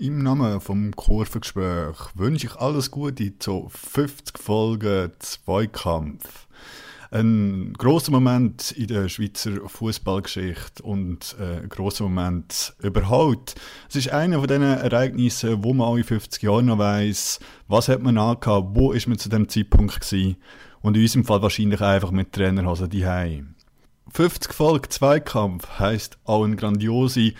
[0.00, 6.46] Im Namen vom Kurvengespräch wünsche ich alles Gute zu 50 Folgen Zweikampf.
[7.10, 13.56] Ein großer Moment in der Schweizer Fußballgeschichte und äh, ein großer Moment überhaupt.
[13.90, 17.38] Es ist einer von diesen Ereignissen, wo man alle 50 Jahre noch weiss,
[17.68, 20.36] was hat man angehabt, wo ist man zu dem Zeitpunkt gewesen
[20.80, 23.04] und in unserem Fall wahrscheinlich einfach mit Trainerhosen die
[24.12, 27.34] 50 Folgen Zweikampf heisst auch eine grandiose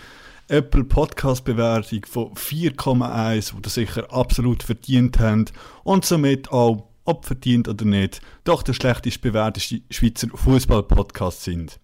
[0.51, 5.53] Apple Podcast Bewertung von 4,1, die ihr sicher absolut verdient habt
[5.85, 11.79] und somit auch, ob verdient oder nicht, doch der schlechtest bewerteste Schweizer Fußball-Podcast sind.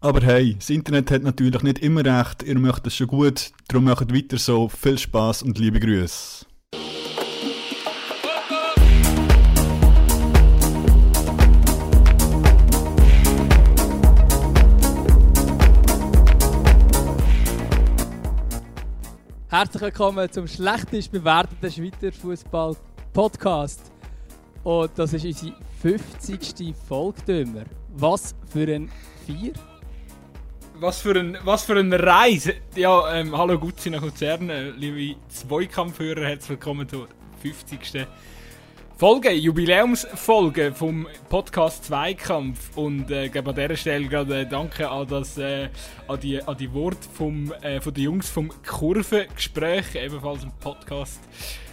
[0.00, 3.84] Aber hey, das Internet hat natürlich nicht immer recht, ihr möchtet es schon gut, darum
[3.84, 6.49] macht weiter so, viel Spaß und liebe Grüße.
[19.52, 23.90] Herzlich willkommen zum schlechtest bewerteten Schweizer Fußball-Podcast.
[24.62, 26.72] Und das ist unsere 50.
[26.86, 27.64] Folge.
[27.96, 28.88] Was für ein
[29.26, 29.54] Vier?
[30.74, 32.54] Was für ein, was für eine Reise!
[32.76, 37.08] Ja, ähm, hallo Gutzi nach Luzern, äh, liebe Zweikampfhörer, herzlich willkommen zur
[37.42, 38.06] 50.
[39.00, 45.38] Folge, Jubiläumsfolge vom Podcast Zweikampf und äh, an dieser Stelle gerade äh, Danke an, das,
[45.38, 45.70] äh,
[46.06, 51.20] an, die, an die Worte vom, äh, von den Jungs vom Kurvengespräch, ebenfalls ein Podcast,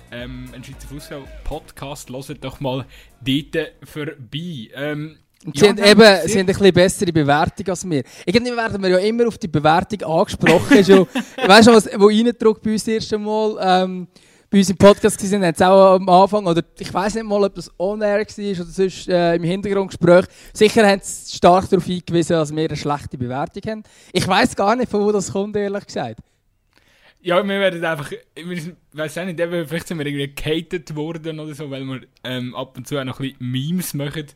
[0.10, 2.86] ähm, ein Schweizer Fußball-Podcast, hört doch mal
[3.20, 4.70] dort vorbei.
[4.74, 5.18] Ähm,
[5.54, 8.04] Sie, ja, haben eben, sie haben ein bisschen bessere Bewertung als wir.
[8.26, 10.84] Irgendwie werden wir ja immer auf die Bewertung angesprochen.
[10.86, 11.08] schon,
[11.46, 13.58] weißt du, was wo reindruckt bei uns das erste Mal?
[13.62, 14.08] Ähm,
[14.50, 17.44] bei uns im Podcast waren, haben sie auch am Anfang, oder ich weiß nicht mal,
[17.44, 22.34] ob das on-air war oder sonst äh, im Hintergrundgespräch, sicher haben sie stark darauf hingewiesen,
[22.34, 23.84] dass wir eine schlechte Bewertung haben.
[24.14, 26.20] Ich weiß gar nicht, von wo das kommt, ehrlich gesagt.
[27.20, 31.54] Ja, wir werden einfach, ich weiß auch nicht, vielleicht sind wir irgendwie gehatet worden oder
[31.54, 34.28] so, weil wir ähm, ab und zu auch noch ein bisschen Memes machen.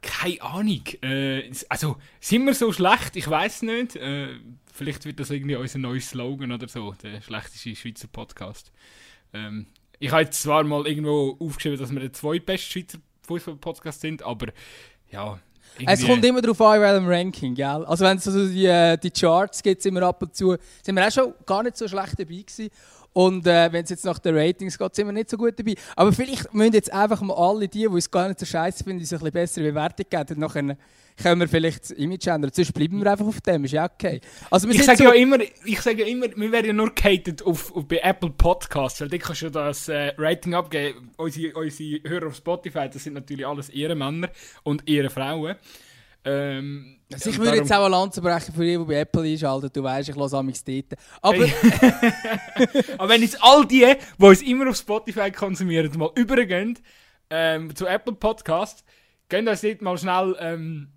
[0.00, 0.82] Keine Ahnung.
[1.02, 3.14] Äh, also, sind wir so schlecht?
[3.14, 3.96] Ich weiß nicht.
[3.96, 4.28] Äh,
[4.72, 8.72] vielleicht wird das irgendwie unser neues Slogan oder so, der schlechteste Schweizer Podcast.
[9.32, 9.66] Ähm,
[9.98, 14.46] ich habe zwar mal irgendwo aufgeschrieben, dass wir der zweitbeste Schweizer Fußball-Podcast sind, aber
[15.10, 15.38] ja.
[15.86, 17.84] Es kommt immer darauf an, in welchem Ranking, gell?
[17.84, 20.96] Also wenn es so die, äh, die Charts gibt, sind wir ab und zu, sind
[20.96, 22.70] wir auch schon gar nicht so schlecht dabei gewesen.
[23.18, 25.74] Und äh, wenn es jetzt nach den Ratings geht, sind wir nicht so gut dabei.
[25.96, 29.00] Aber vielleicht müssen jetzt einfach mal alle die, die es gar nicht so scheiße finden,
[29.00, 30.34] uns ein bisschen bessere Bewertung geben.
[30.34, 30.76] Und nachher
[31.20, 32.52] können wir vielleicht das Image ändern.
[32.54, 34.20] Sonst bleiben wir einfach auf dem, ist ja okay.
[34.52, 37.42] Also, ich sage so ja immer, ich sage ja immer, wir werden ja nur gehatet
[37.42, 41.10] auf, auf, bei Apple Podcasts, weil da kannst du das äh, Rating abgeben.
[41.16, 44.28] Unsere, unsere Hörer auf Spotify, das sind natürlich alles ihre Männer
[44.62, 45.56] und ihre Frauen.
[46.28, 49.70] Ähm, also ich würde jetzt auch eine Lanze brechen für die, die bei Apple einschalten.
[49.72, 50.94] Du weißt, ich lasse amigs dort.
[51.22, 51.38] Aber...
[52.98, 53.86] Aber wenn jetzt all die,
[54.18, 56.78] die uns immer auf Spotify konsumieren, mal übergehen
[57.30, 58.84] ähm, zu Apple Podcast,
[59.30, 60.88] gehen uns dort mal schnell ähm,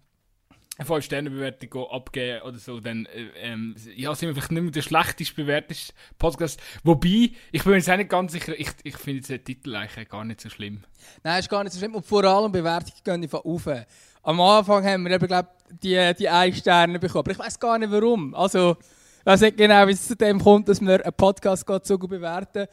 [0.78, 4.82] eine 5-Sterne-Bewertung abgeben oder so, dann äh, ähm, ja, sind wir vielleicht nicht mehr der
[4.82, 6.62] schlechtest bewerteste Podcast.
[6.84, 10.10] Wobei, ich bin mir jetzt auch nicht ganz sicher, ich, ich finde den Titel eigentlich
[10.10, 10.84] gar nicht so schlimm.
[11.24, 11.96] Nein, ist gar nicht so schlimm.
[11.96, 13.68] Und vor allem Bewertungen gehen einfach auf.
[14.24, 15.48] Am Anfang haben wir eben, glaub,
[15.82, 17.22] die, die 1 Sterne bekommen.
[17.22, 18.36] Aber ich weiß gar nicht warum.
[18.36, 18.78] Also,
[19.20, 22.10] ich weiß nicht genau, wie es zu dem kommt, dass wir einen Podcast so gut
[22.10, 22.68] bewerten.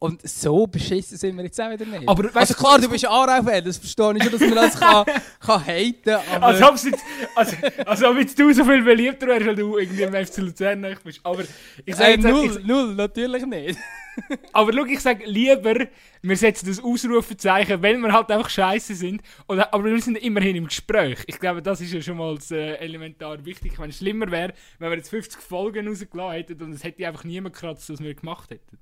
[0.00, 2.08] Und so beschissen sind wir jetzt auch wieder nicht.
[2.08, 5.06] Aber, weißt, also klar, du bist Anrau-Fan, das verstehe ich schon, dass man das kann,
[5.40, 6.42] kann haten kann.
[6.42, 7.56] Also, ob jetzt, also,
[7.86, 11.20] also ob jetzt du so viel beliebter wärst, weil du irgendwie im FC Luzern bist.
[11.22, 11.42] Aber
[11.86, 13.78] ich sage äh, null, ich, null, natürlich nicht.
[14.52, 15.86] aber schau, ich sage lieber,
[16.22, 19.22] wir setzen das Ausrufezeichen, wenn wir halt einfach scheiße sind.
[19.48, 21.18] Oder, aber wir sind immerhin im Gespräch.
[21.26, 23.78] Ich glaube, das ist ja schon mal äh, elementar wichtig.
[23.78, 27.24] Wenn es schlimmer wäre, wenn wir jetzt 50 Folgen rausgelassen hätten und es hätte einfach
[27.24, 28.78] niemand gekratzt, was wir gemacht hätten.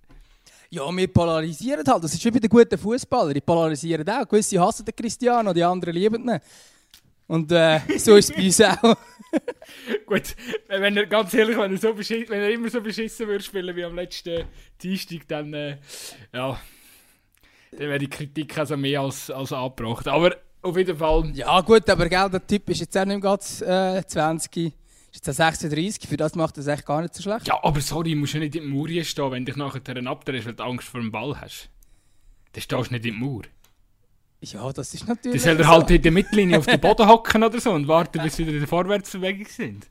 [0.75, 2.03] Ja, wir polarisieren halt.
[2.03, 3.35] Das ist wie bei den guten Fußballern.
[3.35, 4.27] Die polarisieren auch.
[4.27, 6.41] Gewisse hassen den Cristiano, die anderen lieben ihn.
[7.27, 8.97] Und äh, so ist es bei uns auch.
[10.07, 10.35] Gut,
[10.69, 13.85] wenn er ganz ehrlich, wenn er, so wenn er immer so beschissen würde spielen wie
[13.85, 14.47] am letzten
[14.83, 15.77] Dienstag, dann äh,
[16.33, 16.59] ja,
[17.73, 20.09] dann wäre die Kritik also mehr als, als angebracht.
[20.09, 21.33] Aber auf jeden Fall.
[21.35, 24.73] Ja, gut, aber gell, der Typ ist jetzt auch nicht ganz äh, 20.
[25.13, 27.47] Ist jetzt 36, für das macht es echt gar nicht so schlecht.
[27.47, 30.47] Ja, aber sorry, du musst ja nicht in der Mauer stehen, wenn dich nachher abdrehst,
[30.47, 31.69] weil du Angst vor dem Ball hast.
[32.53, 33.43] Dann stehst du nicht in der Mauer.
[34.45, 35.41] Ja, das ist natürlich.
[35.41, 38.21] Dann soll er halt in der Mittellinie auf den Boden hocken oder so und warten,
[38.23, 39.87] bis sie wieder in der Vorwärtsbewegung sind.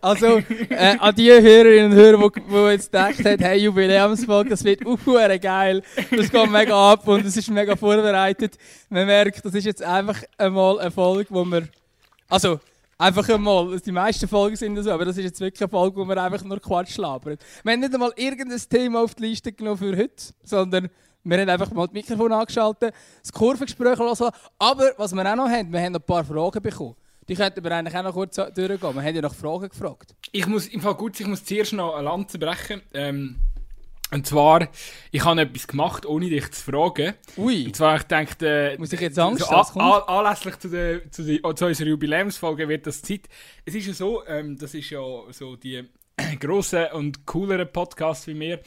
[0.00, 0.38] Also,
[0.68, 4.86] äh, an die Hörerinnen und Hörer, die, die jetzt gedacht haben, hey, Jubiläumsfolge, das wird
[4.86, 5.82] auch geil,
[6.16, 8.56] das geht mega ab und es ist mega vorbereitet.
[8.88, 11.66] Man merkt, das ist jetzt einfach einmal eine Folge, wo wir.
[12.28, 12.60] Also,
[13.00, 16.04] Einfach einmal, die meisten Folgen sind so, aber das ist jetzt wirklich eine Folge, wo
[16.04, 17.38] wir einfach nur Quatsch labern.
[17.62, 20.88] Wir haben nicht einmal irgendein Thema auf die Liste genommen für heute, sondern
[21.22, 22.92] wir haben einfach mal das Mikrofon angeschaltet,
[23.22, 24.30] das Kurvengespräch lassen.
[24.58, 26.96] Aber was wir auch noch haben, wir haben noch ein paar Fragen bekommen.
[27.28, 28.80] Die könnten wir eigentlich auch noch kurz durchgehen.
[28.80, 30.16] Wir haben ja nach Fragen gefragt.
[30.32, 32.82] Ich muss, im Fall gut, ich muss zuerst noch eine Lanze brechen.
[32.94, 33.36] Ähm,
[34.10, 34.68] und zwar,
[35.10, 37.14] ich habe etwas gemacht, ohne dich zu fragen.
[37.36, 37.66] Ui.
[37.66, 40.68] Und zwar, ich denke, äh, Muss ich jetzt Angst so, haben, an, an, anlässlich zu,
[40.68, 43.28] der, zu, der, zu unserer Jubiläumsfolge wird das Zeit.
[43.66, 45.00] Es ist ja so, ähm, das ist ja
[45.30, 45.84] so die
[46.40, 48.60] grossen und cooleren Podcasts wie mir.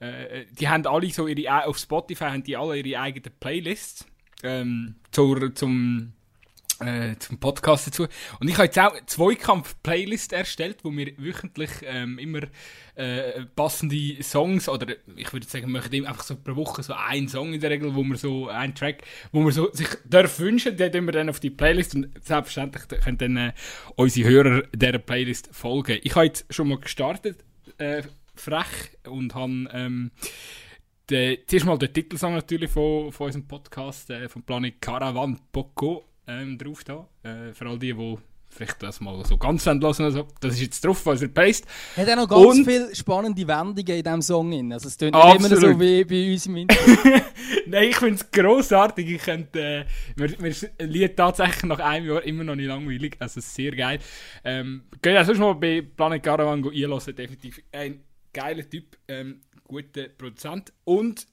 [0.00, 4.06] Äh, die haben alle so ihre, auf Spotify haben die alle ihre eigenen Playlists
[4.42, 6.12] ähm, zur, zum
[6.80, 8.06] äh, zum Podcast dazu.
[8.40, 12.40] Und ich habe jetzt auch eine Zweikampf-Playlist erstellt, wo wir wöchentlich ähm, immer
[12.94, 17.28] äh, passende Songs, oder ich würde sagen, wir machen einfach so pro Woche so einen
[17.28, 19.02] Song in der Regel, wo wir so, einen Track,
[19.32, 22.88] wo wir so sich darf wünschen, den tun wir dann auf die Playlist und selbstverständlich
[23.02, 23.52] können dann äh,
[23.96, 25.98] unsere Hörer dieser Playlist folgen.
[26.02, 27.44] Ich habe jetzt schon mal gestartet,
[27.78, 28.02] äh,
[28.34, 28.66] frech,
[29.08, 30.10] und habe ähm,
[31.10, 36.04] den, zuerst mal den Titelsong natürlich von, von unserem Podcast, äh, vom Planet Caravan Poco
[36.26, 37.08] ähm, drauf da.
[37.22, 38.18] Äh, für all die, die
[38.48, 41.66] vielleicht das mal so ganz hören also, Das ist jetzt drauf, was er passt.
[41.96, 44.50] Hat auch noch ganz und, viele spannende Wendungen in diesem Song.
[44.50, 44.72] Drin.
[44.72, 46.76] Also es nicht immer so wie bei uns im Intro.
[47.66, 49.10] Nein, ich finde es grossartig.
[49.10, 49.84] Ich könnte, äh,
[50.16, 53.16] mir, mir ist ein Lied tatsächlich nach einem Jahr immer noch nicht langweilig.
[53.18, 53.98] Also sehr geil.
[54.44, 57.14] Ähm, Geht auch sonst mal bei Planet Caravan einlassen.
[57.14, 58.02] Definitiv ein
[58.32, 60.72] geiler Typ, ähm, guter Produzent.
[60.84, 61.26] Und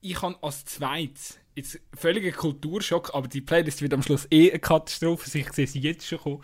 [0.00, 4.60] ich habe als zweites jetzt völliger Kulturschock, aber die Playlist wird am Schluss eh eine
[4.60, 5.38] Katastrophe.
[5.38, 6.42] Ich sehe sie jetzt schon kommen.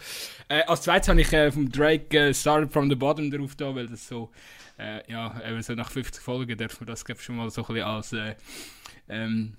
[0.49, 3.75] Äh, als zweites habe ich äh, vom Drake äh, Started from the Bottom drauf da,
[3.75, 4.31] weil das so,
[4.79, 7.85] äh, ja, eben so nach 50 Folgen darf man das schon mal so ein bisschen
[7.85, 8.35] als äh,
[9.09, 9.55] ähm,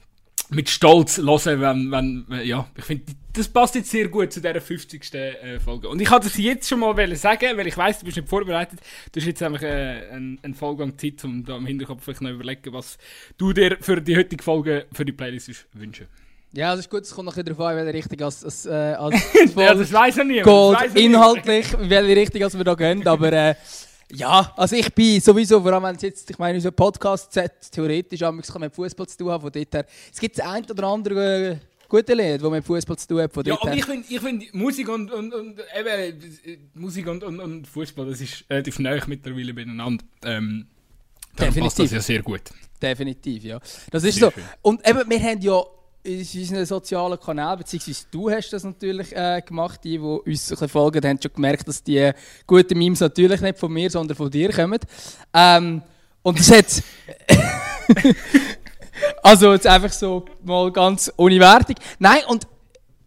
[0.49, 4.61] mit Stolz hören, wenn, wenn ja, ich finde, das passt jetzt sehr gut zu dieser
[4.61, 5.13] 50.
[5.13, 5.89] Äh, Folge.
[5.89, 8.79] Und ich wollte es jetzt schon mal sagen, weil ich weiß, du bist nicht vorbereitet.
[9.11, 12.29] Du hast jetzt einfach äh, einen, einen Vollgang Zeit, um da im Hinterkopf vielleicht noch
[12.29, 12.97] überlegen, was
[13.37, 16.07] du dir für die heutige Folge für die Playlist wünschen
[16.55, 18.69] ja, das ist gut, es kommt noch darauf an, in welche Richtung als, als, äh,
[18.69, 19.15] als
[19.55, 20.45] ja, das weiß er nicht.
[20.95, 23.55] Inhaltlich, in welche Richtung als wir da gehen, aber äh,
[24.15, 27.39] ja, also ich bin sowieso, vor allem wenn es jetzt, ich meine, unser Podcast
[27.71, 29.85] theoretisch auch mit Fußball zu tun haben, von dort her.
[30.11, 31.57] Es gibt das ein oder andere äh,
[31.87, 33.73] gute Lied, das mit Fußball zu tun hat, von ja, dort her.
[33.73, 38.05] Ja, ich finde, ich find, Musik und, und, und, eben, Musik und, und, und Fußball,
[38.05, 40.03] das ist relativ neu mittlerweile beieinander.
[40.23, 40.67] Ähm,
[41.37, 41.63] Definitiv.
[41.63, 42.41] passt das ja sehr gut.
[42.81, 43.59] Definitiv, ja.
[43.91, 44.31] Das ist sehr so.
[44.31, 44.43] Schön.
[44.61, 45.63] Und eben, wir haben ja
[46.03, 50.67] in unseren sozialen Kanälen, beziehungsweise du hast das natürlich äh, gemacht, die, die uns ein
[50.67, 52.11] folgen, haben schon gemerkt, dass die
[52.45, 54.79] guten Memes natürlich nicht von mir, sondern von dir kommen.
[55.33, 55.81] Ähm,
[56.21, 56.83] und das hat...
[59.23, 61.75] also jetzt einfach so mal ganz ohne Wertung.
[61.99, 62.47] Nein, und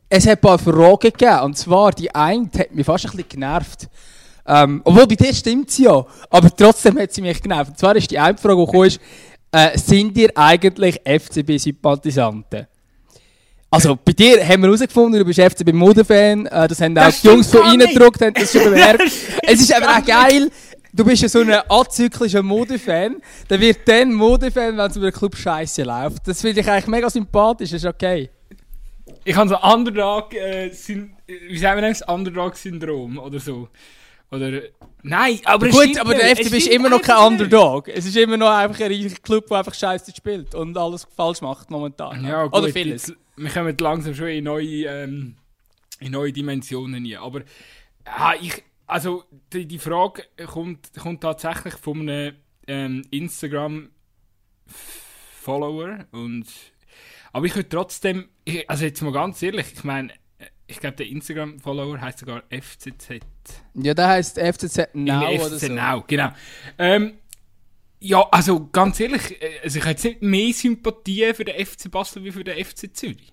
[0.09, 3.29] es hat ein paar Fragen gegeben, und zwar die eine hat mich fast ein bisschen
[3.29, 3.89] genervt.
[4.49, 7.73] Ähm, obwohl bei dir stimmt sie ja, aber trotzdem hat sie mich genervt.
[7.73, 9.01] Und zwar ist die eine Frage, die kam,
[9.51, 12.69] äh, sind ihr eigentlich FCB-Sympathisanten?
[13.71, 17.21] Also bei dir haben wir herausgefunden, du bist FCB Modefan, äh, das haben das auch
[17.21, 19.03] die Jungs von reingedruckt, haben das schon bemerkt.
[19.43, 20.51] es ist aber auch geil,
[20.93, 23.17] du bist ja so ein azyklischer Modefan,
[23.49, 26.29] dann wird dann Modefan, wenn es über den Club scheiße läuft.
[26.29, 28.31] Das finde ich eigentlich mega sympathisch, das ist okay.
[29.25, 30.71] Ich habe so Underdog, äh,
[31.27, 33.69] wie sagen wir das, Underdog-Syndrom oder so.
[34.31, 34.61] Oder,
[35.03, 37.89] nein, aber Gut, aber der FCB ist immer noch kein Underdog.
[37.89, 41.71] Es ist immer noch einfach ein Club, der einfach scheiße spielt und alles falsch macht
[41.71, 42.25] momentan.
[42.25, 43.09] Ja, gut, Oder vieles.
[43.09, 45.37] Jetzt, wir kommen langsam schon in neue, ähm,
[46.01, 47.21] in neue Dimensionen hier.
[47.21, 47.43] Aber
[48.07, 56.07] ja, ich, also die, die Frage kommt, kommt tatsächlich von einem ähm, Instagram-Follower.
[57.33, 60.13] aber ich würde trotzdem, ich, also jetzt mal ganz ehrlich, ich meine,
[60.67, 63.21] ich glaube, der Instagram-Follower heißt sogar FCZ.
[63.75, 65.73] Ja, der heißt FCZ Now FCZ oder so.
[65.73, 66.33] Now, genau.
[66.79, 67.19] Ähm,
[68.01, 71.91] ja, also ganz ehrlich, äh, also ich habe jetzt nicht mehr Sympathie für den FC
[71.91, 73.33] Basel wie für den FC Zürich.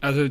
[0.00, 0.28] Also,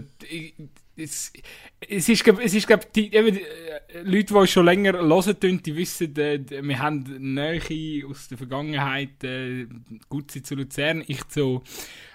[0.97, 1.33] es,
[1.81, 6.15] es ist, es ist glaube die eben, äh, Leute, die schon länger hören, die wissen,
[6.17, 9.67] äh, wir haben Nähe aus der Vergangenheit, äh,
[10.07, 11.63] gut zu Luzern, ich zu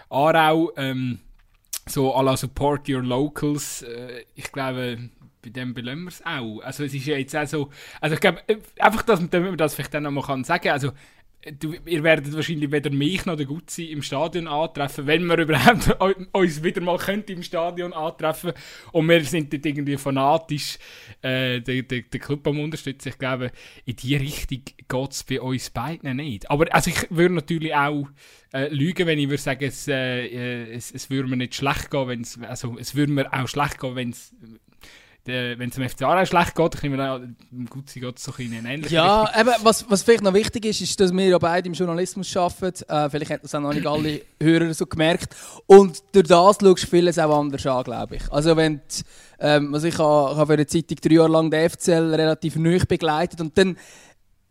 [0.08, 1.20] Aarau, ähm,
[1.86, 3.84] so à la Support Your Locals,
[4.34, 5.10] ich glaube,
[5.42, 6.60] bei dem belassen wir es auch.
[6.60, 7.70] Also es ist ja jetzt auch so,
[8.00, 10.92] also ich glaube, äh, einfach, dass man das vielleicht dann nochmal kann sagen, also
[11.58, 15.96] du, ihr werdet wahrscheinlich weder mich noch der Gutzi im Stadion antreffen, wenn wir überhaupt
[16.32, 18.52] uns wieder mal könnte im Stadion antreffen
[18.92, 20.78] und wir sind dort irgendwie fanatisch
[21.22, 23.08] äh, den, den, den Club am unterstützen.
[23.08, 23.52] Ich glaube,
[23.84, 26.50] in die Richtung geht es bei uns beiden nicht.
[26.50, 28.08] Aber also ich würde natürlich auch
[28.52, 32.08] äh, lügen, wenn ich würde sagen, es, äh, es, es würde mir nicht schlecht gehen,
[32.08, 34.34] wenn's, also es würde mir auch schlecht gehen, wenn es
[35.26, 37.36] wenn es dem FC Aarau schlecht geht, ich nehme dann,
[37.68, 40.98] gut, geht so in eine ähnliche Ja, eben, was, was vielleicht noch wichtig ist, ist,
[40.98, 42.88] dass wir ja beide im Journalismus arbeiten.
[42.88, 45.36] Äh, vielleicht haben das auch noch nicht alle Hörer so gemerkt.
[45.66, 48.32] Und durch das schaust du vieles auch anders an, glaube ich.
[48.32, 49.02] Also wenn die,
[49.40, 52.78] ähm, also ich habe, habe für eine Zeitung drei Jahre lang den FCL relativ neu
[52.88, 53.76] begleitet und dann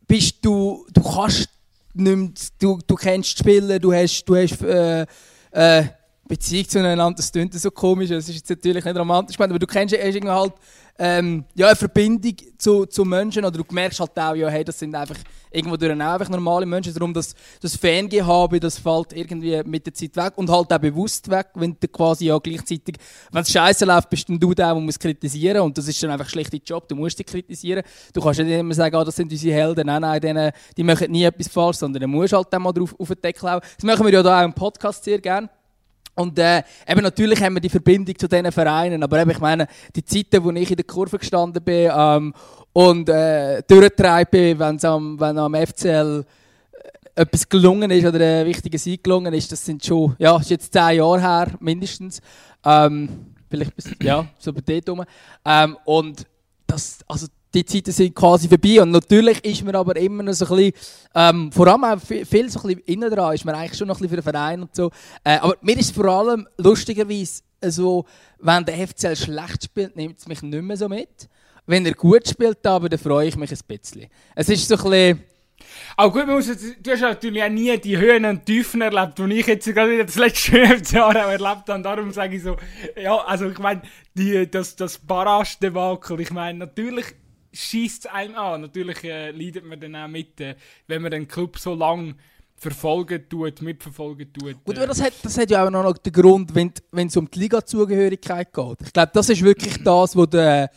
[0.08, 1.50] bist du, du kannst
[1.94, 5.06] nicht mehr, du, du kennst die Spieler, du hast, du hast äh,
[5.52, 5.84] äh,
[6.30, 9.66] Beziehung zueinander, das klingt so komisch, das ist jetzt natürlich nicht romantisch gemeint, aber du
[9.66, 10.54] kennst irgendwie halt
[11.00, 14.78] ähm, ja, eine Verbindung zu, zu Menschen oder du merkst halt auch, ja, hey, das
[14.78, 15.16] sind einfach
[15.50, 20.16] irgendwo durch einfach normale Menschen, darum dass das Fangehabe, das fällt irgendwie mit der Zeit
[20.18, 22.98] weg und halt auch bewusst weg, wenn du quasi ja gleichzeitig,
[23.32, 26.30] wenn es scheiße läuft, bist du der, der muss kritisieren und das ist dann einfach
[26.30, 27.82] schlicht dein Job, du musst dich kritisieren.
[28.14, 31.10] Du kannst nicht immer sagen, ah, das sind unsere Helden, nein, nein, denen, die machen
[31.12, 33.62] nie etwas falsch, sondern du musst halt dann mal drauf auf den Deckel hauen.
[33.62, 35.50] Das machen wir ja da auch im Podcast sehr gerne
[36.20, 39.68] und äh, eben natürlich haben wir die Verbindung zu diesen Vereinen, aber eben, ich meine,
[39.96, 42.34] die Zeiten, wo ich in der Kurve gestanden bin ähm,
[42.74, 46.26] und äh, durchgetragen bin, wenn's am, wenn am FCL
[47.16, 50.50] äh, etwas gelungen ist oder ein wichtiger Sieg gelungen ist, das sind schon, ja, ist
[50.50, 52.20] jetzt zehn Jahre her, mindestens.
[52.66, 55.06] Ähm, vielleicht bis, ja, so bei dort rum.
[55.46, 56.26] Ähm, und
[56.68, 58.82] das, also die Zeiten sind quasi vorbei.
[58.82, 60.74] Und natürlich ist man aber immer noch so ein bisschen,
[61.16, 63.88] ähm, vor allem auch viel, viel so ein bisschen innen dran, ist man eigentlich schon
[63.88, 64.92] noch ein bisschen für den Verein und so.
[65.24, 68.06] Äh, aber mir ist vor allem lustigerweise so,
[68.40, 71.30] wenn der FCL schlecht spielt, nimmt es mich nicht mehr so mit.
[71.66, 74.08] Wenn er gut spielt, aber dann freue ich mich ein bisschen.
[74.36, 75.24] Es ist so ein bisschen,
[75.98, 79.48] auch gut, muss, du hast natürlich auch nie die Höhen und Tiefen erlebt, die ich
[79.48, 80.58] jetzt gerade wieder das letzte
[80.96, 81.82] Jahr auch erlebt habe.
[81.82, 82.58] Darum sage ich so,
[82.96, 83.82] ja, also ich meine,
[84.50, 87.06] das, das Barrage-Debakel, ich meine, natürlich
[87.54, 88.62] schießt es einem an.
[88.62, 90.56] Natürlich äh, leidet man dann auch mit, äh,
[90.88, 92.16] wenn man den Club so lange
[92.60, 94.64] verfolgen tut, mitverfolgen tut.
[94.64, 97.40] Gut, aber das hat, das hat ja auch noch den Grund, wenn es um die
[97.40, 98.78] Liga-Zugehörigkeit geht.
[98.86, 100.70] Ich glaube, das ist wirklich das, wo, der,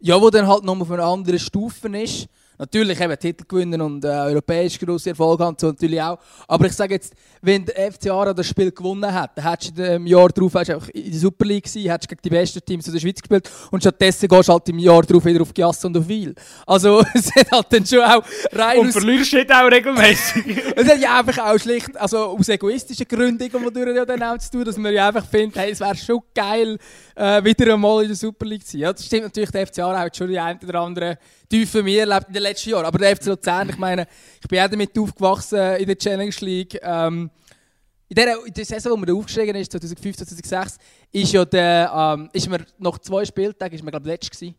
[0.00, 2.28] ja, wo dann halt noch auf einer anderen Stufe ist.
[2.58, 6.18] Natürlich eben Titel gewinnen und äh, europäisch grosse Erfolg haben, so natürlich auch.
[6.46, 9.82] Aber ich sage jetzt, wenn der FC Aarau das Spiel gewonnen hat, dann hättest du
[9.84, 12.98] im Jahr darauf einfach in der Super League gewesen, hättest gegen die besten Teams der
[12.98, 16.06] Schweiz gespielt und stattdessen gehst du halt im Jahr darauf wieder auf Giasse und auf
[16.06, 16.34] Wiel.
[16.66, 20.44] Also es hat halt dann schon auch rein Und verlierst du auch regelmäßig.
[20.76, 24.52] es hat ja einfach auch schlicht, also aus egoistischen Gründen, die ja dann auch zu
[24.52, 26.78] tun, dass man ja einfach findet, hey, es wäre schon geil,
[27.16, 28.80] äh, wieder einmal in der Super League zu sein.
[28.80, 31.18] Ja, das stimmt natürlich, der FC Aarau hat schon die ein oder
[31.54, 32.84] Tiefe mehr erlebt in den letzten Jahren.
[32.84, 34.08] Aber der FC Luzern, ich meine,
[34.42, 36.76] ich bin auch damit aufgewachsen in der Challenge League.
[36.82, 37.30] Ähm,
[38.08, 40.78] in der, in der Saison, wo man da aufgestiegen ist, 2005, 2006,
[41.12, 44.56] ist ja der, ähm, ist man nach zwei Spieltagen, ist man glaube ich gewesen.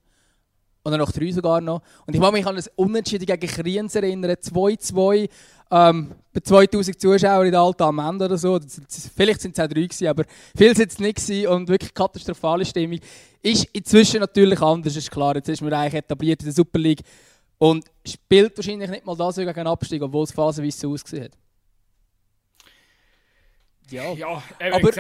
[0.86, 1.82] Oder nach drei sogar noch.
[2.06, 5.28] Und ich kann mich an ein Unentschieden gegen Kriens erinnern, 2-2
[5.72, 8.60] ähm, bei 2000 Zuschauern in der alten Amende oder so.
[9.16, 12.66] Vielleicht sind es auch drei gewesen, aber viel sind es nicht gewesen und wirklich katastrophale
[12.66, 13.00] Stimmung.
[13.42, 15.36] Ist inzwischen natürlich anders, ist klar.
[15.36, 17.02] Jetzt ist man eigentlich etabliert in der Super League
[17.58, 21.38] und spielt wahrscheinlich nicht mal das gegen einen Abstieg, obwohl es phasenweise so ausgesehen hat.
[23.90, 24.92] Ja, ja aber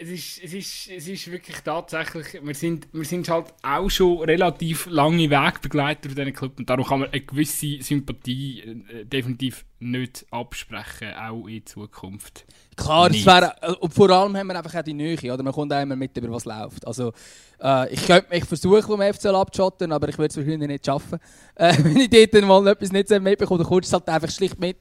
[0.00, 4.18] es ist, es, ist, es ist wirklich tatsächlich, wir sind, wir sind halt auch schon
[4.20, 9.64] relativ lange Wegbegleiter von diesen Club und darum kann man eine gewisse Sympathie äh, definitiv
[9.80, 12.44] nicht absprechen, auch in Zukunft.
[12.76, 15.42] Klar, es wäre, äh, und vor allem haben wir einfach auch die Nähe, oder?
[15.42, 16.86] Man kommt einmal mit, über was läuft.
[16.86, 17.12] Also,
[17.60, 21.18] äh, ich könnte mich versuchen, vom FCL abzuschotten, aber ich würde es wahrscheinlich nicht schaffen.
[21.60, 24.76] Äh, wenn ich dort mal etwas nicht mitbekomme, dann kommst du halt einfach schlicht mit.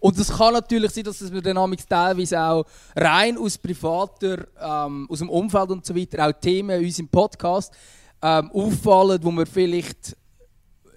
[0.00, 2.64] Und es kann natürlich sein, dass es mir dann teilweise auch
[2.94, 7.74] rein aus privater, ähm, aus dem Umfeld und so weiter, auch Themen in unserem Podcast
[8.22, 10.16] ähm, auffallen, wo wir vielleicht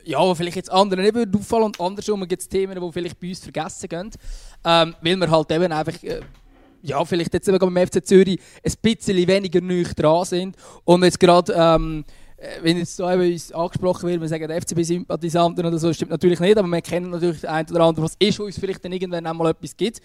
[0.08, 3.20] ja, wo vielleicht jetzt anderen nicht würde auffallen und andersrum gibt es Themen, die vielleicht
[3.20, 4.12] bei uns vergessen gehen,
[4.64, 6.22] ähm, weil wir halt eben einfach, äh,
[6.82, 11.20] ja, vielleicht jetzt eben beim FC Zürich ein bisschen weniger nüch dran sind und jetzt
[11.20, 12.27] gerade ähm, äh,
[12.62, 16.68] wenn jetzt so uns angesprochen wird, wir sagen FCB-Sympathisanten oder so, stimmt natürlich nicht, aber
[16.68, 19.50] wir kennen natürlich den einen oder anderen, was ist, wo uns vielleicht dann irgendwann einmal
[19.50, 20.00] etwas gibt.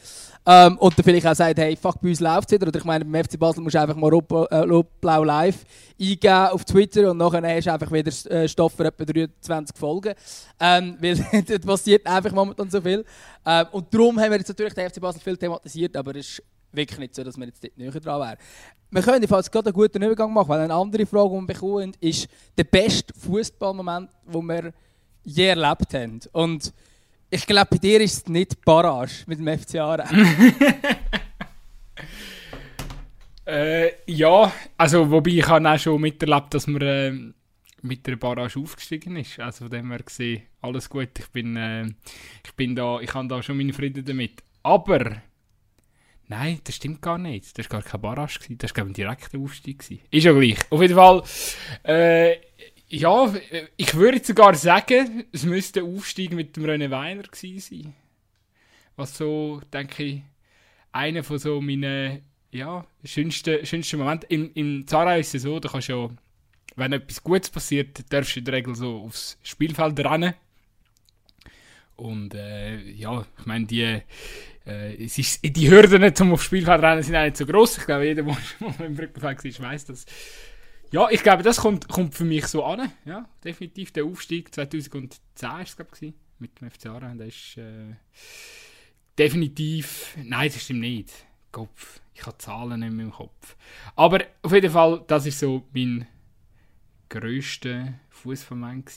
[0.47, 2.69] Ähm, und dann vielleicht auch sagt, hey, fuck, bei uns läuft es wieder.
[2.69, 5.65] Oder ich meine, beim FC Basel musst du einfach mal Rot-Blau äh, live
[6.01, 10.15] eingeben auf Twitter und nachher hast du einfach wieder äh, Stoff für etwa 23 Folgen.
[10.59, 13.05] Ähm, weil dort passiert einfach momentan so viel.
[13.45, 16.43] Ähm, und darum haben wir jetzt natürlich den FC Basel viel thematisiert, aber es ist
[16.73, 18.39] wirklich nicht so, dass wir jetzt dort näher dran wären.
[18.91, 21.93] Wir können falls gerade einen guten Übergang machen, weil eine andere Frage, die wir bekommen,
[22.01, 24.73] ist der beste Fußballmoment, den wir
[25.25, 26.21] je erlebt haben.
[26.33, 26.73] Und
[27.31, 30.05] ich glaube, bei dir ist es nicht Barrage mit dem FC Aarau.
[33.47, 37.33] äh, ja, also wobei ich habe auch schon miterlebt, dass man äh,
[37.81, 39.41] mit der Barrage aufgestiegen ist.
[39.41, 41.19] Also von dem her gesehen, alles gut.
[41.19, 41.87] Ich bin, äh,
[42.45, 44.43] ich bin da, ich habe da schon meine Frieden damit.
[44.63, 45.23] Aber
[46.33, 47.59] Nein, das stimmt gar nicht.
[47.59, 48.39] Das war gar kein Barrage.
[48.39, 48.57] Gewesen.
[48.57, 49.81] Das war, ein direkter Aufstieg.
[49.81, 50.01] Gewesen.
[50.11, 50.57] Ist ja gleich.
[50.71, 51.23] Auf jeden Fall,
[51.85, 52.37] äh,
[52.89, 53.35] ja,
[53.77, 57.95] ich würde sogar sagen, es müsste ein Aufstieg mit dem René Weiner gewesen sein.
[58.97, 60.23] Was so, denke ich,
[60.91, 64.31] einer von so meinen ja, schönsten, schönsten Momenten.
[64.31, 66.09] Im, im Zara ist es so, da kannst ja,
[66.77, 70.33] wenn etwas Gutes passiert, darfst du in der Regel so aufs Spielfeld rennen.
[71.97, 74.01] Und äh, ja, ich meine, die,
[74.67, 77.79] äh, es ist, die Hürden zum aufs Spielfeld rennen sind auch nicht so groß.
[77.79, 78.23] Ich glaube, jeder,
[78.79, 80.07] der im Brückenfeld war, weiß das.
[80.91, 82.93] Ja, ich glaube, das kommt, kommt für mich so an.
[83.05, 83.93] Ja, definitiv.
[83.93, 87.15] Der Aufstieg 2010 war es, glaube ich, mit dem FC Aarau.
[87.15, 87.95] Das ist äh,
[89.19, 90.17] definitiv.
[90.23, 91.11] Nein, das stimmt nicht.
[91.51, 92.01] Kopf.
[92.15, 93.57] Ich habe Zahlen nicht mehr im Kopf.
[93.97, 96.07] Aber auf jeden Fall, das ist so mein
[97.09, 98.91] grösster Fußballmoment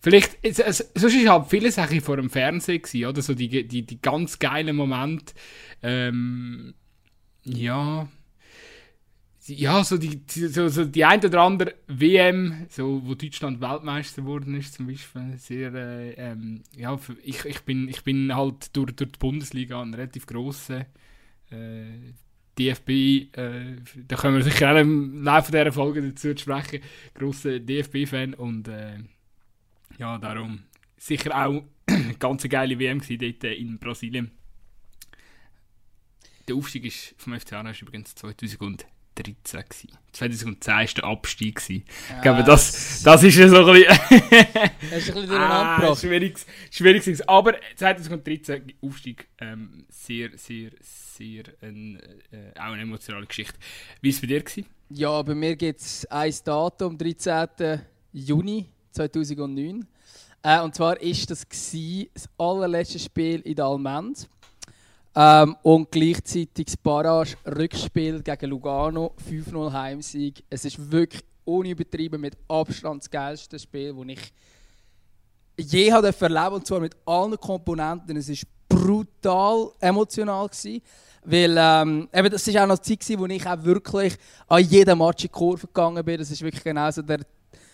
[0.00, 3.22] Vielleicht, es, es, sonst war halt viele Sachen vor dem Fernsehen gewesen, oder?
[3.22, 5.34] So die, die, die ganz geilen Momente.
[5.82, 6.74] Ähm,
[7.44, 8.08] ja.
[9.46, 14.54] Ja, so die, so, so die ein oder andere WM, so, wo Deutschland Weltmeister geworden
[14.54, 19.12] ist, zum Beispiel, sehr, äh, ähm, ja, ich, ich, bin, ich bin halt durch, durch
[19.12, 20.84] die Bundesliga ein relativ grosser
[21.50, 22.12] äh,
[22.58, 22.90] DFB,
[23.38, 23.76] äh,
[24.06, 26.80] da können wir sicher auch im Laufe dieser Folge dazu sprechen,
[27.14, 28.98] grosser DFB-Fan und äh,
[29.96, 30.64] ja, darum
[30.98, 34.30] sicher auch eine ganz geile WM dort äh, in Brasilien.
[36.46, 39.90] Der Aufstieg ist vom FC Arna übrigens 2013 gewesen.
[40.12, 41.56] 2010 war der Abstieg.
[41.56, 41.84] Gewesen.
[42.08, 43.98] Ja, ich glaube, das, das ist ja so ein bisschen...
[44.90, 46.38] das ist ein bisschen ah, schwierig,
[46.70, 53.58] schwierig Aber 2013 Aufstieg ähm, sehr, sehr, sehr ein, äh, auch eine emotionale Geschichte.
[54.00, 54.40] Wie war es bei dir?
[54.40, 54.66] Gewesen?
[54.88, 57.82] Ja, bei mir gibt es ein Datum, 13.
[58.12, 59.86] Juni 2009.
[60.42, 64.28] Äh, und zwar war das gewesen, das allerletzte Spiel in der Almend.
[65.14, 70.44] Ähm, und gleichzeitig das Barrage-Rückspiel gegen Lugano, 5-0 Heimsieg.
[70.48, 74.32] Es ist wirklich unübertrieben mit Abstand das geilste Spiel, das ich
[75.58, 78.16] je habe erleben und zwar mit allen Komponenten.
[78.16, 78.36] Es war
[78.68, 80.82] brutal emotional gewesen,
[81.24, 84.98] weil ähm, eben das ist auch noch die Zeit, wo ich auch wirklich an jedem
[84.98, 86.18] Match in die Kurve gegangen bin.
[86.18, 87.20] Das ist wirklich genauso der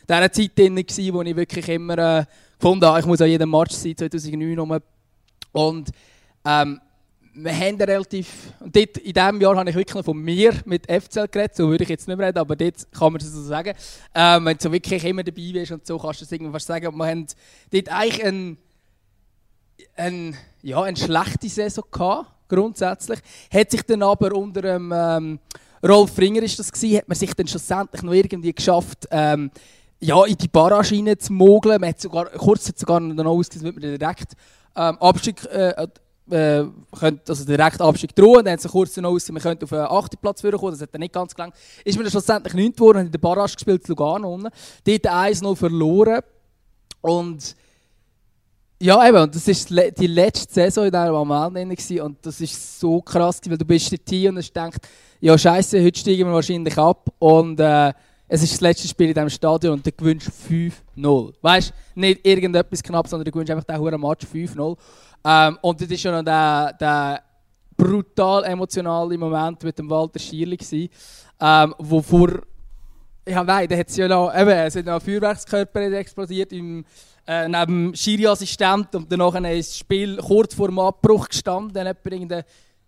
[0.09, 2.25] dieser Zeit drin, wo ich wirklich immer äh,
[2.59, 4.79] gefunden habe, ich muss an jedem Match sein, 2009 rum.
[5.53, 5.91] Und
[6.45, 6.81] ähm,
[7.37, 11.29] wir haben relativ, und dort, in diesem Jahr habe ich wirklich von mir mit FCL
[11.29, 13.75] geredet, so würde ich jetzt nicht mehr reden, aber dort kann man es so sagen.
[14.15, 16.87] Ähm, wenn du wirklich immer dabei bist und so, kannst du es irgendwann fast sagen.
[16.87, 17.27] Und wir haben
[17.73, 18.57] dort eigentlich ein,
[19.97, 23.19] ein, ja, eine schlechte Saison gehabt, grundsätzlich.
[23.53, 25.39] Hat sich dann aber unter dem ähm,
[25.87, 29.51] Rolf Ringer ist das gewesen, hat man sich dann schlussendlich noch irgendwie geschafft, ähm,
[30.05, 31.81] ja, in die Barrage zu mogeln.
[31.81, 34.33] Man hat sogar, kurz hat sogar noch ausgesehen, dass man direkt
[34.77, 35.87] ähm, Abstieg, äh,
[36.31, 36.65] äh,
[36.99, 38.45] könnt, also direkt Abstieg drohen.
[38.45, 40.21] Dann hat sie kurz noch ausgesehen, man könnte auf einen 8.
[40.21, 40.73] Platz kommen.
[40.73, 41.55] Das hat dann nicht ganz gelangt.
[41.85, 44.51] Ist man dann schlussendlich 9 geworden, hat in der Barrage gespielt, Lugano unten.
[44.85, 46.21] Dort 1 noch verloren.
[47.01, 47.57] Und
[48.81, 53.41] ja, eben, das war die letzte Saison in dieser Moment und das ist so krass,
[53.47, 54.81] weil du bist hier und hast gedacht,
[55.21, 57.93] ja scheiße, heute steigen wir wahrscheinlich ab und äh,
[58.29, 61.35] es ist das letzte Spiel in diesem Stadion und du gewinnst 5-0.
[61.43, 64.77] Weißt du, nicht irgendetwas knapp, sondern du gewinnst einfach den hohen Match 5-0.
[65.27, 67.23] Ähm, und das war schon noch der, der
[67.77, 70.59] brutal emotionale Moment mit dem Walter Schierli,
[71.41, 72.31] ähm, wo vor.
[73.27, 74.35] Ja, nein, da hat ja noch.
[74.35, 76.85] Eben, es sind noch Feuerwerkskörper explodiert im,
[77.27, 81.87] äh, neben Schiri-Assistent und danach ist das Spiel kurz vor dem Abbruch gestanden.
[81.87, 82.45] Etwa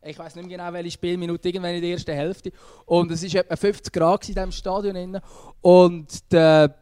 [0.07, 2.53] ich weiß nicht mehr genau, welche Spielminute, irgendwann in der ersten Hälfte.
[2.85, 5.21] Und es war etwa 50 Grad in diesem Stadion.
[5.61, 6.75] Und der,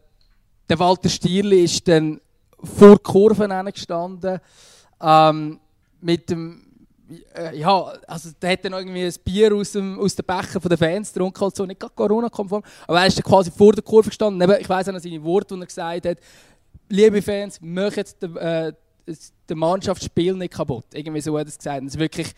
[0.69, 2.21] der Walter Stierli ist dann
[2.63, 4.41] vor Kurven gestanden.
[5.01, 5.61] Ähm,
[6.01, 6.61] mit dem
[7.37, 10.79] äh, ja, also der hat dann irgendwie ein Bier aus dem, aus dem Becher den
[10.79, 14.51] Fans getrunken, halt so nicht Corona-konform, aber er ist dann quasi vor der Kurve gestanden.
[14.59, 16.19] Ich weiß auch noch seine Worte, die er gesagt hat,
[16.89, 18.73] liebe Fans, macht den, äh,
[19.49, 20.87] der Mannschaftsspiel nicht kaputt.
[20.95, 21.83] Irgendwie so hat er es gesagt.
[21.83, 22.33] Und es wirklich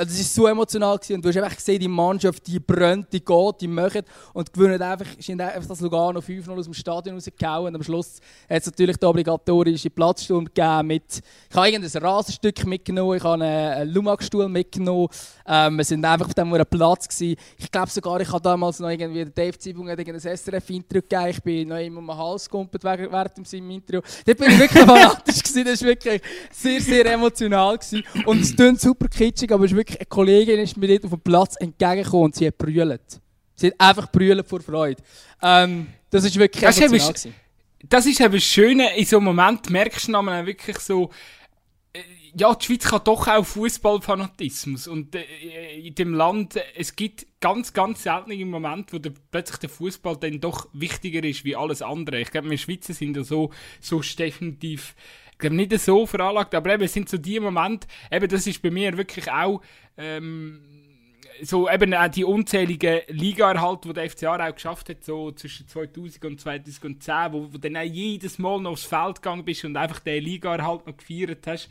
[0.00, 1.14] also es war so emotional gewesen.
[1.16, 4.80] und du hast einfach gesehen, die Mannschaft, die brennt, die geht, die macht und gewinnen
[4.80, 8.66] einfach, sind einfach das Lugano 5-0 aus dem Stadion rausgehauen und am Schluss hat es
[8.66, 14.48] natürlich den obligatorischen Platzsturm gegeben mit, ich habe irgendein Rasenstück mitgenommen, ich habe einen Lumax-Stuhl
[14.48, 15.08] mitgenommen,
[15.46, 17.36] ähm, wir sind einfach auf diesem Platz gewesen.
[17.58, 21.42] Ich glaube sogar, ich habe damals noch irgendwie, der Dave Zibung ein SRF-Intro gegeben, ich
[21.42, 24.00] bin noch immer um den Hals gekumpelt während seinem Intro.
[24.24, 28.56] Dort bin ich wirklich fanatisch gewesen, das war wirklich sehr, sehr emotional gewesen und es
[28.56, 31.20] klingt super kitschig, aber es ist wirklich wirklich, eine Kollegin ist mir dort auf dem
[31.20, 33.20] Platz entgegengekommen und sie hat brüllt.
[33.54, 35.02] Sie hat einfach brüllt vor Freude.
[35.42, 37.14] Ähm, das ist wirklich das emotional.
[37.14, 37.28] Ist,
[37.88, 41.10] das ist eben das Schöne, in so einem Moment merkst du dann wirklich so,
[42.36, 47.26] ja, die Schweiz kann doch auch Fußballfanatismus und äh, in dem Land äh, es gibt
[47.40, 51.82] ganz ganz seltene Momente, wo der, plötzlich der Fußball dann doch wichtiger ist wie alles
[51.82, 52.20] andere.
[52.20, 53.50] Ich glaube, wir Schweizer sind ja so
[53.80, 54.94] so definitiv
[55.40, 58.70] glaube nicht so veranlagt, aber eben es sind so die Momente, eben das ist bei
[58.70, 59.60] mir wirklich auch
[59.96, 60.69] ähm,
[61.42, 66.24] so eben auch die unzähligen Liga-Erhalte, die der FCA auch geschafft hat, so zwischen 2000
[66.24, 70.00] und 2010, wo, wo dann auch jedes Mal noch aufs Feld gegangen bist und einfach
[70.00, 71.68] den Liga-Erhalt noch gefeiert hast.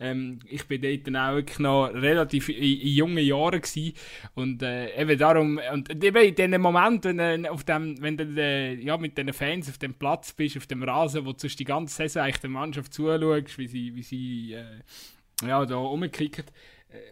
[0.00, 3.94] Ähm, ich bin dort dann auch wirklich noch relativ in, in jungen Jahren gewesen.
[4.34, 8.24] und äh, eben darum, und eben in diesem Moment, wenn du, auf dem, wenn du
[8.36, 11.64] äh, ja, mit den Fans auf dem Platz bist, auf dem Rasen, wo du die
[11.64, 16.50] ganze Saison eigentlich der Mannschaft zuschaust, wie sie, wie sie äh, ja, da rumkicken, äh,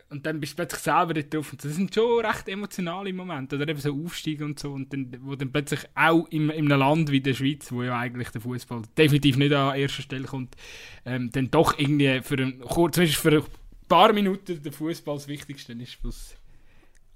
[0.08, 1.52] und dann bist du plötzlich selber dort drauf.
[1.52, 3.56] Und das sind schon recht emotionale Momente.
[3.56, 4.72] Oder eben so Aufstieg und so.
[4.72, 7.98] Und dann, wo dann plötzlich auch in, in einem Land wie der Schweiz, wo ja
[7.98, 10.56] eigentlich der Fußball definitiv nicht an erster Stelle kommt,
[11.04, 13.44] ähm, dann doch irgendwie für ein, zumindest für ein
[13.88, 15.98] paar Minuten der Fußball das Wichtigste ist.
[16.02, 16.36] Was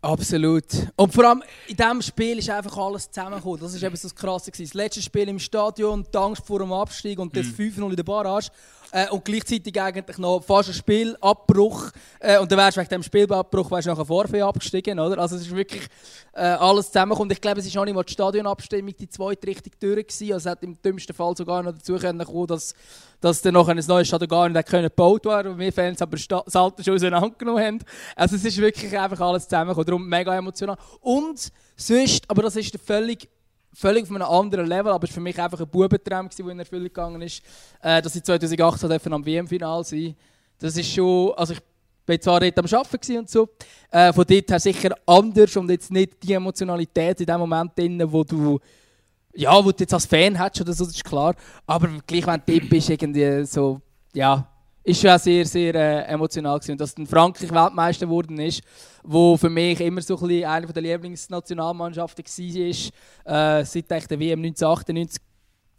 [0.02, 0.64] Absolut.
[0.96, 3.60] Und vor allem in diesem Spiel ist einfach alles zusammengekommen.
[3.60, 4.50] Das war eben so das Krasse.
[4.50, 7.60] Das letzte Spiel im Stadion, die Angst vor dem Abstieg und das mm.
[7.60, 8.48] 5-0 in der Barrage.
[8.92, 11.90] Äh, und gleichzeitig eigentlich noch fast ein Spielabbruch.
[12.18, 15.18] Äh, und dann wärst du wegen dem Spielabbruch wärst du nachher Vorfeld abgestiegen, oder?
[15.18, 15.86] Also es ist wirklich
[16.32, 17.30] äh, alles zusammengekommen.
[17.30, 20.32] Ich glaube, es ist noch nicht mal die Stadionabstimmung die zweite Richtung durch gewesen.
[20.32, 22.74] Also es hat im dümmsten Fall sogar noch dazu können kommen, dass,
[23.20, 26.56] dass dann noch ein neues Stadion gar nicht können gebaut werden wir Fans aber das
[26.56, 27.78] alte schon auseinandergenommen haben.
[28.16, 29.86] Also es ist wirklich einfach alles zusammengekommen.
[29.86, 30.76] Darum mega emotional.
[31.00, 33.28] Und sonst, aber das ist der völlig
[33.72, 36.58] völlig auf einem anderen Level, aber es war für mich einfach ein Bubentraum, der in
[36.58, 37.42] Erfüllung gegangen ist,
[37.82, 40.14] äh, dass ich 2018 am WM-Final sein
[40.58, 41.60] Das ist schon, also ich
[42.06, 43.48] war zwar dort am Arbeiten und so,
[43.90, 48.02] äh, von dort her sicher anders und jetzt nicht die Emotionalität in dem Moment drin,
[48.06, 48.58] wo du
[49.34, 51.34] ja, wo du jetzt als Fan hättest oder so, das ist klar,
[51.66, 53.80] aber gleich wenn du dort bist, irgendwie so,
[54.12, 54.46] ja,
[54.82, 56.72] ist schon sehr, sehr äh, emotional gewesen.
[56.72, 58.62] Und dass dann Frankreich Weltmeister geworden ist,
[59.02, 64.42] wo für mich immer so ein bisschen eine der Lieblingsnationalmannschaften war, äh, seit der WM
[64.42, 65.22] 1998,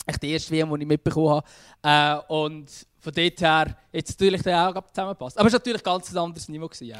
[0.05, 1.41] echt die erste WM, die ich mitbekommen
[1.83, 2.23] habe.
[2.29, 5.37] Äh, und von dort her, jetzt natürlich der auch zusammenpasst.
[5.37, 6.67] Aber es war natürlich ein ganz anderes Niveau.
[6.67, 6.95] Gewesen,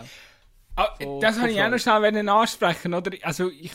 [0.75, 0.99] auch.
[1.05, 3.11] Oh, das habe ich auch noch schnell ansprechen, oder?
[3.23, 3.73] Also ich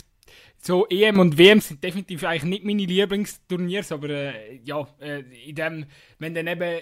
[0.58, 5.54] so EM und WM sind definitiv eigentlich nicht meine Lieblingsturniere, aber äh, ja, äh, in
[5.54, 5.86] dem,
[6.18, 6.80] wenn dann eben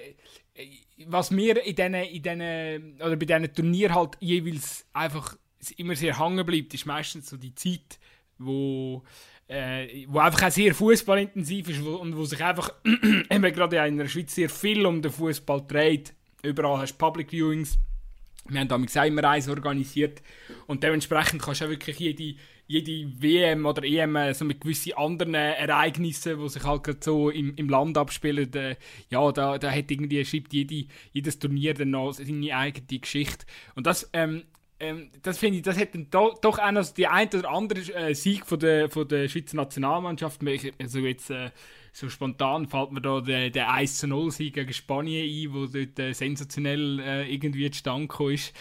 [1.06, 5.36] was mir in diesen, in diesen, oder bei diesen Turnieren halt jeweils einfach
[5.76, 7.98] immer sehr hängen bleibt, ist meistens so die Zeit,
[8.38, 9.02] wo,
[9.48, 14.08] äh, wo einfach auch sehr fußballintensiv ist und wo sich einfach eben gerade in der
[14.08, 16.14] Schweiz sehr viel um den Fußball dreht.
[16.42, 17.78] Überall hast du Public Viewings.
[18.48, 20.22] Wir haben damals auch immer eins organisiert
[20.66, 24.94] und dementsprechend kannst du auch wirklich jede jede WM oder EM äh, so mit gewissen
[24.94, 28.76] anderen Ereignissen, die sich halt gerade so im, im Land abspielen, äh,
[29.10, 33.46] ja, da, da hat irgendwie, schreibt jede, jedes Turnier dann noch seine eigene Geschichte.
[33.74, 34.44] Und das, ähm,
[34.80, 37.80] ähm, das finde ich, das hat dann do, doch auch noch die ein oder andere
[37.94, 40.40] äh, Sieg von der, von der Schweizer Nationalmannschaft.
[40.78, 41.50] Also jetzt, äh,
[41.96, 45.96] so spontan fällt mir da der, der 1 0 Sieg gegen Spanien ein, wo dort
[46.00, 48.52] äh, sensationell äh, irgendwie zustande gekommen ist.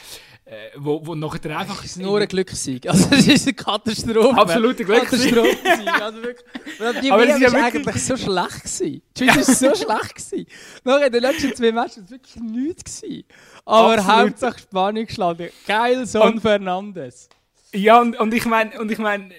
[0.45, 1.84] Äh, wo, wo nachher einfach...
[1.84, 2.86] Es ist nur ein Glückssieg.
[2.93, 4.38] Also es ist eine Katastrophe.
[4.39, 5.36] Absolute Glückssieg.
[5.36, 6.47] also wirklich.
[7.02, 8.63] Die Aber WM war ja eigentlich so schlecht.
[8.63, 9.02] Gewesen.
[9.17, 10.15] Die Schweiz war so schlecht.
[10.15, 10.47] Gewesen.
[10.84, 13.02] Nachher in den letzten zwei Matches war es wirklich nichts.
[13.02, 13.23] Gewesen.
[13.65, 14.08] Aber Absolut.
[14.08, 15.49] Hauptsache Spanien geschlagen.
[15.65, 17.30] Geil, Son Fernandes.
[17.73, 19.32] Ja, und, und ich meine, und ich meine,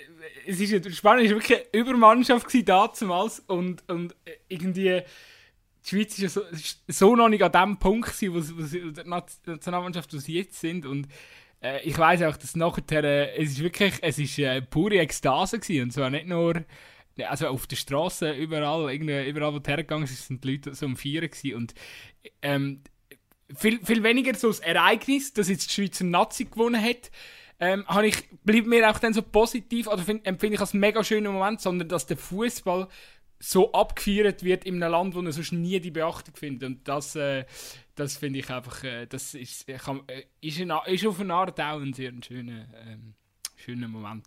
[0.47, 4.15] es ist, Spanien war wirklich eine Übermannschaft damals und, und
[4.49, 5.03] irgendwie
[5.85, 6.43] die Schweiz ist ja so,
[6.89, 10.59] so noch nicht an dem Punkt gewesen, wo, wo sie, die Nationalmannschaft, wo sie jetzt
[10.59, 11.09] sind und
[11.63, 15.59] äh, ich weiß auch, dass nachher, äh, es ist wirklich, es ist äh, pure Ekstase
[15.59, 16.65] gewesen und zwar nicht nur
[17.29, 20.97] also auf der Straße, überall, überall wo du hergegangen sind, sind die Leute so um
[20.97, 21.75] vier gewesen und
[22.43, 22.81] ähm,
[23.54, 27.11] viel, viel weniger so das Ereignis, dass jetzt die Schweizer Nazi gewonnen hat,
[27.61, 31.61] ähm, ich, bleibt mir auch dann so positiv, oder empfinde ich als mega schönen Moment,
[31.61, 32.88] sondern dass der Fußball
[33.38, 36.66] so abgefeiert wird in einem Land, wo er sonst nie die Beachtung findet.
[36.66, 37.44] Und das, äh,
[37.94, 41.61] das finde ich einfach, äh, das ist, kann, äh, ist, eine, ist auf eine Art
[41.61, 43.14] auch ein sehr schöner, ähm,
[43.57, 44.26] schöner Moment.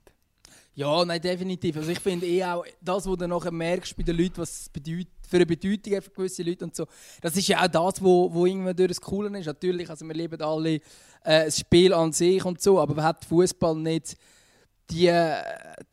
[0.76, 1.78] Ja, nein, definitiv.
[1.78, 4.70] Also ich finde eh auch, das, was du nachher merkst bei den Leuten, was es
[4.70, 6.86] bedeutet, für eine Bedeutung für gewisse Leute und so,
[7.22, 9.46] das ist ja auch das, wo, wo irgendwann durch das Coole ist.
[9.46, 10.76] Natürlich, also wir leben alle
[11.24, 14.16] äh, das Spiel an sich und so, aber hat Fußball nicht
[14.90, 15.14] die,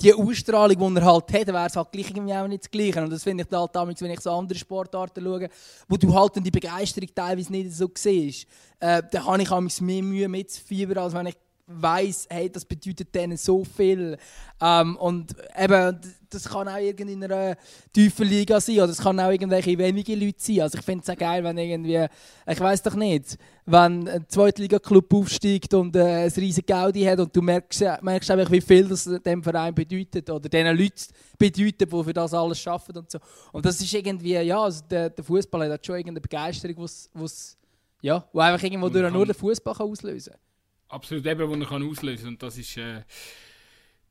[0.01, 3.03] die Ausstrahlung, die er halt hat, wäre es halt gleich irgendwie auch nicht das Gleiche.
[3.03, 5.49] Und das finde ich halt damals, wenn ich so andere Sportarten schaue,
[5.88, 8.47] wo du halt die Begeisterung teilweise nicht so siehst,
[8.79, 13.14] äh, da habe ich auch mehr Mühe mitzufiebern, als wenn ich weiß, hey, das bedeutet
[13.14, 14.18] denen so viel.
[14.61, 17.57] Ähm, und eben, das kann auch in einer
[17.92, 20.61] tiefen Liga sein oder es kann auch irgendwelche wenige Leute sein.
[20.61, 22.07] Also ich finde es auch geil, wenn irgendwie,
[22.46, 27.35] ich weiß doch nicht, wenn ein Zweitliga-Club aufsteigt und äh, ein riesiges Gaudi hat und
[27.35, 31.05] du merkst, merkst einfach, wie viel das dem Verein bedeutet oder diesen Leuten
[31.38, 33.18] bedeutet, die für das alles schaffen und so.
[33.53, 36.77] Und das ist irgendwie, ja, also der, der Fußball hat schon irgendeine Begeisterung,
[37.14, 37.57] wo's,
[38.03, 40.40] ja, wo einfach irgendwo durch nur den Fußball auslösen kann
[40.88, 43.03] absolut eben, wo er kann auslösen und das ist, äh,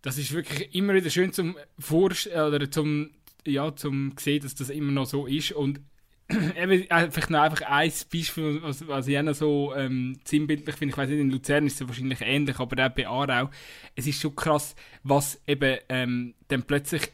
[0.01, 3.11] das ist wirklich immer wieder schön zum Vorst oder zum
[3.45, 5.51] ja zum sehen, dass das immer noch so ist.
[5.51, 5.81] Und
[6.29, 10.93] eben einfach noch einfach ein Beispiel, was, was ich auch noch so ähm, sinnbildlich finde,
[10.93, 13.49] ich weiß nicht, in Luzern ist es wahrscheinlich ähnlich, aber auch bei Aarau,
[13.95, 17.11] es ist schon krass, was eben ähm, dann plötzlich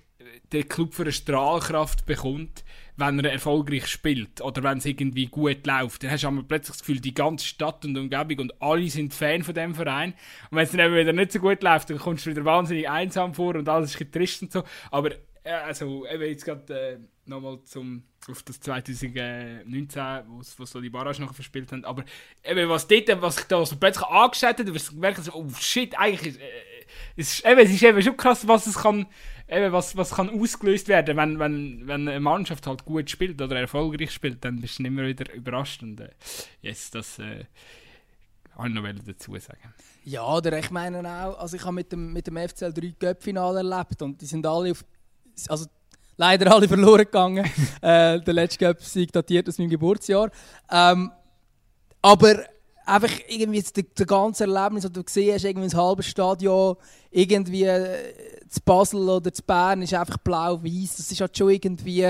[0.52, 2.64] der Club für eine Strahlkraft bekommt,
[3.00, 6.04] wenn er erfolgreich spielt oder wenn es irgendwie gut läuft.
[6.04, 9.44] Dann hast du plötzlich das Gefühl, die ganze Stadt und Umgebung und alle sind Fan
[9.44, 10.14] von dem Verein.
[10.50, 12.90] Und wenn es dann eben wieder nicht so gut läuft, dann kommst du wieder wahnsinnig
[12.90, 14.64] einsam vor und alles ist trist und so.
[14.92, 15.12] Aber
[15.44, 17.60] äh, also eben jetzt gerade äh, nochmal
[18.28, 21.86] auf das 2019, wo so die Barrage noch verspielt haben.
[21.86, 22.04] Aber
[22.44, 25.98] eben was dort, was ich da so plötzlich angestellt habe, du merkst so, oh shit,
[25.98, 26.70] eigentlich ist, äh,
[27.16, 29.06] ist, eben, es ist eben schon krass, was es kann
[29.50, 33.60] eben, was, was kann ausgelöst werden, wenn, wenn, wenn eine Mannschaft halt gut spielt oder
[33.60, 35.82] erfolgreich spielt, dann bist du immer wieder überrascht.
[35.84, 36.10] Und äh,
[36.62, 37.46] das äh,
[38.68, 39.74] ich noch dazu sagen.
[40.04, 43.60] Ja, oder ich meine auch, also ich habe mit dem, mit dem FCL drei Cup-Finale
[43.60, 44.84] erlebt und die sind alle auf,
[45.48, 45.66] also
[46.18, 47.46] leider alle verloren gegangen.
[47.82, 50.32] äh, der letzte Cup-Sieg datiert aus meinem Geburtsjahr.
[50.70, 51.12] Ähm,
[52.02, 52.46] aber
[52.90, 56.76] einfach irgendwie das, das ganze Erlebnis, das du gesehen hast, irgendwie das halbe Stadion,
[57.12, 58.14] irgendwie äh,
[58.50, 60.98] zu Basel oder zu Bern ist einfach blau-weiß.
[60.98, 62.02] Das ist halt schon irgendwie,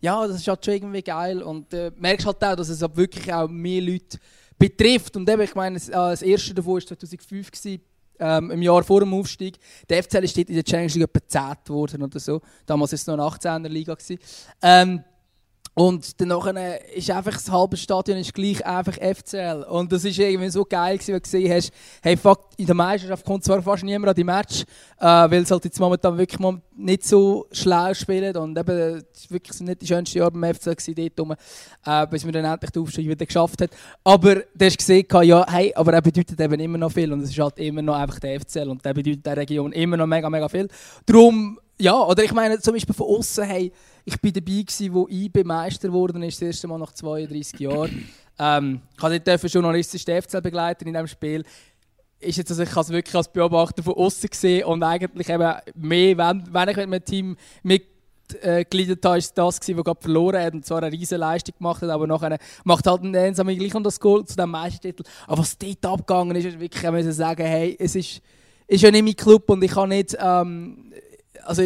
[0.00, 2.96] ja, das ist halt schon irgendwie geil und äh, merkst halt auch, dass es halt
[2.96, 4.18] wirklich auch mehr Leute
[4.58, 5.16] betrifft.
[5.16, 7.80] Und eben, ich meine, das, äh, erste davon war 2005 gewesen,
[8.20, 9.58] ähm, im Jahr vor dem Aufstieg.
[9.88, 12.40] Der FCL ist in der Challenge League etwa 10 geworden oder so.
[12.66, 13.96] Damals war es noch eine 18er Liga.
[14.62, 15.04] Ähm,
[15.78, 16.56] und dann
[16.92, 19.64] ist einfach das halbe Stadion ist gleich einfach FCL.
[19.70, 22.74] Und das ist irgendwie so geil gewesen, wenn du gesehen hast, hey fuck, in der
[22.74, 24.64] Meisterschaft kommt zwar fast niemand an die Match,
[24.98, 28.36] äh, weil es halt jetzt momentan wirklich nicht so schlau spielen.
[28.38, 31.38] Und eben, es war wirklich nicht die schönste Jahr beim FCL gewesen, dort
[31.86, 33.70] äh, bis man dann endlich den Aufstieg wieder geschafft hat.
[34.02, 37.12] Aber du hast gesehen, ja, hey, aber er bedeutet eben immer noch viel.
[37.12, 38.68] Und es ist halt immer noch einfach der FCL.
[38.68, 40.66] Und der bedeutet der Region immer noch mega, mega viel.
[41.06, 43.72] Darum, ja, oder ich meine, zum Beispiel von außen, hey,
[44.08, 48.08] ich war dabei, gewesen, wo IB Meister geworden ist, das erste Mal nach 32 Jahren.
[48.38, 51.44] Ähm, ich durfte journalistisch den FCL begleiten in diesem Spiel.
[52.18, 55.54] Ist jetzt, also ich habe es wirklich als Beobachter von außen gesehen und eigentlich eben
[55.74, 60.42] mehr, wenn, wenn ich mit einem Team mitgegliedert habe, ist das gewesen, das gerade verloren
[60.42, 63.74] hat und zwar eine riesige Leistung gemacht hat, aber nachher macht halt ein Ensam gleich
[63.74, 65.02] noch das Goal zu dem Meistertitel.
[65.26, 68.22] Aber was dort abgegangen ist, ist wirklich, ich muss sagen, hey, es ist,
[68.66, 70.92] ist ja nicht mein Club und ich kann nicht, ähm,
[71.44, 71.62] also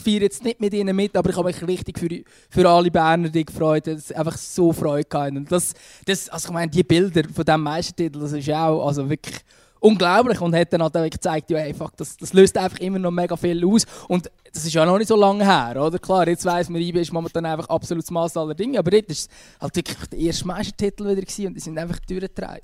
[0.00, 2.08] feiere jetzt nicht mit ihnen mit, aber ich habe mich richtig für,
[2.50, 5.38] für alle Berner die gefreut, dass einfach so Freude hatten.
[5.38, 9.08] Und das, das, also ich meine, die Bilder von diesem Meistertitel, das ist auch also
[9.08, 9.36] wirklich
[9.80, 12.98] unglaublich und hat dann halt auch gezeigt, ja, hey, fuck, das, das löst einfach immer
[12.98, 13.84] noch mega viel aus.
[14.08, 15.98] Und das ist ja noch nicht so lange her, oder?
[15.98, 19.62] Klar, jetzt weiss man, IB ist momentan einfach absolutes Maß aller Dinge, aber jetzt war
[19.62, 22.62] halt wirklich der erste Meistertitel wieder und die sind einfach durchgetragen.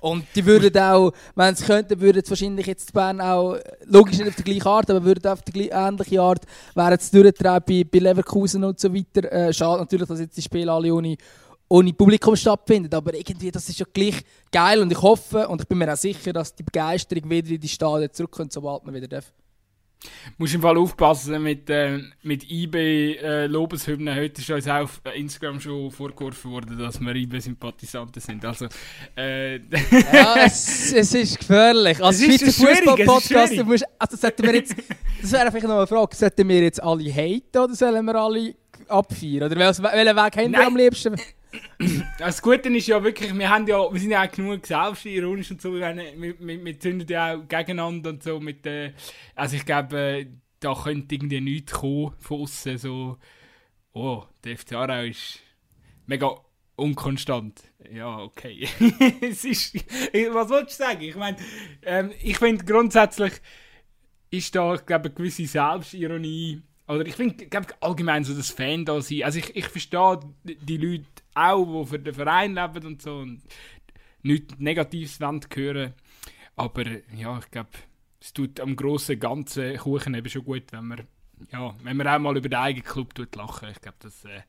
[0.00, 4.28] Und die würden auch, wenn sie könnten, würden sie wahrscheinlich jetzt Bern auch, logisch nicht
[4.28, 6.42] auf die gleiche Art, aber würden auf die ähnliche Art,
[6.74, 9.32] wären sie durchgetragen bei, bei Leverkusen und so weiter.
[9.32, 11.16] Äh, schade natürlich, dass jetzt die Spiele alle ohne,
[11.68, 15.68] ohne Publikum stattfinden, aber irgendwie, das ist ja gleich geil und ich hoffe und ich
[15.68, 19.08] bin mir auch sicher, dass die Begeisterung wieder in die Stadien zurückkommt, sobald man wieder
[19.08, 19.32] darf.
[20.38, 23.48] Musst im Fall aufpassen mit, äh, mit eBay äh.
[23.48, 28.44] Heute ist uns auch auf Instagram schon vorgeworfen worden, dass wir eBay-Sympathisanten sind.
[28.44, 28.66] Also,
[29.16, 32.02] äh, ja, es, es, ist gefährlich.
[32.02, 33.54] Als Schweizer Fußball-Podcast,
[33.98, 34.76] also sollten wir jetzt,
[35.22, 38.54] das wäre vielleicht noch eine Frage, sollten wir jetzt alle haten oder sollen wir alle
[38.88, 39.44] abfeiern?
[39.50, 41.16] Oder welchen Weg haben wir am liebsten?
[42.18, 45.60] Das Gute ist ja wirklich, wir, haben ja, wir sind ja auch genug selbstironisch und
[45.60, 48.92] so, wir, wir, wir, zünden ja auch gegeneinander und so mit äh,
[49.34, 50.26] also ich glaube, äh,
[50.60, 53.18] da könnte irgendwie nichts kommen von außen, so,
[53.92, 55.40] oh, der FC Aarau ist
[56.06, 56.34] mega
[56.76, 57.62] unkonstant.
[57.92, 58.68] Ja, okay.
[59.20, 59.74] es ist,
[60.32, 61.02] was wolltest du sagen?
[61.02, 61.36] Ich meine,
[61.82, 63.32] ähm, ich finde grundsätzlich
[64.30, 67.48] ist da, ich glaube, eine gewisse Selbstironie oder ich finde,
[67.80, 69.22] allgemein so das Fan da sein.
[69.22, 71.04] Also ich, ich verstehe die Leute
[71.36, 73.42] auch, die für den Verein leben und so und
[74.22, 75.94] nichts Negatives hören
[76.56, 76.84] Aber
[77.16, 77.70] ja, ich glaube,
[78.20, 81.02] es tut am grossen ganzen Kuchen eben schon gut, wenn man,
[81.52, 83.68] ja, wenn man auch mal über den eigenen Club tut lachen.
[83.70, 84.40] Ich glaube, das, äh,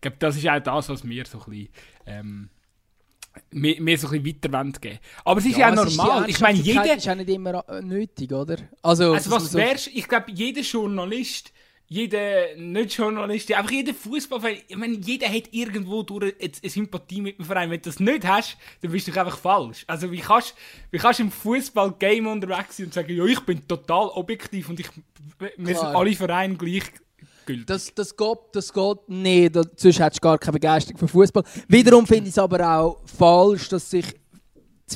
[0.00, 1.68] glaub, das ist auch das, was mir so ein bisschen,
[2.06, 2.50] ähm,
[3.50, 6.28] mehr, mehr so ein bisschen weiter geben Aber es ist Ja, ja, auch normal.
[6.28, 6.96] ich meine, jeder...
[6.96, 8.56] ist auch nicht immer nötig, oder?
[8.82, 11.52] Also, Also was so- wärst, ich glaube, jeder Journalist,
[11.92, 17.38] jeder Nicht-Journalist, einfach jeder Fußballfan, ich meine, jeder hat irgendwo durch eine eine Sympathie mit
[17.38, 17.70] dem Verein.
[17.70, 19.84] Wenn du das nicht hast, dann bist du einfach falsch.
[19.86, 20.54] Also wie kannst
[20.90, 24.80] wie kannst du im Fußball-Game unterwegs sein und sagen, ja, ich bin total objektiv und
[24.80, 24.88] ich,
[25.38, 26.84] wir sind alle Vereine gleich
[27.44, 27.66] gültig.
[27.66, 31.44] Das, das, geht, das geht nicht, sonst hättest du gar keine Begeisterung für Fußball.
[31.68, 34.06] Wiederum finde ich es aber auch falsch, dass sich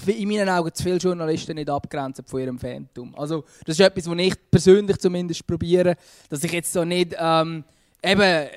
[0.06, 3.14] in meinen Augen zu viele Journalisten nicht abgrenzen von ihrem Phantom.
[3.16, 5.96] Also das ist etwas, was ich persönlich zumindest probiere,
[6.28, 7.64] dass ich jetzt so nicht, ähm,
[8.02, 8.48] eben,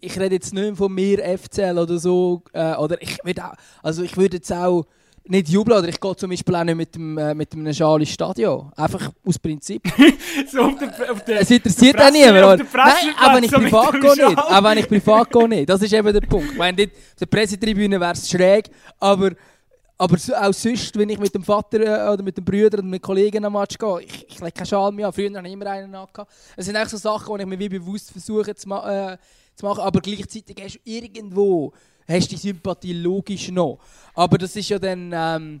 [0.00, 3.54] ich rede jetzt nicht mehr von mir FCL oder so, äh, oder ich würde auch,
[3.82, 4.84] also ich würde jetzt auch
[5.28, 8.00] nicht jubeln, oder ich gehe zum Beispiel auch nicht mit dem, äh, mit einem Schal
[8.00, 8.72] ins Stadion.
[8.76, 9.82] Einfach aus Prinzip.
[10.50, 12.38] so auf der, auf der, Es interessiert auch niemand.
[12.38, 12.56] oder?
[12.56, 14.38] der Nein, auch wenn ich so privat gehe nicht.
[14.38, 15.68] Auch wenn ich privat gehe nicht.
[15.68, 16.52] Das ist eben der Punkt.
[16.52, 19.32] Ich meine, auf der Pressetribüne wäre es schräg, aber,
[19.98, 23.02] aber auch sonst, wenn ich mit dem Vater äh, oder mit dem Brüder und mit
[23.02, 25.12] Kollegen am Match gehe, ich, ich lege keinen Schal mehr an.
[25.12, 26.30] Früher hatte ich immer einen angehabt.
[26.56, 29.18] Es sind eigentlich so Sachen, die ich mir wie bewusst versuche zu, ma äh,
[29.56, 31.72] zu machen, aber gleichzeitig hast du irgendwo
[32.06, 33.80] hast die Sympathie logisch noch.
[34.14, 35.10] Aber das ist ja dann...
[35.12, 35.60] Ähm,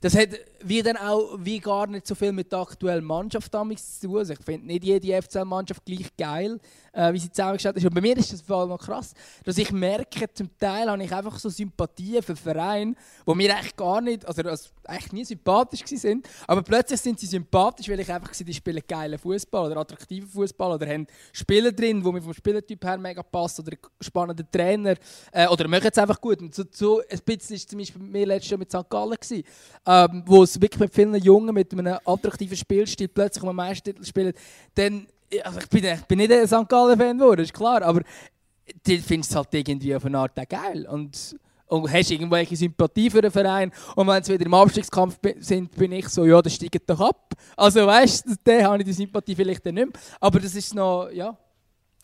[0.00, 0.28] das hat
[0.62, 4.18] wie dann auch wie gar nicht so viel mit der aktuellen Mannschaft damals zu tun.
[4.18, 6.60] Also ich finde nicht jede FCL-Mannschaft gleich geil,
[6.94, 7.84] äh, wie sie zusammengestellt ist.
[7.84, 9.12] Und bei mir ist das vor allem krass,
[9.44, 12.94] dass ich merke, zum Teil habe ich einfach so Sympathien für Vereine,
[13.26, 17.26] die mir eigentlich gar nicht, also, also eigentlich nie sympathisch sind, aber plötzlich sind sie
[17.26, 21.72] sympathisch, weil ich einfach sehe, die spielen geilen Fußball oder attraktiven Fußball oder haben Spieler
[21.72, 24.94] drin, die mir vom Spielertyp her mega passen oder spannende Trainer
[25.32, 26.40] äh, oder machen es einfach gut.
[26.40, 28.88] Und so, so ein bisschen ist zum Beispiel bei mir letztes Jahr mit St.
[28.88, 29.44] Gallen gewesen,
[29.86, 34.32] ähm, wo es wirklich mit vielen Jungen mit einem attraktiven Spielstil plötzlich um Meistertitel spielen,
[34.74, 35.06] dann
[35.42, 36.68] also ich, bin, ich bin nicht ein St.
[36.68, 38.02] Gallen-Fan geworden, ist klar, aber
[38.86, 40.86] die findest du halt irgendwie auf eine Art geil.
[40.90, 43.72] Und, und hast irgendwelche Sympathie für den Verein.
[43.96, 47.32] Und wenn sie wieder im Abstiegskampf sind, bin ich so, ja, das steigt doch ab.
[47.56, 50.00] Also weißt du, dann habe ich die Sympathie vielleicht dann nicht mehr.
[50.20, 51.36] Aber das ist noch, ja,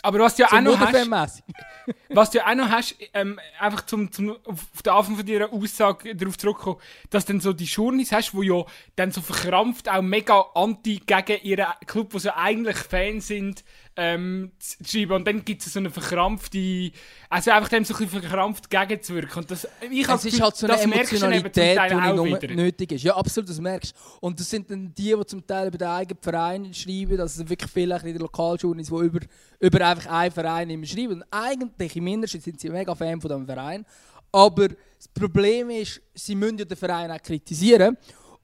[0.03, 1.43] Aber was du ja so auch noch hast,
[2.09, 5.53] was du ja auch noch hast, ähm, einfach zum, zum, auf den Anfang von deiner
[5.53, 6.79] Aussage darauf zurückkommen,
[7.11, 8.65] dass du dann so die Journeys hast, die ja
[8.97, 13.65] dann so verkrampft auch mega anti gegen ihren Club, wo sie eigentlich Fans sind,
[14.03, 15.13] ähm, zu schreiben.
[15.13, 16.91] Und dann gibt es so eine verkrampfte,
[17.29, 19.43] also einfach dem so ein bisschen verkrampft gegenzuwirken.
[19.43, 23.05] Und das, ich Es ist halt so eine Emotionalität, die nicht nötig ist.
[23.05, 24.27] Ja, absolut, das merkst du.
[24.27, 27.19] Und das sind dann die, die zum Teil über den eigenen Verein schreiben.
[27.19, 29.21] Das sind wirklich viele in der Lokaljournals, die über,
[29.59, 31.15] über einfach einen Verein immer schreiben.
[31.15, 33.85] Und eigentlich im Innersten sind sie mega Fan von diesem Verein.
[34.33, 37.99] Aber das Problem ist, sie müssen ja den Verein auch kritisieren.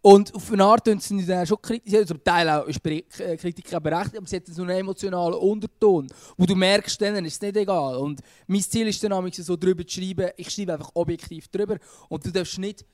[0.06, 2.06] Und auf eine Art tun sie dann schon kritisieren.
[2.06, 6.06] Zum Teil auch die äh, Kritik auch berechtigt, aber sie hat so einen emotionalen Unterton,
[6.36, 7.96] wo du merkst, denen ist es nicht egal.
[7.96, 12.24] Und mein Ziel ist dann so drüber zu schreiben, ich schreibe einfach objektiv drüber und
[12.24, 12.84] du darfst nicht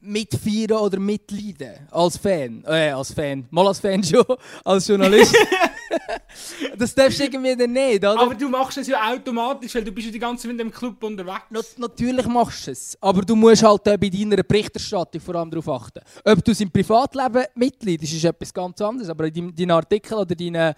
[0.00, 2.64] mitfeiern oder mitleiden als Fan.
[2.66, 3.46] Äh, als Fan.
[3.50, 4.24] Mal als Fan schon,
[4.64, 5.36] als Journalist.
[6.78, 8.18] das darfst du irgendwie dann nicht, oder?
[8.18, 10.70] Aber du machst es ja automatisch, weil du bist ja die ganze Zeit in dem
[10.70, 11.44] Club unterwegs.
[11.50, 15.50] Na, natürlich machst du es, aber du musst halt äh, bei deiner Berichterstattung vor allem
[15.50, 16.00] darauf achten.
[16.24, 20.20] Ob du es im Privatleben mitleidest, ist etwas ganz anderes, aber in deinem, deinen Artikeln
[20.20, 20.74] oder deinen,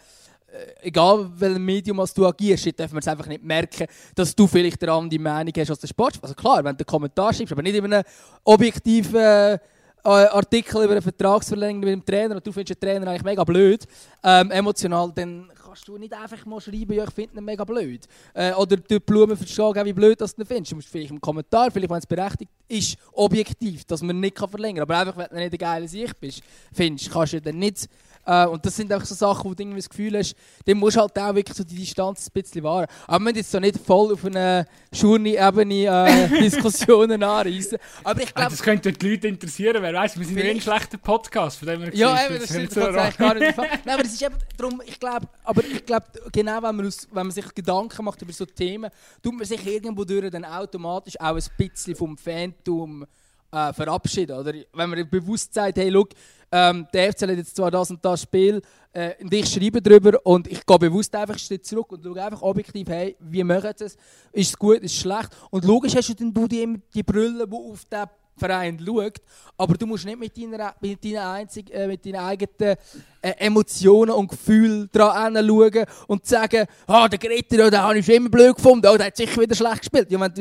[0.80, 4.82] egal welchem Medium als du agierst, darf man es einfach nicht merken, dass du vielleicht
[4.82, 6.18] eine andere Meinung hast als der Sport.
[6.20, 8.02] Also klar, wenn du einen Kommentar schreibst, aber nicht in einem
[8.44, 9.58] objektiven äh,
[10.04, 13.86] Artikel über eine Vertragsverlängerung mit dem Trainer und du findest den Trainer eigentlich mega blöd,
[14.22, 18.06] ähm, emotional, dann kannst du nicht einfach mal schreiben, ja, ich finde ihn mega blöd.
[18.34, 20.72] Äh, oder die Blumen verstehen, wie blöd das du ihn findest.
[20.72, 24.48] Du musst vielleicht im Kommentar, vielleicht wenn es berechtigt ist, objektiv, dass man nicht kann
[24.48, 24.96] verlängern kann.
[24.96, 27.88] Aber einfach, wenn du nicht der geile Sicht bist, findest, kannst du dann nicht.
[28.24, 30.96] Äh, und das sind einfach so Sachen, wo du irgendwie das Gefühl hast, dann musst
[30.96, 32.86] du halt auch wirklich so die Distanz ein bisschen wahren.
[33.06, 37.78] Aber wir müssen jetzt so nicht voll auf eine Journey-Ebene äh, Diskussionen anreißen.
[38.04, 40.98] Aber ich glaube, das könnte die Leute interessieren, wer weiß, wir sind ja ein schlechter
[40.98, 43.56] Podcast, von dem her Ja, eben, das stimmt, nicht das eigentlich gar nicht.
[43.56, 47.08] Nein, aber es ist eben darum, ich glaube, aber ich glaube, genau wenn man, aus,
[47.10, 48.90] wenn man sich Gedanken macht über so Themen,
[49.22, 53.04] tut man sich irgendwo durch dann automatisch auch ein bisschen vom Phantom
[53.52, 54.36] äh, verabschieden.
[54.36, 56.10] Oder wenn man bewusst sagt, hey, look,
[56.50, 58.60] ähm, der FCL hat jetzt zwar das und das Spiel,
[58.92, 62.22] äh, und ich schreibe darüber und ich gehe bewusst einfach einen Schritt zurück und schaue
[62.22, 63.96] einfach objektiv, hey, wie machen sie es?
[64.32, 65.30] Ist es gut, ist es schlecht?
[65.50, 68.04] Und logisch hast du dann du die, die Brille, die auf den
[68.36, 69.18] Verein schaut,
[69.56, 72.76] aber du musst nicht mit deiner, mit deiner, einzig, äh, mit deinen eigenen
[73.20, 78.16] äh, Emotionen und Gefühlen dran schauen und sagen, ah, der Gretter, den habe ich schon
[78.16, 80.10] immer blöd gefunden, oh, der hat sicher wieder schlecht gespielt.
[80.10, 80.40] Ja, wenn du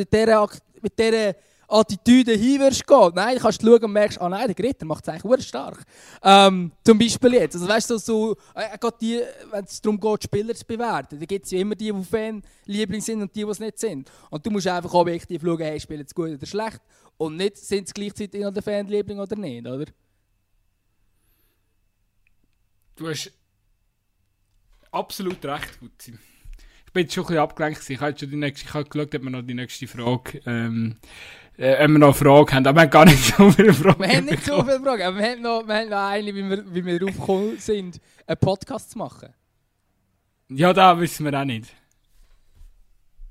[0.81, 1.35] mit dieser
[1.71, 4.85] Attitüde hin wirst gehen, nein, dann kannst du schauen und merkst, ah nein, der Gretter
[4.85, 5.83] macht es eigentlich stark.
[6.21, 7.55] Ähm, zum Beispiel jetzt.
[7.55, 11.25] Also weißt du, so, äh, gerade die, wenn es darum geht, Spieler zu bewerten, da
[11.25, 14.11] gibt es ja immer die, die Fan-Liebling sind und die, die es nicht sind.
[14.29, 16.81] Und du musst einfach objektiv schauen, hey, spielen sie gut oder schlecht.
[17.17, 19.85] Und nicht, sind sie gleichzeitig noch der Fanliebling oder nicht, oder?
[22.95, 23.31] Du hast
[24.91, 26.17] absolut recht, Gutzi.
[26.85, 27.89] Ich bin jetzt schon ein bisschen abgelenkt.
[27.89, 30.97] Ich habe, schon die nächste, ich habe geschaut, ob wir noch die nächste Frage, ähm,
[31.57, 32.67] äh, wir noch eine Frage haben.
[32.67, 33.99] Aber wir haben gar nicht so viele Fragen.
[34.01, 36.49] Wir haben nicht so viele Fragen, aber wir haben noch, wir haben noch eine, wie
[36.49, 39.29] wir, wie wir darauf gekommen sind, einen Podcast zu machen.
[40.49, 41.71] Ja, da wissen wir auch nicht.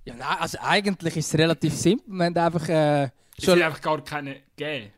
[0.05, 2.13] Ja, nein, also eigentlich ist es relativ simpel.
[2.15, 4.93] Wir haben einfach äh, Es hat einfach gar keine gegeben.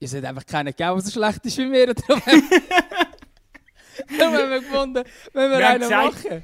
[0.00, 1.94] Es hat einfach keinen gegeben, der so schlecht ist wie wir.
[4.18, 6.42] Darum haben wir gefunden, wenn wir, Wir einen gesagt- machen.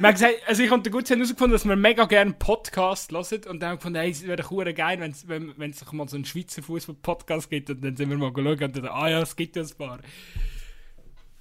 [0.00, 3.60] Haben gesagt, also ich habe gut herausgefunden, dass wir mega gerne einen Podcast hören und
[3.60, 6.16] dann haben wir gefunden, hey, es wäre doch geil, wenn's, wenn es doch mal so
[6.16, 9.34] einen Schweizer Fußball-Podcast gibt und dann sind wir mal geschaut und dann, ah ja, es
[9.34, 9.98] gibt ja ein paar.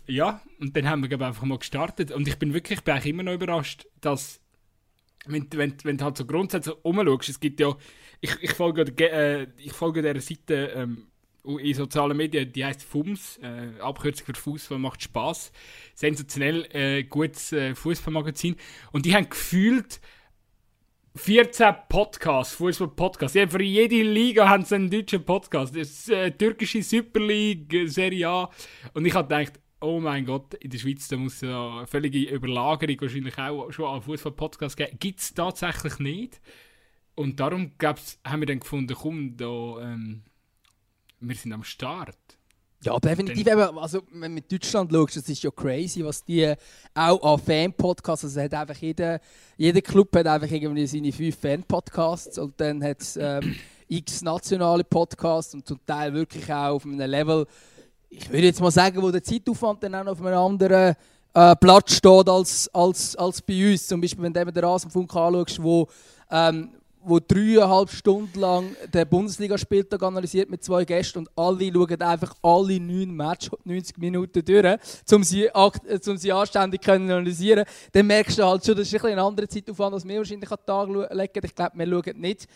[0.08, 2.98] Ja, und dann haben wir glaub, einfach mal gestartet und ich bin wirklich, ich bin
[3.04, 4.40] immer noch überrascht, dass
[5.28, 7.76] wenn, wenn, wenn du halt so grundsätzlich umschaust, es gibt ja,
[8.22, 9.48] ich, ich folge, der- äh,
[10.02, 11.08] dieser Seite ähm,
[11.44, 15.52] in sozialen Medien, die heißt FUMS, äh, Abkürzung für Fußball macht Spaß.
[15.96, 18.56] Sensationell äh, gutes äh, Fußballmagazin.
[18.92, 20.02] Und die haben gefühlt
[21.18, 23.36] 14 Podcasts, Fußball-Podcasts.
[23.36, 25.76] Ja, für jede Liga haben sie einen deutschen Podcast.
[25.76, 28.50] Das ist, äh, türkische Super League, Serie A.
[28.94, 31.88] Und ich habe gedacht, oh mein Gott, in der Schweiz da muss es ja eine
[31.88, 34.98] völlige Überlagerung wahrscheinlich auch schon an Fußball-Podcasts geben.
[35.00, 36.42] Gibt es tatsächlich nicht.
[37.16, 40.22] Und darum haben wir dann gefunden, komm, da, ähm,
[41.20, 42.18] wir sind am Start.
[42.84, 43.48] Ja, definitiv.
[43.48, 46.54] Eben, also, wenn du mit Deutschland schaust, das ist ja crazy, was die
[46.94, 49.20] auch an Fan-Podcasts, also hat einfach jeder,
[49.58, 53.56] jeder Club hat einfach irgendwie seine fünf Fan-Podcasts und dann hat es ähm,
[53.88, 57.48] x nationale Podcasts und zum Teil wirklich auch auf einem Level,
[58.10, 60.96] ich würde jetzt mal sagen, wo der Zeitaufwand dann auch auf einem anderen
[61.34, 63.88] äh, Platz steht als, als, als bei uns.
[63.88, 65.88] Zum Beispiel, wenn du eben den Rasenfunk anschaust, wo
[66.30, 66.70] ähm,
[67.08, 72.80] wo dreieinhalb Stunden lang den Bundesligaspieltag analysiert mit zwei Gästen und alle schauen einfach alle
[72.80, 74.80] neun Matches 90 Minuten durch,
[75.12, 77.66] um sie, äh, um sie anständig können analysieren.
[77.92, 80.58] Dann merkst du halt schon, das ist ein ein anderer Zeitaufwand, als wir wahrscheinlich an
[80.58, 81.46] den Tag legen.
[81.46, 82.48] Ich glaube, wir schauen nicht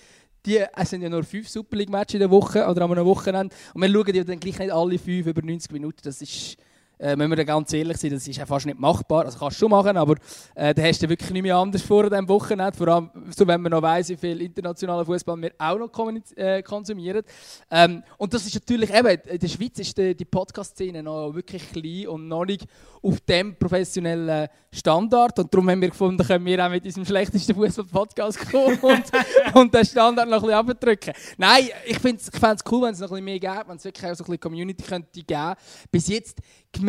[0.46, 3.56] die, es sind ja nur fünf Super League-Matches in der Woche oder einem Wochenende.
[3.74, 6.58] Und wir schauen ja dann gleich nicht alle fünf über 90 Minuten, das ist...
[7.02, 9.26] Äh, wenn wir ganz ehrlich sind, das ist ja fast nicht machbar.
[9.26, 10.16] Also kannst du schon machen, aber
[10.54, 12.78] äh, da hast du wirklich nicht mehr anders vor an diesem Wochenende.
[12.78, 15.90] Vor allem, so, wenn man noch weiss, wie viel internationaler Fußball wir auch noch
[16.36, 17.24] äh, konsumieren.
[17.72, 21.72] Ähm, und das ist natürlich eben, in der Schweiz ist die, die Podcast-Szene noch wirklich
[21.72, 22.68] klein und noch nicht
[23.02, 25.40] auf dem professionellen Standard.
[25.40, 29.74] Und darum haben wir gefunden, können wir auch mit unserem schlechtesten Fußball-Podcast kommen und, und
[29.74, 31.14] den Standard noch ein bisschen abdrücken.
[31.38, 34.06] Nein, ich finde es cool, wenn es noch ein bisschen mehr gibt, wenn es wirklich
[34.06, 35.56] auch so ein bisschen Community könnte geben.
[35.92, 36.38] Bis jetzt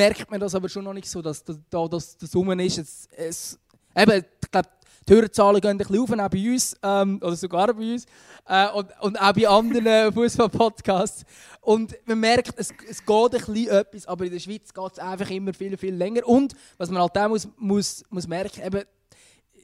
[0.02, 2.78] merkt man das aber schon noch nicht so, dass da da das, das rum ist.
[2.78, 3.58] Es, es,
[3.96, 4.68] eben, ich glaube,
[5.08, 8.06] die Hörerzahlen gehen ein bisschen auf, auch bei uns, ähm, oder sogar bei uns,
[8.46, 11.24] äh, und, und auch bei anderen Fußball-Podcasts.
[11.60, 14.98] Und man merkt, es, es geht ein bisschen etwas, aber in der Schweiz geht es
[14.98, 16.26] einfach immer viel, viel länger.
[16.26, 18.82] Und was man halt auch muss, muss, muss merken, eben,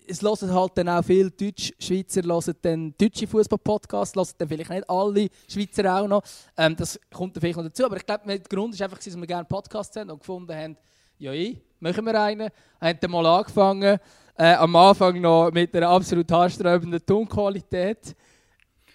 [0.09, 4.91] es hören halt dann auch viele Deutsch-Schweizer hören dann deutsche Fußball-Podcasts, hören dann vielleicht nicht
[4.91, 6.23] alle Schweizer auch noch.
[6.57, 7.85] Ähm, das kommt dann vielleicht noch dazu.
[7.85, 10.77] Aber ich glaube, der Grund ist einfach, dass wir gerne Podcasts haben und gefunden haben,
[11.19, 12.49] ja, ich, machen wir einen.
[12.81, 13.99] Haben dann mal angefangen,
[14.37, 18.15] äh, am Anfang noch mit einer absolut haarsträubenden Tonqualität.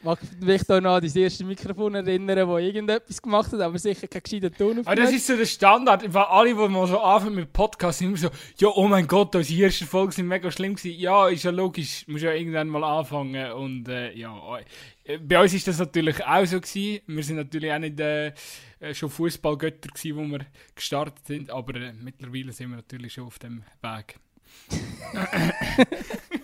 [0.04, 4.06] Mag mich da noch an das erste Mikrofon erinnern, wo irgendetwas gemacht hat, aber sicher
[4.06, 7.36] kein gescheiter Ton Aber das ist so der Standard, weil alle, die mal so anfangen
[7.36, 10.76] mit Podcasts, sind immer so, ja, oh mein Gott, unsere ersten Folgen sind mega schlimm
[10.76, 11.00] gewesen.
[11.00, 14.60] Ja, ist ja logisch, muss ja irgendwann mal anfangen und äh, ja,
[15.06, 17.00] äh, bei uns ist das natürlich auch so gewesen.
[17.08, 18.34] Wir sind natürlich auch nicht äh,
[18.82, 20.46] äh, schon Fußballgötter gewesen, wo wir
[20.76, 24.18] gestartet sind, aber äh, mittlerweile sind wir natürlich schon auf dem Weg.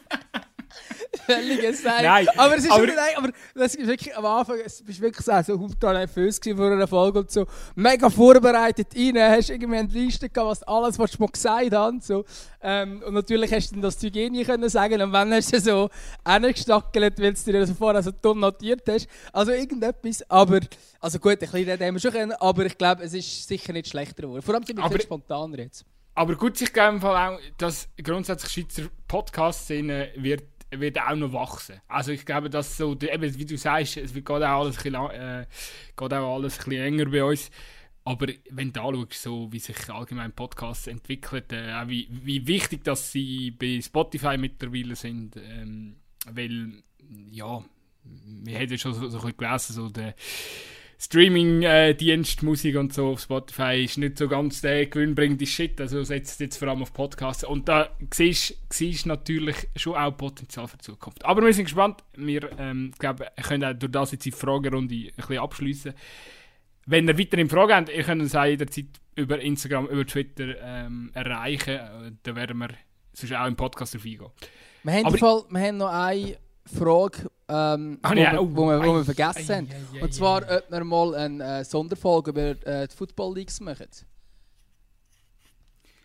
[1.25, 2.03] völliges Sein.
[2.03, 5.01] Nein, aber es ist aber- aber, nein, aber das ist wirklich am Anfang, es bist
[5.01, 7.45] wirklich so, so ultra nervös vor einer Folge und so
[7.75, 12.03] mega vorbereitet rein, hast irgendwie eine Liste gehabt, was alles, was du mal gesagt hast.
[12.07, 12.25] So.
[12.61, 15.53] Ähm, und natürlich hast du dann das Zeug eh nie können sagen und wenn hast
[15.53, 15.89] du so
[16.27, 19.07] hingestackelt, weil du dir das vorher so dumm notiert hast.
[19.33, 20.59] Also irgendetwas, aber,
[20.99, 23.87] also gut, ein bisschen haben wir schon können, aber ich glaube, es ist sicher nicht
[23.89, 24.41] schlechter geworden.
[24.41, 25.85] Vor allem sind wir Aber- viel spontaner jetzt.
[26.15, 31.33] Aber gut, ich glaube im Fall auch, dass grundsätzlich Schweizer Podcast-Szene wird, wird auch noch
[31.33, 31.81] wachsen.
[31.87, 34.83] Also ich glaube, dass so, eben, wie du sagst, es wird geht auch alles ein
[34.83, 35.45] bisschen, äh,
[35.97, 37.49] auch alles ein bisschen enger bei uns.
[38.05, 43.11] Aber wenn du anschaust, so, wie sich allgemein Podcasts entwickeln, äh, wie, wie wichtig dass
[43.11, 46.83] sie bei Spotify mittlerweile sind, ähm, weil,
[47.29, 47.63] ja,
[48.03, 50.15] wir haben ja schon so, so ein bisschen gelesen, so der
[51.01, 55.79] Streaming-Dienst, Musik und so auf Spotify ist nicht so ganz der gewinnbringende Shit.
[55.79, 57.45] Also setzt jetzt vor allem auf Podcasts.
[57.45, 61.23] Und da siehst du natürlich schon auch Potenzial für die Zukunft.
[61.23, 62.03] Aber wir sind gespannt.
[62.17, 65.93] Wir ähm, glaube, können auch durch das jetzt die Fragerunde ein bisschen abschließen.
[66.85, 71.11] Wenn ihr weitere Fragen habt, ihr könnt uns auch jederzeit über Instagram, über Twitter ähm,
[71.13, 72.19] erreichen.
[72.23, 72.69] Da werden wir
[73.13, 74.31] sonst auch im Podcast drauf eingehen.
[74.83, 76.37] Wir haben, Fall, wir haben noch eine
[76.77, 79.69] Frage, ähm, ah, wo, ja, wir, wo, wir, wo wir vergessen haben.
[80.01, 83.87] Und zwar, ob wir mal eine äh, Sonderfolge über äh, die Football Leagues machen.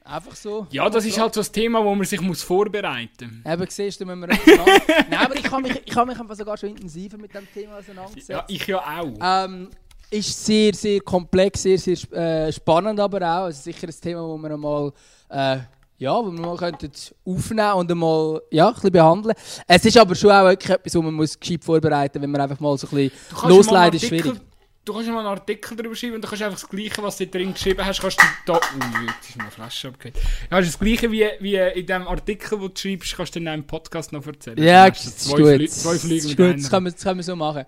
[0.06, 0.66] Einfach so.
[0.70, 3.52] Ja, das ist halt so ein Thema, wo man sich muss vorbereiten muss.
[3.52, 4.26] Eben, siehst du, wenn wir
[5.08, 7.78] Nein, aber ich habe mich, ich habe mich einfach sogar schon intensiver mit dem Thema
[7.78, 8.28] auseinandergesetzt.
[8.28, 9.46] Ja, ich ja auch.
[9.46, 9.70] Ähm,
[10.10, 13.48] ist sehr, sehr komplex, sehr, sehr äh, spannend aber auch.
[13.48, 14.92] Es ist sicher ein Thema, das wir mal
[15.30, 15.58] äh,
[16.04, 16.92] ja, wo wir mal könnten
[17.24, 19.34] aufnehmen und einmal ja, ein bisschen behandeln.
[19.66, 22.60] Es ist aber schon auch etwas, wo man muss gescheit vorbereiten muss, wenn man einfach
[22.60, 24.34] mal so ein bisschen losleitet, ist schwierig.
[24.84, 27.26] Du kannst mal einen Artikel darüber schreiben und du kannst einfach das Gleiche, was du
[27.26, 28.52] drin geschrieben hast, kannst du da...
[28.52, 30.18] Ui, jetzt ist meine Flasche abgekriegt.
[30.50, 33.66] Ja, das Gleiche wie, wie in dem Artikel, den du schreibst, kannst du in einem
[33.66, 34.62] Podcast noch erzählen.
[34.62, 35.70] Ja, das ist gut.
[35.70, 36.58] Zwei Flüge mit gut.
[36.58, 37.64] Das können, wir, das können wir so machen.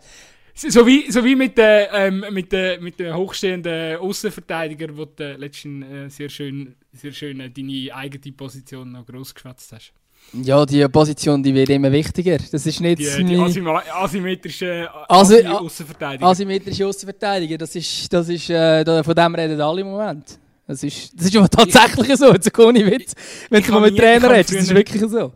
[0.59, 5.35] So wie, so wie mit den ähm, mit de, mit de hochstehenden Außenverteidiger, wo du
[5.35, 9.93] letztens äh, sehr schön, sehr schön äh, deine eigene Position noch groß geschwätzt hast.
[10.33, 12.39] Ja, die Position die wird immer wichtiger.
[12.39, 16.27] Das ist nicht die, die asymmetrische Asi Außenverteidiger.
[16.27, 20.39] Asymmetrische Außenverteidiger, das ist, das ist äh, von dem reden alle im Moment.
[20.67, 23.15] Das ist, das ist aber tatsächlich ich, so, jetzt ohne Witz.
[23.51, 25.33] Wenn du mit Trainer redest, das ist wirklich so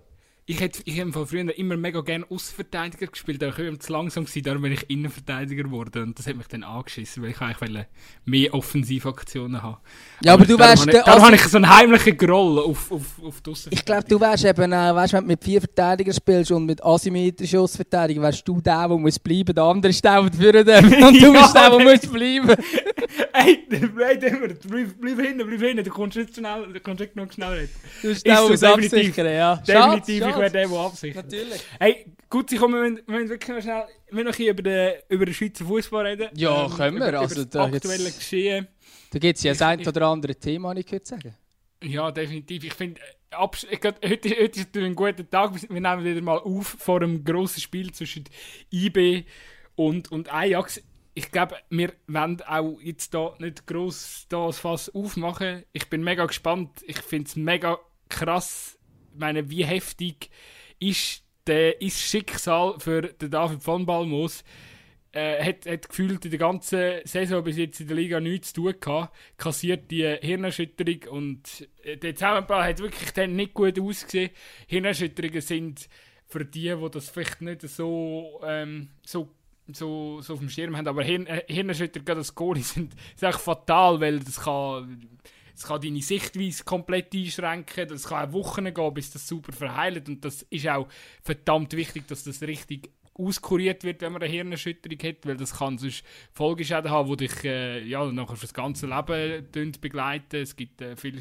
[0.51, 4.24] ich hätte ich hätte früher immer mega gerne Außenverteidiger gespielt, aber ich war zu langsam,
[4.24, 6.03] gewesen, darum bin ich Innenverteidiger geworden.
[6.03, 7.86] Und das hat mich dann angeschissen, weil ich eigentlich
[8.24, 9.76] mehr Offensivaktionen haben
[10.24, 10.92] Ja, aber, aber du wärst...
[10.92, 14.20] Da also, habe ich so einen heimlichen Groll auf, auf, auf die Ich glaube, du
[14.20, 18.48] wärst eben, äh, weißt, wenn du mit vier Verteidigern spielst und mit asymmetrischen Außenverteidigern, wärst
[18.48, 20.84] du der, der muss bleiben, der andere ist der, der führen darf.
[21.11, 22.51] Und du bist der, der muss bleiben.
[23.32, 27.16] Ey, bleib immer, bleib, bleib hinten, bleib hinten, du kommst nicht schnell, du kommst nicht
[27.16, 27.68] noch schnell.
[28.03, 29.57] Du bist der, der muss absichern, ja.
[29.57, 31.24] Definitiv, wäre der, der absichert.
[31.26, 31.62] Natürlich.
[31.78, 35.34] Hey, gut, ich komme, wir müssen wirklich noch schnell wir noch über den, über den
[35.34, 36.28] Schweizer Fußball reden.
[36.34, 37.09] Ja, ähm, können wir.
[37.09, 38.68] Über, also, über das aktuelle jetzt, Geschehen.
[39.11, 41.36] Da gibt es ja das ein oder andere Thema, ich könnte sagen.
[41.82, 42.64] Ja, definitiv.
[42.64, 43.01] Ich finde,
[43.32, 45.55] heute, heute ist ein guter Tag.
[45.55, 48.24] Wir nehmen wieder mal auf vor einem grossen Spiel zwischen
[48.70, 49.24] IB
[49.76, 50.82] und, und Ajax
[51.14, 55.64] ich glaube, wir werden auch jetzt da nicht gross das Fass aufmachen.
[55.72, 56.70] Ich bin mega gespannt.
[56.86, 57.78] Ich finde es mega
[58.09, 58.78] krass.
[59.21, 60.31] Meine, wie heftig
[60.79, 61.25] ist
[61.81, 64.45] ist Schicksal für den David von Balmos.
[65.12, 68.62] Äh, hat, hat gefühlt in der ganzen Saison bis jetzt in der Liga nichts zu
[68.62, 74.31] tun gehabt, kassiert die Hirnerschütterung und äh, der Zusammenbau hat wirklich dann nicht gut ausgesehen.
[74.68, 75.89] Hirnerschütterungen sind
[76.27, 79.29] für die, die das vielleicht nicht so, ähm, so
[79.73, 80.89] so, so auf dem Schirm haben.
[80.89, 85.09] Aber Hirn, äh, Hirnerschütter, gerade als Goalie, sind, eigentlich fatal, weil das kann,
[85.61, 87.86] das kann deine Sichtweise komplett einschränken.
[87.86, 90.08] Das kann auch Wochen gehen, bis das super verheilt.
[90.08, 90.88] Und das ist auch
[91.22, 95.76] verdammt wichtig, dass das richtig auskuriert wird, wenn man eine Hirnerschütterung hat, weil das kann
[95.76, 96.02] sonst
[96.32, 100.36] Folgeschäden haben, die dich äh, ja, nachher für das ganze Leben begleiten.
[100.36, 101.20] Es gibt äh, viele,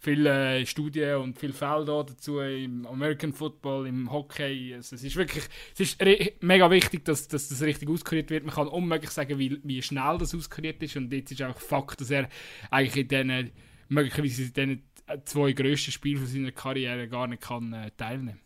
[0.00, 4.74] viele äh, Studien und viele Fälle dazu im American Football, im Hockey.
[4.74, 6.02] Also, es ist wirklich es ist
[6.40, 8.44] mega wichtig, dass, dass, das richtig auskuriert wird.
[8.44, 12.00] Man kann unmöglich sagen, wie, wie schnell das auskuriert ist und jetzt ist auch Fakt,
[12.00, 12.28] dass er
[12.72, 13.52] eigentlich in diesen,
[13.88, 14.82] möglicherweise in diesen
[15.24, 18.40] zwei grössten Spielen seiner Karriere gar nicht kann, äh, teilnehmen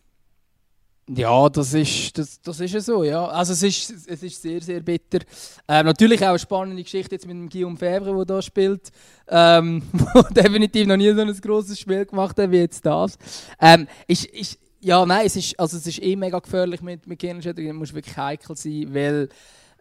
[1.17, 3.25] ja, das ist, das, das ist ja so, ja.
[3.27, 5.19] Also es ist, es ist sehr, sehr bitter.
[5.67, 8.91] Ähm, natürlich auch eine spannende Geschichte jetzt mit dem Guillaume Febvre, der da spielt,
[9.27, 9.83] ähm,
[10.31, 13.17] der definitiv noch nie so ein grosses Spiel gemacht hat wie jetzt das.
[13.59, 17.19] Ähm, ist, ist, ja, nein, es ist, also es ist eh mega gefährlich mit, mit
[17.19, 19.29] Gehirnerschütterung, muss wirklich heikel sein, weil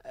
[0.03, 0.09] äh,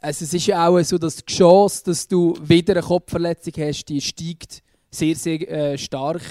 [0.00, 3.86] also es ist ja auch so, dass die Chance, dass du wieder eine Kopfverletzung hast,
[3.86, 6.22] die steigt sehr, sehr äh, stark.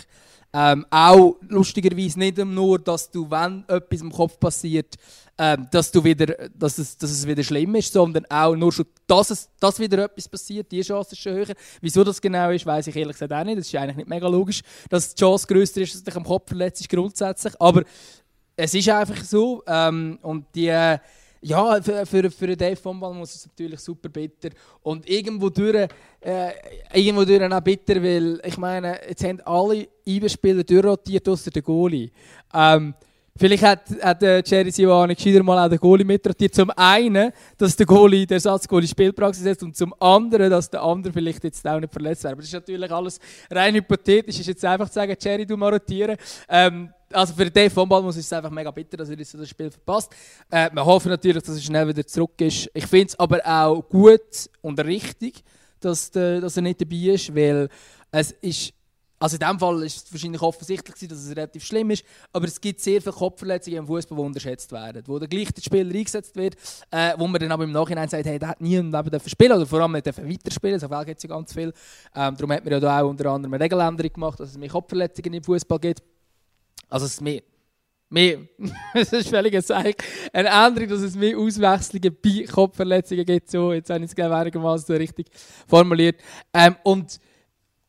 [0.53, 4.95] Ähm, auch lustigerweise nicht nur, dass du, wenn etwas im Kopf passiert,
[5.37, 8.85] ähm, dass, du wieder, dass, es, dass es wieder schlimm ist, sondern auch nur schon,
[9.05, 11.53] dass, es, dass wieder etwas passiert, die Chance ist schon höher.
[11.81, 13.59] Wieso das genau ist, weiß ich ehrlich gesagt auch nicht.
[13.59, 16.23] Das ist eigentlich nicht mega logisch, dass die Chance größer ist, dass du dich am
[16.23, 17.53] Kopf verletzt, grundsätzlich.
[17.59, 17.83] Aber
[18.55, 19.63] es ist einfach so.
[19.67, 20.97] Ähm, und die, äh,
[21.41, 24.49] ja, für, für, für Dave von Ball muss es natürlich super bitter.
[24.81, 25.87] Und irgendwo durch,
[26.21, 26.51] äh,
[26.93, 32.11] irgendwo durch auch bitter, weil ich meine, jetzt haben alle IB-Spieler durchrotiert, außer der Goalie.
[32.53, 32.93] Ähm,
[33.37, 36.55] vielleicht hat, hat äh, Jerry Siwane gescheiter mal auch den Goalie mitrotiert.
[36.55, 41.13] Zum einen, dass der Goalie, der Ersatzgoalie Spielpraxis hat und zum anderen, dass der andere
[41.13, 42.33] vielleicht jetzt auch nicht verletzt wäre.
[42.33, 43.19] Aber das ist natürlich alles
[43.51, 44.39] rein hypothetisch.
[44.39, 46.17] Ist jetzt einfach zu sagen, Jerry, du mal rotieren.
[46.49, 49.71] Ähm, also für den von Balmus ist es einfach mega bitter, dass er das Spiel
[49.71, 50.11] verpasst.
[50.49, 52.69] Äh, wir hoffen natürlich, dass er schnell wieder zurück ist.
[52.73, 55.43] Ich finde es aber auch gut und richtig,
[55.79, 57.69] dass, de, dass er nicht dabei ist, weil
[58.11, 58.73] es ist
[59.19, 62.61] also in dem Fall ist es wahrscheinlich offensichtlich, dass es relativ schlimm ist, aber es
[62.61, 66.55] gibt sehr viele Kopfverletzungen im Fußball, die unterschätzt werden, wo der gleiche Spieler eingesetzt wird,
[66.91, 69.53] äh, wo man dann aber im Nachhinein sagt, hey, der hat nie im Leben spielen
[69.53, 71.73] oder vor allem nicht weiterspielen, so viel gibt es ja ganz viel.
[72.15, 74.69] Ähm, darum hat man ja da auch unter anderem eine Regeländerung gemacht, dass es mehr
[74.69, 76.03] Kopfverletzungen im Fußball gibt.
[76.89, 77.41] Also es ist mehr
[78.09, 78.39] mehr,
[78.93, 79.95] das ist völlig Zeichen,
[80.33, 83.49] eine Änderung, dass es mehr Auswechslungen bei Kopfverletzungen gibt.
[83.51, 85.27] So, jetzt habe ich es einigermaßen so richtig
[85.67, 86.19] formuliert.
[86.53, 87.19] Ähm, und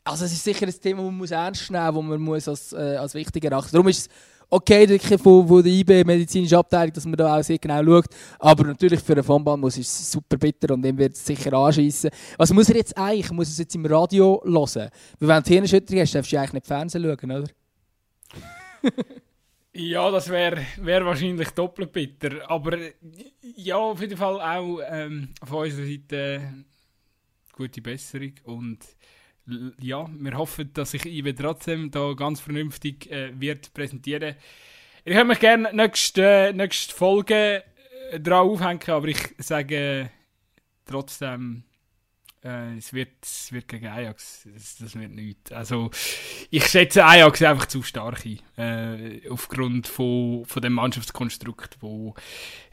[0.04, 2.48] also es ist sicher ein Thema, das man muss ernst nehmen muss, das man muss
[2.48, 4.08] als, äh, als wichtig erachten Darum ist es
[4.50, 8.06] okay wirklich von, von der IB medizinische Abteilung, dass man da auch sehr genau schaut.
[8.38, 12.08] Aber natürlich für einen Vonbahn muss es super bitter und dem wird es sicher anschießen.
[12.38, 13.30] Was muss er jetzt eigentlich?
[13.30, 14.90] Muss er es jetzt im Radio hören?
[15.20, 17.48] Weil wenn du Hirnerschütterung hast, darfst du eigentlich nicht Fernsehen schauen, oder?
[19.72, 22.50] Ja, das wäre wär wahrscheinlich doppelt bitter.
[22.50, 22.78] Aber
[23.56, 26.64] ja, auf jeden Fall auch ähm, von unserer Seite
[27.52, 28.78] gute Besserung und
[29.80, 34.36] ja, wir hoffen, dass sich Ive trotzdem da ganz vernünftig äh, wird präsentieren.
[35.04, 37.64] Ich würde mich gerne nächste, äh, nächste Folge
[38.10, 40.10] äh, drauf aufhängen, aber ich sage
[40.84, 41.64] trotzdem,
[42.44, 45.52] äh, es, wird, es wird gegen Ajax, das, das wird nichts.
[45.52, 45.90] Also,
[46.50, 52.14] ich schätze Ajax einfach zu stark ein, äh, aufgrund von, von dem Mannschaftskonstrukt, wo,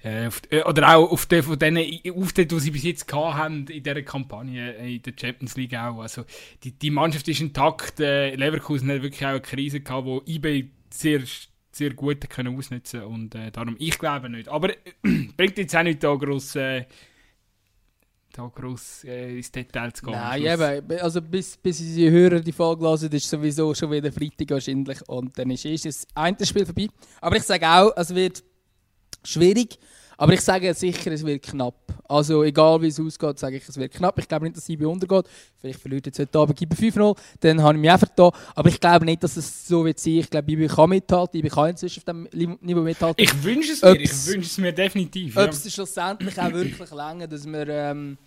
[0.03, 1.77] äh, auf, äh, oder auch auf den, von den
[2.15, 5.99] Auftritten, die sie bis jetzt haben in dieser Kampagne, in der Champions League auch.
[5.99, 6.25] Also,
[6.63, 10.69] die, die Mannschaft ist intakt, äh, Leverkusen hat wirklich auch eine Krise gehabt, wo eBay
[10.89, 11.21] sehr
[11.71, 14.71] sehr gut können ausnutzen und äh, darum ich glaube nicht aber
[15.37, 16.85] bringt jetzt auch nicht da groß äh,
[18.35, 20.13] da groß äh, ins Detail zu gehen.
[20.13, 24.49] Nein, eben, also bis, bis die Hörer die Folge hören, ist sowieso schon wieder Freitag
[24.49, 26.87] wahrscheinlich und dann ist, ist das eine Spiel vorbei.
[27.21, 28.43] Aber ich sage auch, es wird
[29.23, 29.79] schwierig,
[30.17, 31.75] aber ich sage sicher, es wird knapp.
[32.07, 34.17] Also egal wie es ausgeht, sage ich, es wird knapp.
[34.19, 35.25] Ich glaube nicht, dass IB untergeht.
[35.59, 38.31] Vielleicht verliert jetzt heute Abend IB 5-0, dann habe ich mich einfach da.
[38.53, 40.13] Aber ich glaube nicht, dass es so wird sein.
[40.13, 41.39] Ich glaube, IB kann mithalten.
[41.39, 42.27] IB kann inzwischen auf dem
[42.61, 43.23] Niveau mithalten.
[43.23, 45.35] Ich wünsche es mir, ob's, ich wünsche es mir definitiv.
[45.37, 47.67] Ob es schlussendlich auch wirklich länger, dass wir...
[47.67, 48.17] Ähm,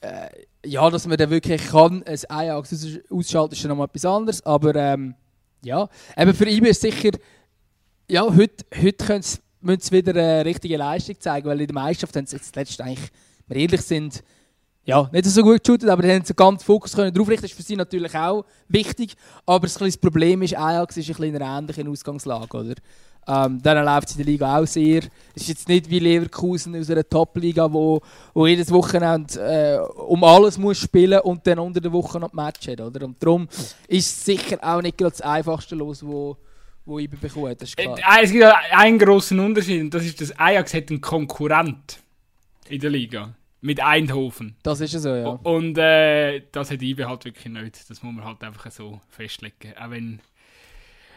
[0.00, 0.28] äh,
[0.64, 4.44] ja, dass man dann wirklich kann, ein Ajax ausschalten, ist schon noch mal etwas anderes.
[4.44, 5.14] Aber ähm,
[5.62, 7.10] ja, eben für IB ist sicher,
[8.08, 9.04] ja, heute, heute
[9.66, 12.80] müssen sie wieder eine richtige Leistung zeigen, weil in der Meisterschaft haben sie jetzt letztens
[12.80, 13.10] eigentlich,
[13.46, 14.22] wenn wir ehrlich sind,
[14.86, 17.42] ja, nicht so gut geshootet, aber haben sie ganz Fokus können drauf richten.
[17.42, 19.14] Das ist für sie natürlich auch wichtig.
[19.44, 22.74] Aber das Problem ist, Ajax ist ein bisschen in einer ähnlichen Ausgangslage, oder?
[23.28, 25.02] Ähm, dann läuft es in der Liga auch sehr.
[25.34, 28.00] Es ist jetzt nicht wie Leverkusen aus einer Top-Liga, wo,
[28.32, 32.68] wo jedes Wochenende äh, um alles muss spielen und dann unter der Woche noch Match
[32.68, 32.80] hat.
[32.80, 33.04] Oder?
[33.04, 33.48] Und darum
[33.88, 36.36] ist es sicher auch nicht das einfachste Los, wo,
[36.86, 37.54] wo ich bekomme.
[37.54, 37.98] Das ist klar.
[37.98, 41.98] Äh, es gibt einen großen Unterschied und das ist, dass Ajax hat einen Konkurrent
[42.68, 43.34] in der Liga.
[43.60, 44.54] Mit Eindhoven.
[44.62, 45.28] Das ist so, ja.
[45.28, 47.90] Und äh, das hat IBE halt wirklich nicht.
[47.90, 49.74] Das muss man halt einfach so festlegen.
[49.78, 50.20] Auch wenn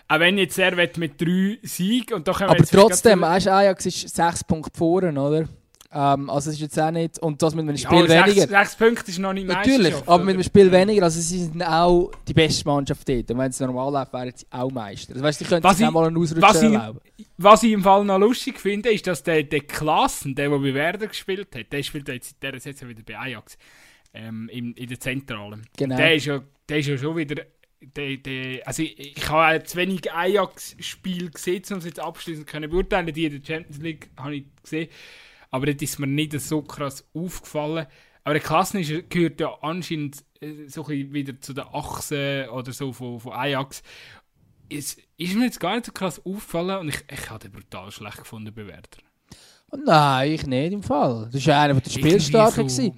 [0.07, 4.43] auch wenn jetzt er mit drei Siegen und doch Aber trotzdem, weißt Ajax ist sechs
[4.43, 5.47] Punkte vorne, oder?
[5.92, 8.42] Ähm, also es ist jetzt auch nicht, und das mit einem Spiel ja, weniger.
[8.42, 11.64] Sechs, sechs Punkte ist noch nicht Natürlich, aber mit einem Spiel weniger, also sie sind
[11.64, 13.32] auch die beste Mannschaft dort.
[13.32, 15.14] Und wenn es normal läuft, wären sie auch Meister.
[15.14, 17.00] Also weißt, sie könnten sich auch mal einen Ausrutscher was erlauben.
[17.18, 20.60] Ich, was ich im Fall noch lustig finde, ist, dass der, der Klassen, der, der
[20.60, 23.58] bei Werder gespielt hat, der spielt jetzt in dieser Saison wieder bei Ajax.
[24.14, 25.60] Ähm, in, in der Zentrale.
[25.78, 25.96] Genau.
[25.96, 27.44] Der ist ja, der ist ja schon wieder
[27.82, 32.70] de, de, also ich, ich habe zu wenig Ajax-Spiel gesehen, um es jetzt abschließend können
[32.70, 33.12] beurteilen.
[33.14, 34.90] Die in der Champions League habe ich gesehen.
[35.52, 37.88] Aber das ist mir nicht so krass aufgefallen.
[38.24, 42.72] Aber der Klassen ist, gehört ja anscheinend äh, so ein wieder zu der Achse oder
[42.72, 43.82] so von, von Ajax.
[44.70, 47.91] Es ist mir jetzt gar nicht so krass aufgefallen und ich, ich habe den brutal
[47.91, 49.02] schlecht gefunden, Bewerter.
[49.86, 51.30] Nein, ich nicht im Fall.
[51.32, 52.70] Das war einer der Spielstarken.
[52.70, 52.93] So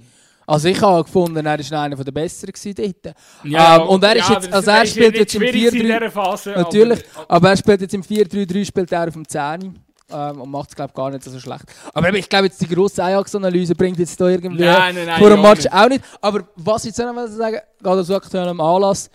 [0.48, 3.16] also ich habe gefunden, er war einer der Besseren dort.
[3.44, 6.56] Ja, ähm, und er ist ja, jetzt, also er spielt jetzt im 4-3...
[6.56, 9.80] Natürlich, aber, aber, er spielt jetzt im 4-3-3, spielt er auf dem 10
[10.12, 11.64] ähm, und macht es glaube gar nicht so schlecht.
[11.94, 15.30] Aber ich glaube jetzt die grosse Ajax-Analyse bringt jetzt da irgendwie nein, nein, nein, vor
[15.30, 16.04] dem Match auch nicht.
[16.22, 19.10] Aber was ich jetzt noch sagen gerade aus aktuellem Anlass,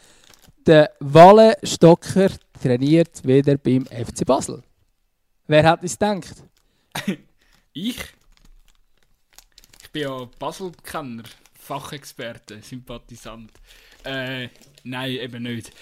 [0.67, 2.31] der Walle Stocker
[2.63, 4.63] trainiert wieder beim FC Basel.
[5.47, 6.43] Wer hat es gedacht?
[7.73, 8.17] ich?
[9.97, 11.23] bin ja Basel-Kenner,
[11.59, 13.51] Fachexperte, Sympathisant.
[14.05, 14.49] Äh,
[14.85, 15.73] nein, eben nicht.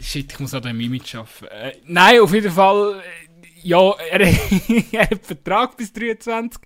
[0.00, 1.44] Shit, ich muss an dem Image arbeiten.
[1.50, 3.28] Äh, nein, auf jeden Fall, äh,
[3.62, 6.60] ja, er, er hat Vertrag bis 23.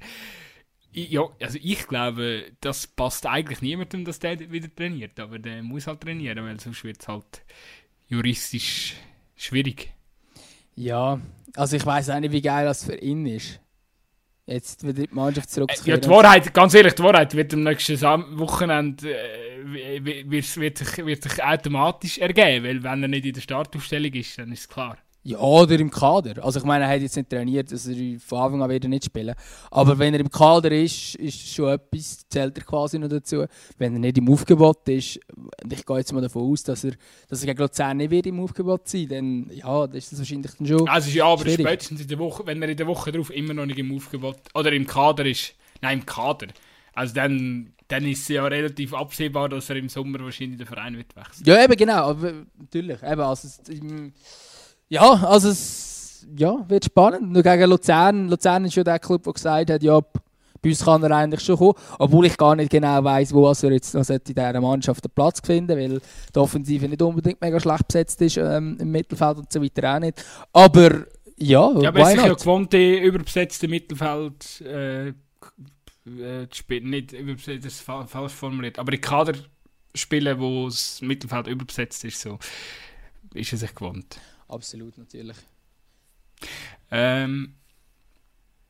[0.93, 5.21] Ja, also ich glaube, das passt eigentlich niemandem, dass der wieder trainiert.
[5.21, 7.45] Aber der muss halt trainieren, weil sonst wird es halt
[8.09, 8.95] juristisch
[9.37, 9.93] schwierig.
[10.75, 11.21] Ja,
[11.55, 13.61] also ich weiß auch nicht, wie geil das für ihn ist.
[14.47, 16.01] Jetzt wieder die Mannschaft Ja, zurückzukehren.
[16.01, 18.01] die Wahrheit, ganz ehrlich, die Wahrheit wird am nächsten
[18.39, 20.45] Wochenende äh, wird,
[20.79, 24.61] sich, wird sich automatisch ergeben, weil wenn er nicht in der Startaufstellung ist, dann ist
[24.61, 24.99] es klar.
[25.29, 26.45] Ja, oder im Kader.
[26.45, 29.07] Also ich meine, er hat jetzt nicht trainiert, dass er von Anfang an wieder nicht
[29.07, 29.35] spielen.
[29.73, 33.45] Aber wenn er im Kader ist, ist schon etwas, zählt er quasi noch dazu.
[33.77, 36.93] Wenn er nicht im Aufgebot ist, und ich gehe jetzt mal davon aus, dass er,
[37.29, 40.53] dass er gegen Luzern nicht wird im Aufgebot sein dann ja, dann ist das wahrscheinlich
[40.59, 40.89] dann schon...
[40.89, 41.67] Also ja, aber Schwierig.
[41.67, 44.39] spätestens in der Woche, wenn er in der Woche drauf immer noch nicht im Aufgebot
[44.55, 46.47] oder im Kader ist, nein, im Kader,
[46.93, 50.97] also dann, dann ist es ja relativ absehbar, dass er im Sommer wahrscheinlich den Verein
[50.97, 51.45] wird wechseln.
[51.47, 53.03] Ja, eben genau, aber natürlich.
[53.03, 54.13] Eben, also, im-
[54.89, 57.33] ja, also es ja, wird spannend.
[57.33, 58.29] Nur gegen Luzern.
[58.29, 60.01] Luzern ist ja der Club, der gesagt hat, ja,
[60.63, 61.75] bei uns kann er eigentlich schon kommen.
[61.99, 65.41] Obwohl ich gar nicht genau weiß, wo er jetzt noch in dieser Mannschaft einen Platz
[65.45, 66.01] finden weil
[66.35, 70.01] die Offensive nicht unbedingt mega schlecht besetzt ist ähm, im Mittelfeld und so weiter auch
[70.01, 70.25] nicht.
[70.53, 71.07] Aber
[71.37, 75.13] ja, Ja, aber er why ist ja gewohnt, die überbesetzte Mittelfeld äh, äh,
[76.51, 76.91] zu spielen.
[76.91, 79.35] Nicht überbesetzt, das ist fa falsch formuliert, aber in Kader
[79.95, 82.39] spielen, wo das Mittelfeld überbesetzt ist, so
[83.35, 84.19] ist er sich gewohnt.
[84.49, 85.37] Absolut, natürlich.
[86.91, 87.55] Ähm,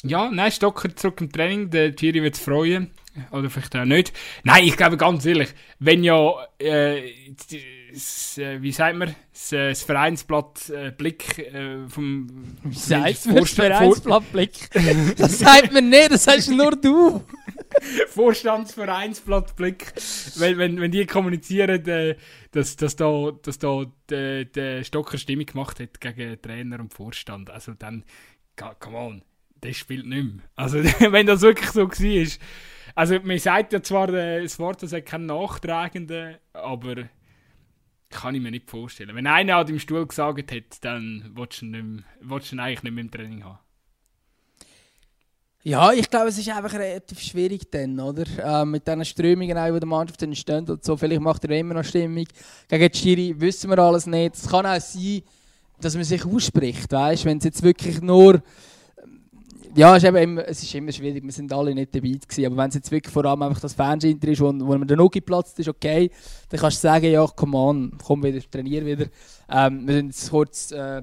[0.02, 1.70] ja, nein, Stocker zurück im Training.
[1.70, 2.90] Der Thierry wird es freuen.
[3.30, 4.12] Oder vielleicht auch nicht.
[4.44, 5.48] Nein, ich glaube ganz ehrlich,
[5.78, 7.34] wenn ja, äh,
[7.96, 12.26] das, äh, wie sagt man, das, äh, das Vereinsblatt äh, Blick äh, vom
[12.70, 14.68] sagt man das Vor- Vereinsblattblick?
[15.16, 17.24] Das sagt man nicht, das sagst nur du.
[18.08, 19.94] Vorstandsvereinsblatt Blick,
[20.36, 22.16] wenn, wenn, wenn die kommunizieren, äh,
[22.50, 27.48] dass, dass da, dass da der, der Stocker Stimmung gemacht hat gegen Trainer und Vorstand,
[27.50, 28.04] also dann,
[28.78, 29.22] come on,
[29.62, 30.44] das spielt nicht mehr.
[30.54, 32.26] Also wenn das wirklich so war.
[32.94, 37.08] Also man sagt ja zwar äh, das Wort, das hat keinen Nachtragenden, aber
[38.10, 39.14] kann ich mir nicht vorstellen.
[39.14, 42.82] Wenn einer an deinem Stuhl gesagt hat, dann willst du ihn, willst du ihn eigentlich
[42.82, 43.58] nicht mehr im Training haben.
[45.62, 48.22] Ja, ich glaube, es ist einfach relativ schwierig dann, oder?
[48.38, 50.96] Ähm, mit diesen Strömungen, auch, die der Mannschaft entstehen und so.
[50.96, 52.24] Vielleicht macht er immer noch Stimmung.
[52.68, 54.36] Gegen die Schiri wissen wir alles nicht.
[54.36, 55.22] Es kann auch sein,
[55.80, 58.42] dass man sich ausspricht, weißt Wenn es jetzt wirklich nur...
[59.76, 62.46] Ja, es ist, eben immer, es ist immer schwierig, wir sind alle nicht dabei gewesen,
[62.46, 64.96] aber wenn es jetzt wirklich vor allem einfach das Fernsehinter ist, wo, wo man den
[64.96, 66.10] Nuki platzt, ist okay,
[66.48, 69.04] dann kannst du sagen, ja, come on, komm wieder, trainier wieder.
[69.50, 71.02] Ähm, wir müssen jetzt kurz äh,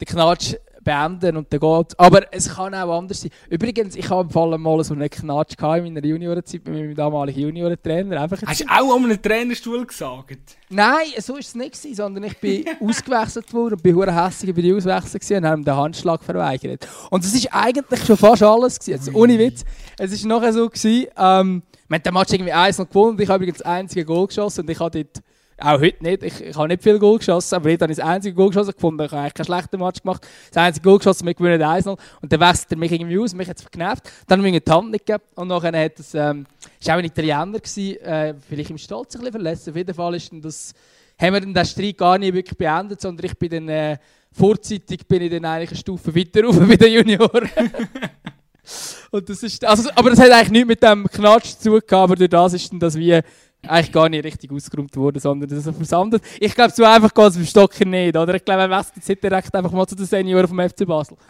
[0.00, 0.54] den Knatsch
[0.86, 3.30] beenden und dann geht Aber es kann auch anders sein.
[3.50, 6.94] Übrigens, ich habe im Fall mal so einen Knatsch gehabt in meiner Juniorenzeit mit meinem
[6.94, 8.20] damaligen Juniorentrainer.
[8.20, 10.38] Einfach Hast du auch an einem Trainerstuhl gesagt?
[10.70, 14.62] Nein, so war es nicht, gewesen, sondern ich bin ausgewechselt worden und bin hässig bei
[14.62, 16.86] der Auswechslung und habe ihm den Handschlag verweigert.
[17.10, 19.00] Und das ist eigentlich schon fast alles gewesen.
[19.00, 19.64] Also, ohne Witz.
[19.98, 23.20] Es ist nachher so gewesen, ähm, wir haben den Match irgendwie eins noch gewonnen und
[23.20, 25.22] ich habe übrigens das einzige Goal geschossen und ich habe dort
[25.58, 26.22] auch heute nicht.
[26.22, 28.72] Ich, ich habe nicht viel Goal geschossen, aber heute habe ich das einzige Goal geschossen
[28.72, 29.02] gefunden.
[29.04, 30.26] Ich habe eigentlich keinen schlechten Match gemacht.
[30.52, 31.98] Das einzige Goal geschossen, wir gewinnen 1-0.
[32.20, 34.10] Und dann wechselt er mich irgendwie aus, mich hat es genervt.
[34.26, 35.24] Dann habe ich ihm die Hand nicht gegeben.
[35.34, 36.46] Und nachher hat es, ähm,
[36.78, 39.68] ist auch ein Italiener gewesen, äh, vielleicht im Stolz ein bisschen verletzt.
[39.68, 40.74] Auf jeden Fall ist dann das,
[41.18, 43.98] haben wir dann den Streit gar nicht wirklich beendet, sondern ich bin dann, äh,
[44.32, 47.48] vorzeitig bin ich dann eigentlich eine Stufe weiter rauf bei den Junioren.
[49.10, 52.16] Und das ist, also, aber das hat eigentlich nichts mit dem Knatsch zu tun aber
[52.16, 53.20] durch das ist dann das wie
[53.68, 56.22] eigentlich gar nicht richtig ausgeräumt worden, sondern das ist versandet.
[56.40, 58.34] Ich glaube, so einfach geht es beim Stocker nicht, oder?
[58.34, 61.16] Ich glaube, er wechselt jetzt direkt einfach mal zu den Senioren vom FC Basel.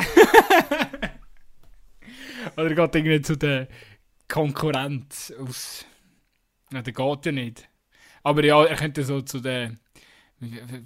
[2.56, 3.68] Oder geht irgendwie zu der
[4.28, 5.84] Konkurrenz aus.
[6.72, 7.68] Ja, der geht ja nicht.
[8.22, 9.78] Aber ja, er könnte so zu den.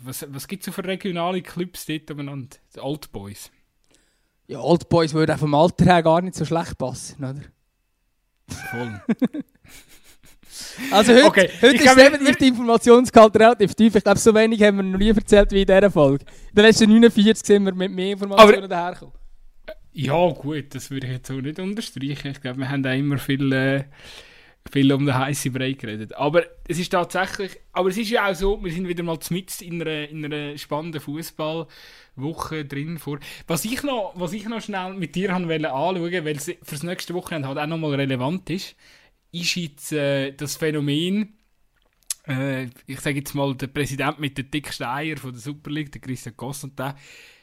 [0.05, 2.57] Was, was gibt es so für regionale Clubs dort umeinander?
[2.75, 3.51] Die Old Boys.
[4.47, 7.43] Ja, Old Boys würde auch vom Alter her gar nicht so schlecht passen, oder?
[8.71, 9.01] Voll.
[10.91, 13.95] Also heute, Okay, heute ist definitiv der Informationsgehalt relativ tief.
[13.95, 16.25] Ich glaube, so wenig haben wir noch nie erzählt wie in dieser Folge.
[16.51, 19.15] In den letzten 49 sind wir mit mehr Informationen dahergekommen.
[19.93, 22.31] Ja, gut, das würde ich jetzt so nicht unterstreichen.
[22.31, 23.85] Ich glaube, wir haben auch immer viel, äh,
[24.71, 26.15] viel um den heißen Brei geredet.
[26.15, 29.65] Aber es ist tatsächlich, aber es ist ja auch so, wir sind wieder mal mitten
[29.65, 33.19] in einer, in einer spannenden Fußballwoche drin vor.
[33.49, 36.57] Was ich noch, was ich noch schnell mit dir haben wollte anschauen, weil es für
[36.71, 38.77] das nächste Wochenende halt auch nochmal relevant ist,
[39.33, 41.39] ist jetzt äh, das Phänomen,
[42.27, 45.93] äh, ich sage jetzt mal, der Präsident mit den dicksten Eier von der Super League,
[45.93, 46.35] der Christian
[46.77, 46.97] der,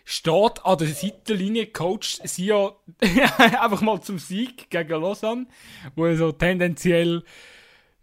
[0.05, 2.71] steht an der Seitenlinie, coacht sie ja
[3.37, 5.47] einfach mal zum Sieg gegen Lausanne,
[5.95, 7.23] wo er so tendenziell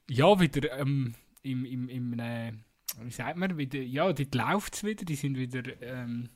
[0.09, 2.53] ja wieder ähm, im, im, im äh,
[3.01, 6.29] wie sagt man, wieder, ja, dort läuft es wieder, die sind wieder, ähm,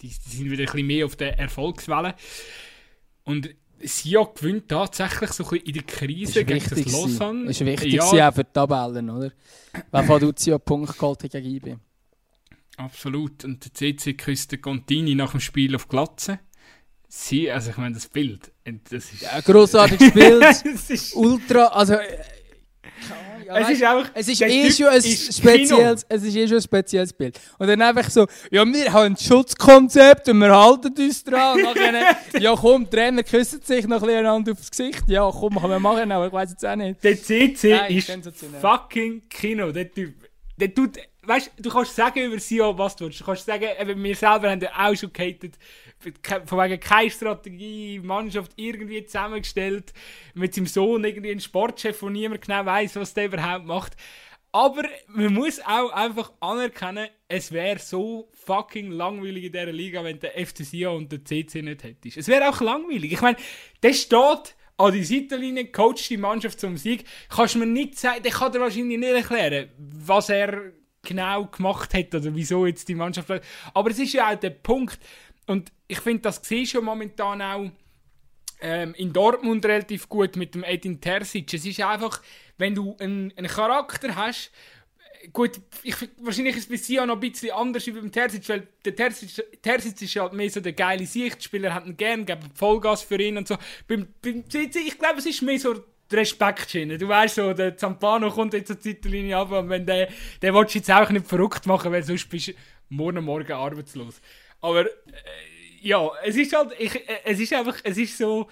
[0.00, 2.14] die, die sind wieder ein bisschen mehr auf der Erfolgswelle.
[3.24, 3.54] Und
[3.84, 6.92] Sia gewinnt tatsächlich so ein bisschen in der Krise gegen wichtig das.
[6.92, 7.50] Lausanne.
[7.50, 9.32] Ist wichtig ja, auch für die Tabellen, oder?
[9.90, 11.76] Wenn von Duzio Punkt geholt gegen IB.
[12.76, 13.44] Absolut.
[13.44, 16.40] Und der CC küsst den Contini nach dem Spiel auf Glatze.
[17.08, 19.22] Sie, also ich meine, das Bild, das ist...
[19.22, 21.14] Ja, grossartig gespielt.
[21.14, 21.96] Ultra, also...
[23.46, 24.10] Ja, es weißt- ist einfach...
[24.14, 27.40] Es ist eh Typ schon ein spezielles, es ist eh schon ein spezielles Bild.
[27.58, 31.56] Und dann einfach so, ja, wir haben ein Schutzkonzept und wir halten uns dran.
[31.56, 35.02] Und nachher, ja komm, Trainer küssen sich noch ein bisschen einander aufs Gesicht.
[35.06, 37.02] Ja, komm, können wir machen, aber ich weiß jetzt auch nicht.
[37.02, 38.12] Der CC Nein, ist
[38.60, 39.72] fucking Kino.
[39.72, 40.14] Der Typ,
[40.56, 43.20] der tut, weißt, du kannst sagen über Sio, was du willst.
[43.20, 45.54] Du kannst sagen, eben, wir selber haben den auch schon gehatet,
[46.46, 49.92] von wegen keine Strategie, Mannschaft irgendwie zusammengestellt,
[50.34, 53.96] mit seinem Sohn irgendwie ein Sportchef, wo niemand genau weiß, was der überhaupt macht.
[54.54, 60.20] Aber man muss auch einfach anerkennen, es wäre so fucking langweilig in dieser Liga, wenn
[60.20, 62.18] der FC und der CC nicht hättest.
[62.18, 63.12] Es wäre auch langweilig.
[63.12, 63.38] Ich meine,
[63.82, 67.04] der steht an die Seitenlinie, coacht die Mannschaft zum Sieg.
[67.30, 70.72] Kannst mir nicht sagen, der kann dir wahrscheinlich nicht erklären, was er
[71.02, 73.30] genau gemacht hat oder wieso jetzt die Mannschaft.
[73.72, 74.98] Aber es ist ja auch der Punkt.
[75.46, 77.70] Und ich finde, das du ja momentan auch
[78.60, 81.52] ähm, in Dortmund relativ gut mit dem Edin Terzic.
[81.52, 82.22] Es ist einfach,
[82.58, 84.52] wenn du einen, einen Charakter hast,
[85.32, 88.68] gut, ich, wahrscheinlich ist es bei Sion noch ein bisschen anders wie beim Terzic, weil
[88.84, 93.02] der Terzic, Terzic ist halt mehr so der geile Sichtspieler, hat ihn gern, gibt Vollgas
[93.02, 93.56] für ihn und so.
[93.86, 96.98] Beim, beim ich glaube, es ist mehr so die Respektschiene.
[96.98, 100.08] Du weißt so, der Zampano kommt jetzt zur Zeitlinie ab und wenn der,
[100.40, 102.52] der willst du jetzt auch nicht verrückt machen, weil sonst bist du
[102.88, 104.20] morgen morgen arbeitslos.
[104.62, 104.88] Aber äh,
[105.82, 108.48] ja, es ist halt, ich, äh, es ist einfach, es ist so,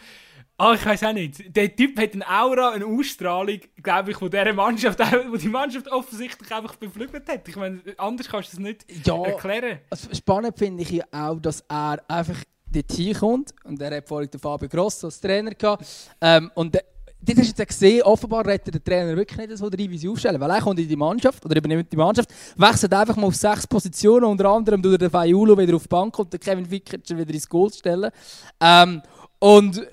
[0.58, 4.28] ah, ich weiß auch nicht, der Typ hat eine Aura, eine Ausstrahlung, glaube ich, wo
[4.28, 4.98] dieser Mannschaft,
[5.30, 7.48] wo die Mannschaft offensichtlich einfach beflügelt hat.
[7.48, 9.22] Ich meine, anders kannst du es nicht Ja.
[9.24, 9.78] erklären.
[9.88, 13.54] Also spannend finde ich ja auch, dass er einfach dorthin kommt.
[13.64, 15.84] Und er hat vorhin den Fabio Grosso als Trainer gehabt.
[16.20, 16.76] Ähm, und
[17.22, 20.40] Dort hast jetzt gesehen, offenbar rettet der Trainer wirklich nicht so rein, wie sie aufstellen.
[20.40, 23.66] Weil er kommt in die Mannschaft, oder übernimmt die Mannschaft, wechselt einfach mal auf sechs
[23.66, 27.34] Positionen, unter anderem er den Faiulo wieder auf die Bank und den Kevin Wickert wieder
[27.34, 28.10] ins Goal stellen.
[28.58, 29.02] Ähm,
[29.38, 29.86] und,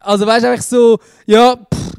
[0.00, 1.92] also weißt du, einfach so, ja, pff,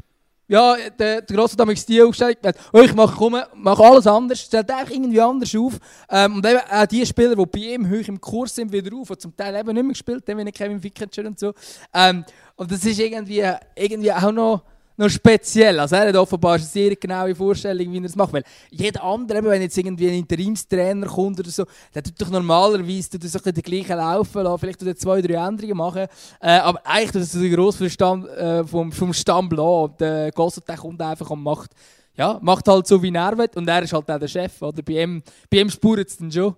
[0.46, 4.40] ja, der, der Grosse damals die aufgestellt, hat, oh, ich mache, komm, mach alles anders,
[4.40, 5.78] stellt einfach irgendwie anders auf.
[6.10, 9.08] Ähm, und eben auch die Spieler, die bei ihm hoch im Kurs sind, wieder auf,
[9.08, 11.54] und zum Teil eben nicht mehr gespielt haben, wie Kevin Wickenscher und so.
[11.94, 12.24] Ähm,
[12.56, 13.42] und das ist irgendwie,
[13.74, 14.62] irgendwie auch noch,
[14.96, 15.78] noch speziell.
[15.80, 18.32] Also er hat offenbar eine sehr genaue Vorstellung, wie er es macht.
[18.32, 21.64] Weil jeder andere, wenn jetzt irgendwie ein Interimstrainer kommt oder so,
[21.94, 25.34] der tut doch normalerweise tut so den gleichen laufen lassen, vielleicht tut er zwei, drei
[25.34, 26.06] Änderungen machen.
[26.40, 29.62] Äh, aber eigentlich tut er so den grossen Stamm, äh, vom, vom Stamm lassen.
[29.62, 31.70] Und der Gossett, der kommt einfach und macht,
[32.16, 33.50] ja, macht halt so, wie er will.
[33.54, 34.62] Und er ist halt auch der Chef.
[34.62, 34.82] Oder?
[34.82, 36.54] Bei ihm, bei ihm spürt es dann schon.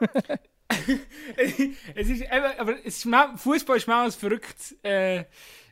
[1.94, 2.74] es ist eben, aber
[3.36, 5.24] Fußball ist mal ein verrücktes, äh,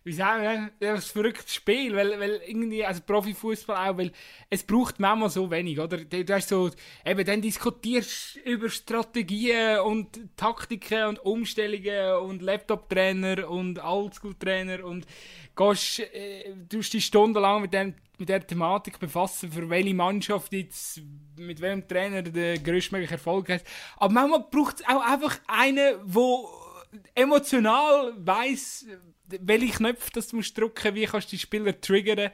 [0.03, 4.13] wie sagen wir, ein verrücktes Spiel, weil, weil irgendwie, also Profifußball auch, weil
[4.49, 5.99] es braucht manchmal so wenig, oder?
[5.99, 6.71] Du, du hast so,
[7.05, 15.07] eben dann diskutierst über Strategien und Taktiken und Umstellungen und Laptop-Trainer und Oldschool-Trainer und
[15.55, 21.01] gehst, äh, du dich stundenlang mit dem mit der Thematik befassen, für welche Mannschaft jetzt
[21.37, 23.65] mit welchem Trainer der größtmögliche Erfolg hat.
[23.97, 26.47] Aber manchmal braucht es auch einfach einen, wo
[27.15, 28.87] emotional weiß,
[29.41, 32.31] welche Knöpfe das du drücken, wie kannst du die Spieler triggern.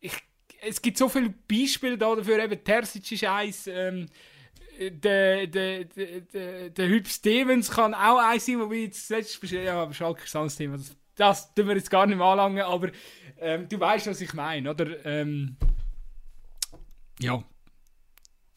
[0.00, 0.14] Ich,
[0.60, 4.06] es gibt so viele Beispiele da dafür, eben Terzic ist eins, ähm,
[4.78, 9.82] der, der, der, der, Hüb Stevens kann auch eins sein, wo wir jetzt letztes ja,
[9.82, 10.76] aber Schalke ist ein Thema.
[10.76, 12.90] Das, das tun wir jetzt gar nicht mehr anlangen, aber
[13.38, 15.04] ähm, du weißt, was ich meine, oder?
[15.04, 15.56] Ähm,
[17.18, 17.42] ja.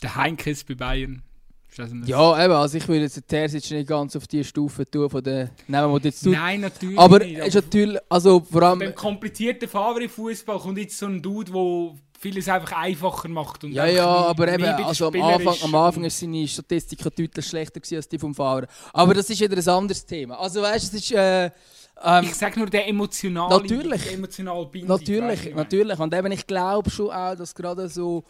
[0.04, 1.24] Der Heinkes bei Bayern.
[2.06, 5.50] Ja, eben, also ich würde jetzt Terzic nicht ganz auf die Stufe tun, von den
[5.68, 6.34] Namen, die du jetzt tut.
[6.34, 7.38] Nein, natürlich Aber nicht.
[7.38, 8.80] ist natürlich, also vor allem...
[8.80, 13.64] beim komplizierten Favre-Fußball kommt jetzt so ein Dude, der vieles einfach einfacher macht.
[13.64, 17.80] Und Ja, ja, aber eben, also am Anfang, am Anfang ist seine Statistik deutlich schlechter
[17.80, 18.68] gewesen als die vom Fahrer.
[18.94, 20.40] Aber das ist wieder ein anderes Thema.
[20.40, 21.12] Also weißt du, es ist...
[21.14, 21.46] Äh,
[22.04, 23.50] ähm, Ich sag nur der emotionale...
[23.50, 24.04] Natürlich.
[24.04, 26.00] der emotionale Bindung, natürlich, natürlich.
[26.00, 28.24] Und eben, ich glaube schon auch, dass gerade so...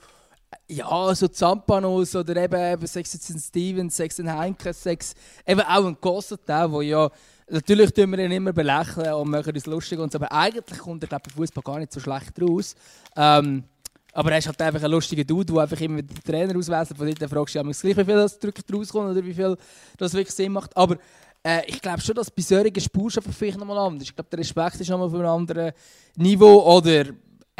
[0.67, 5.13] Ja, so Zampanos oder eben, eben sechs jetzt ein Stevens, sechs ein Heinkes, sechs...
[5.45, 7.09] Eben auch ein Gossett, der ja...
[7.49, 11.03] Natürlich tun wir ihn immer belächeln und machen uns lustig und so, aber eigentlich kommt
[11.03, 12.75] er, glaube ich, Fußball gar nicht so schlecht raus.
[13.17, 13.65] Ähm,
[14.13, 16.89] aber er ist halt einfach ein lustiger Dude, der einfach immer den Trainer auswählt.
[16.97, 19.57] Von dort fragst du ja gleich, wie viel das drückt rauskommt oder wie viel
[19.97, 20.75] das wirklich Sinn macht.
[20.75, 20.97] Aber
[21.43, 24.09] äh, ich glaube schon, dass bei solchen Spuren vielleicht nochmal anders ist.
[24.09, 25.71] Ich glaube, der Respekt ist nochmal auf einem anderen
[26.15, 26.77] Niveau.
[26.77, 27.05] Oder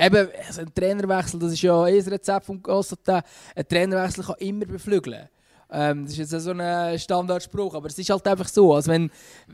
[0.02, 3.08] eben, also ein Trainerwechsel, das ist ja eh das Rezept vom Gossett.
[3.08, 3.24] Ein
[3.68, 5.30] Trainerwechsel kann immer beflügeln.
[5.74, 9.10] Ähm, das ist jetzt so ein Standardspruch, aber es ist halt einfach so, also wenn,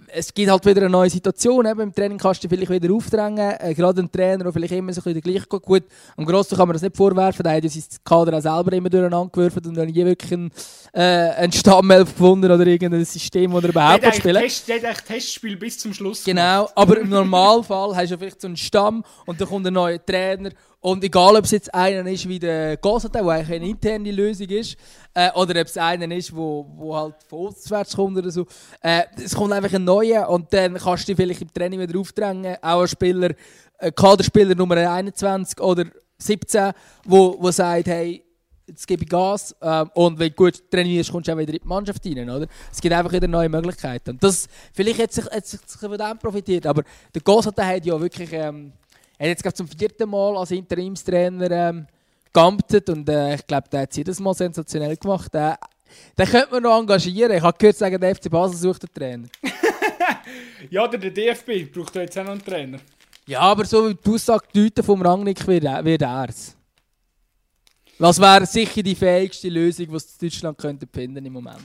[0.07, 3.55] es gibt halt wieder eine neue Situation, eben, im Training kannst du vielleicht wieder aufdrängen,
[3.59, 5.83] äh, gerade ein Trainer, der vielleicht immer so ein bisschen gleich geht, gut,
[6.15, 8.89] am Grossen kann man das nicht vorwerfen, der hat ja sein Kader auch selber immer
[8.89, 10.51] durcheinander gewürfelt und dann nie wirklich einen,
[10.93, 14.41] äh, einen Stammelf gefunden oder irgendein System, das er überhaupt Der hat spielen.
[14.41, 18.41] Test- der hat eigentlich Testspiel bis zum Schluss Genau, aber im Normalfall hast du vielleicht
[18.41, 20.49] so einen Stamm und dann kommt ein neuer Trainer
[20.87, 24.47] und egal ob es jetzt einer ist wie der Gossata, der eigentlich eine interne Lösung
[24.47, 24.77] ist,
[25.13, 28.45] äh, oder ob es einer ist, wo, wo halt von auswärts kommt oder so,
[28.81, 31.99] äh, es kommt einfach ein neuer und dann kannst du dich vielleicht im Training wieder
[31.99, 33.31] aufdrängen, auch ein Spieler,
[33.79, 35.83] ein Kaderspieler Nummer 21 oder
[36.19, 36.71] 17,
[37.03, 38.23] wo, wo sagt, hey,
[38.65, 41.59] jetzt gebe ich Gas ähm, und wenn du gut trainierst, kommst du auch wieder in
[41.59, 42.47] die Mannschaft rein, oder?
[42.71, 44.11] Es gibt einfach wieder neue Möglichkeiten.
[44.11, 46.83] Und das, vielleicht hat sich, hat sich von dem profitiert, aber
[47.13, 48.71] der Gossata hat ja wirklich, ähm,
[49.17, 51.87] er hat jetzt glaub, zum vierten Mal als Interimstrainer ähm,
[52.33, 55.33] geamtet und äh, ich glaube, der hat es jedes Mal sensationell gemacht.
[55.33, 55.53] Den,
[56.17, 57.31] den könnte man noch engagieren.
[57.31, 59.27] Ich habe gehört, sagen, der FC Basel sucht einen Trainer.
[60.69, 62.79] Ja, der, DFB braucht jetzt auch noch einen Trainer.
[63.25, 66.55] Ja, aber so wie die Aussage deuten vom Rangnick wird, er- wird er es.
[67.97, 71.61] Das wäre sicher die fähigste Lösung, die es Deutschland könnte finden im Moment.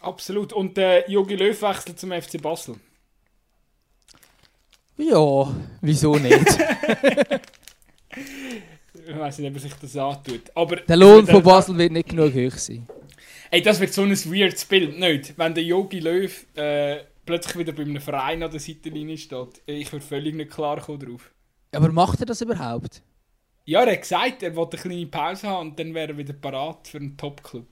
[0.00, 0.52] Absolut.
[0.52, 2.76] Und der Jogi Löw wechselt zum FC Basel.
[4.98, 6.58] Ja, wieso nicht?
[9.08, 10.42] Ich weiß nicht, ob er sich das antut.
[10.54, 12.86] Aber Der Lohn von Basel wird nicht genug hoch sein.
[13.50, 15.38] Ey, das wird so ein weirdes Bild, nicht?
[15.38, 19.62] Wenn der Jogi Löw äh, plötzlich wieder bei einem Verein an der Seitenlinie steht.
[19.66, 21.30] Ich würde völlig nicht klar kommen drauf.
[21.74, 23.02] Aber macht er das überhaupt?
[23.66, 26.32] Ja, er hat gesagt, er wollte eine kleine Pause haben und dann wäre er wieder
[26.32, 27.66] parat für einen Top-Club.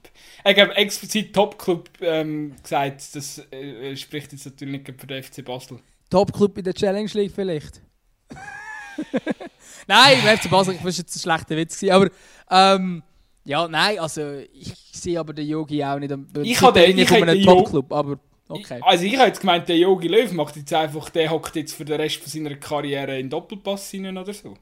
[0.45, 5.43] Ich habe explizit Top-Club ähm, gesagt, das äh, spricht jetzt natürlich nicht für den FC
[5.43, 5.81] Basel.
[6.11, 7.83] Top-Club in der Challenge League vielleicht?
[9.87, 11.79] nein, im FC Basel, das war jetzt ein schlechter Witz.
[11.81, 12.09] Gewesen, aber
[12.51, 13.03] ähm,
[13.45, 17.13] ja, nein, also ich sehe aber den Yogi auch nicht am Ich habe den- ich
[17.13, 18.81] einem den Top-Club, aber okay.
[18.83, 21.85] Also ich habe jetzt gemeint, der Jogi Löw macht jetzt einfach, der hockt jetzt für
[21.85, 24.55] den Rest von seiner Karriere in Doppelpass hinein oder so.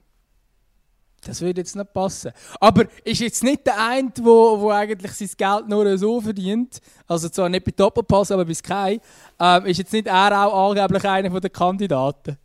[1.27, 2.33] Das würde jetzt nicht passen.
[2.61, 7.29] Aber ist jetzt nicht der eine, wo, wo eigentlich sein Geld nur so verdient, also
[7.29, 9.01] zwar nicht bei Doppelpass, aber bei Sky,
[9.41, 12.39] ähm, ist jetzt nicht er auch angeblich einer der Kandidaten?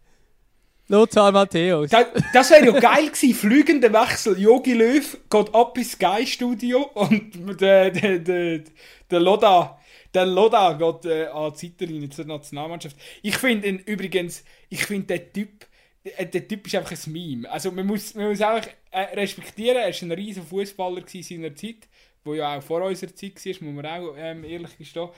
[0.90, 1.92] Lothar Matthäus.
[1.92, 4.40] Das, das wäre ja geil gewesen, fliegender Wechsel.
[4.40, 8.64] Jogi Löw geht ab ins Sky-Studio und der, der, der,
[9.12, 9.80] der Loda,
[10.16, 12.96] der Loda geht äh, an die Seitenlinie zur Nationalmannschaft.
[13.22, 15.68] Ich finde ihn übrigens, ich finde der Typ,
[16.04, 17.50] der Typ ist einfach ein Meme.
[17.52, 21.56] Also man muss, man muss einfach äh, respektieren, er war ein riesen Fußballer in seiner
[21.56, 21.88] Zeit,
[22.24, 25.10] wo ja auch vor unserer Zeit war, muss man auch ähm, ehrlich gestehen.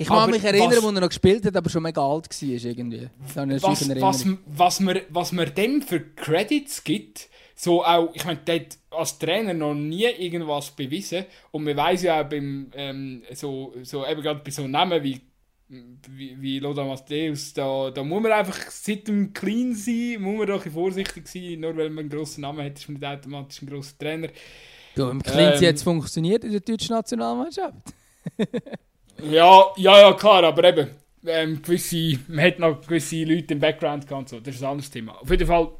[0.00, 2.48] Ich kann mich erinnern, was- wo er noch gespielt hat, aber schon mega alt war
[2.48, 3.08] irgendwie.
[3.62, 8.60] Was, was, was, man, was man dem für Credits gibt, so auch, ich meine, der
[8.60, 13.74] hat als Trainer noch nie irgendwas bewiesen und man weiß ja auch beim, ähm, so,
[13.82, 15.20] so eben gerade bei so Namen wie,
[15.68, 20.46] wie, wie Lothar Matthäus, da, da muss man einfach seit dem Clean sein, muss man
[20.46, 23.06] doch ein bisschen vorsichtig sein, nur weil man einen grossen Namen hat, ist man nicht
[23.06, 24.28] automatisch ein grosser Trainer.
[24.96, 27.76] Ja, im Clinton Ähm, hat es funktioniert in der deutschen Nationalmannschaft.
[29.20, 30.90] Ja, ja, ja, klar, aber eben,
[31.26, 34.90] ähm, gewisse, man hat noch gewisse Leute im Background gehabt so, das ist ein anderes
[34.90, 35.20] Thema.
[35.20, 35.72] Auf jeden Fall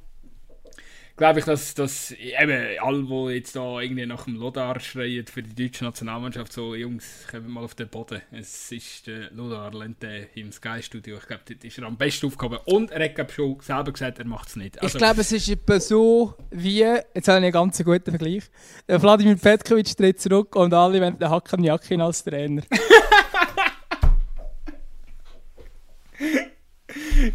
[1.19, 5.43] glaube ich, dass, dass eben alle, die jetzt da irgendwie nach dem Lodar schreien für
[5.43, 8.23] die deutsche Nationalmannschaft, so, Jungs, kommen mal auf den Boden.
[8.31, 12.61] Es ist der Lodar Lente im Sky-Studio, ich glaube, dort ist er am besten aufgehoben.
[12.65, 14.81] Und er hat glaub, schon selber gesagt, er macht es nicht.
[14.81, 18.45] Also, ich glaube, es ist etwa so wie, jetzt habe ich einen ganz guten Vergleich,
[18.89, 22.63] der Vladimir Petkovic tritt zurück und alle wollen den Hakan Jakin als Trainer.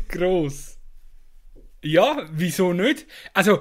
[0.07, 0.72] gross.
[1.83, 3.05] Ja, wieso nicht?
[3.33, 3.59] Also,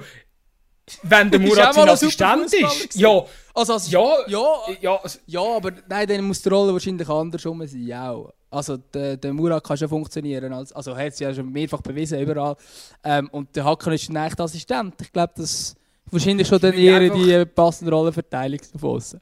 [1.02, 4.44] wenn der Murat sein Assistent ist, ja, Also, als, ja, ja,
[4.80, 8.32] ja, also, ja, aber nein, dann muss die Rolle wahrscheinlich andersrum sein, auch.
[8.50, 12.20] Also der, der Murat kann schon funktionieren, als, also hat es ja schon mehrfach bewiesen,
[12.20, 12.56] überall.
[13.02, 14.94] Ähm, und der Hakan ist ein echter Assistent.
[15.00, 15.76] Ich glaube, das ist
[16.10, 19.20] wahrscheinlich schon dann eher die passende Rollenverteilung von außen.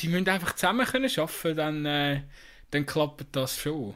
[0.00, 2.22] die müssen einfach zusammen können arbeiten, dann, äh,
[2.70, 3.94] dann klappt das schon.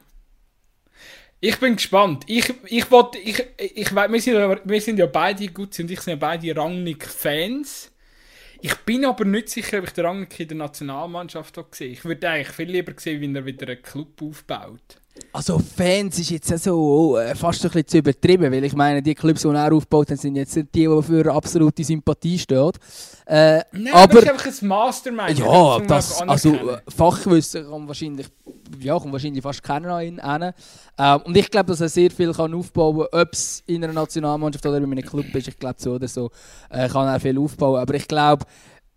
[1.45, 2.22] Ich bin gespannt.
[2.28, 6.01] Ich, ich wollte, ich, ich, wir, sind, ja- wir sind ja beide, Gutzi und ich
[6.01, 7.90] sind ja beide Rangnick-Fans.
[8.61, 11.88] Ich bin aber nicht sicher, ob ich den Rangnick in der Nationalmannschaft auch sehe.
[11.88, 14.78] Ich würde eigentlich viel lieber sehen, wie er wieder einen Club aufbaut.
[15.32, 19.14] Also Fans ist jetzt so äh, fast ein bisschen zu übertrieben, weil ich meine, die
[19.16, 22.70] Clubs, die er aufgebaut hat, sind jetzt nicht die, die für absolute Sympathie stehen.
[23.26, 25.38] Äh, Nein, aber er ist einfach ein Mastermind.
[25.40, 28.28] ja, das, also äh, Fachwissen kann wahrscheinlich,
[28.81, 30.20] ja, kann wahrscheinlich fast keiner an ihn.
[30.99, 33.93] Ähm, und ich glaube, dass er sehr viel kann aufbauen kann, ob es in einer
[33.93, 35.49] Nationalmannschaft oder in einem Club ist.
[35.49, 36.31] Ich glaube, so oder so
[36.70, 37.81] äh, kann er viel aufbauen.
[37.81, 38.45] Aber ich glaube,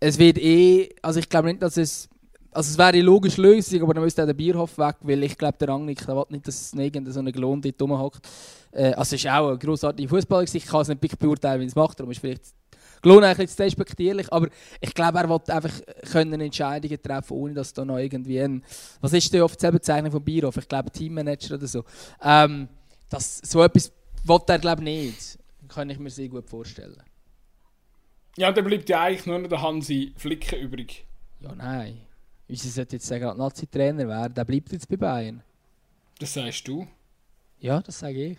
[0.00, 2.08] es wird eh, also ich glaube nicht, dass es
[2.56, 5.36] also es wäre eine logische Lösung, aber dann müsste auch der Bierhof weg, weil ich
[5.36, 8.26] glaube, der Rangnick, der will nicht, dass irgendein so ein Gelon dort rumhockt.
[8.72, 11.74] Äh, also es ist auch ein grossartiger Fußballer, ich kann es nicht beurteilen, wie es
[11.74, 12.44] macht, darum ist vielleicht
[13.02, 14.48] Gelon eigentlich zu despektierlich, aber
[14.80, 15.80] ich glaube, er will einfach
[16.10, 18.62] können Entscheidungen treffen, ohne dass da noch irgendwie ein,
[19.00, 20.56] was ist die offizielle Bezeichnung von Bierhof?
[20.56, 21.84] Ich glaube Teammanager oder so.
[22.22, 22.68] Ähm,
[23.08, 23.92] das, so etwas
[24.24, 25.38] will er glaube ich nicht.
[25.68, 27.02] Kann ich mir sehr gut vorstellen.
[28.36, 31.06] Ja, dann bleibt ja eigentlich nur noch der Hansi Flicken übrig.
[31.40, 32.00] Ja, nein.
[32.48, 35.42] Unser sollte jetzt sagen, Nazi-Trainer wäre, der bleibt jetzt bei Bayern.
[36.18, 36.86] Das sagst du.
[37.66, 38.38] Ja, das sage ich.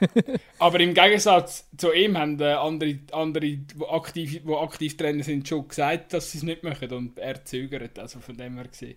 [0.58, 5.66] Aber im Gegensatz zu ihm haben andere, andere die aktiv, die aktiv Trainer sind, schon
[5.66, 7.98] gesagt, dass sie es nicht machen und er zögert.
[7.98, 8.96] Also von dem her gesehen.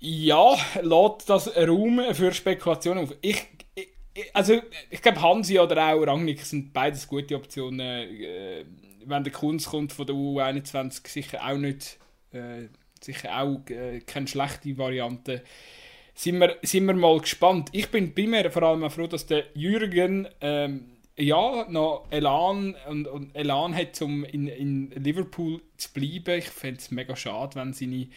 [0.00, 3.14] Ja, lädt das Raum für Spekulationen auf.
[3.20, 3.46] Ich,
[3.76, 3.88] ich
[4.32, 4.60] also
[4.90, 7.80] ich glaube Hansi oder auch Rangnick sind beides gute Optionen.
[8.20, 8.64] Äh,
[9.04, 11.98] wenn der Kunst kommt von der U21 sicher auch nicht,
[12.32, 12.66] äh,
[13.00, 15.44] sicher auch äh, keine schlechte Variante.
[16.18, 17.68] Sind wir, sind wir mal gespannt.
[17.70, 23.36] Ich bin primär vor allem froh, dass der Jürgen ähm, ja, noch Elan und, und
[23.36, 26.40] Elan hat, um in, in Liverpool zu bleiben.
[26.40, 28.08] Ich fände es mega schade, wenn seine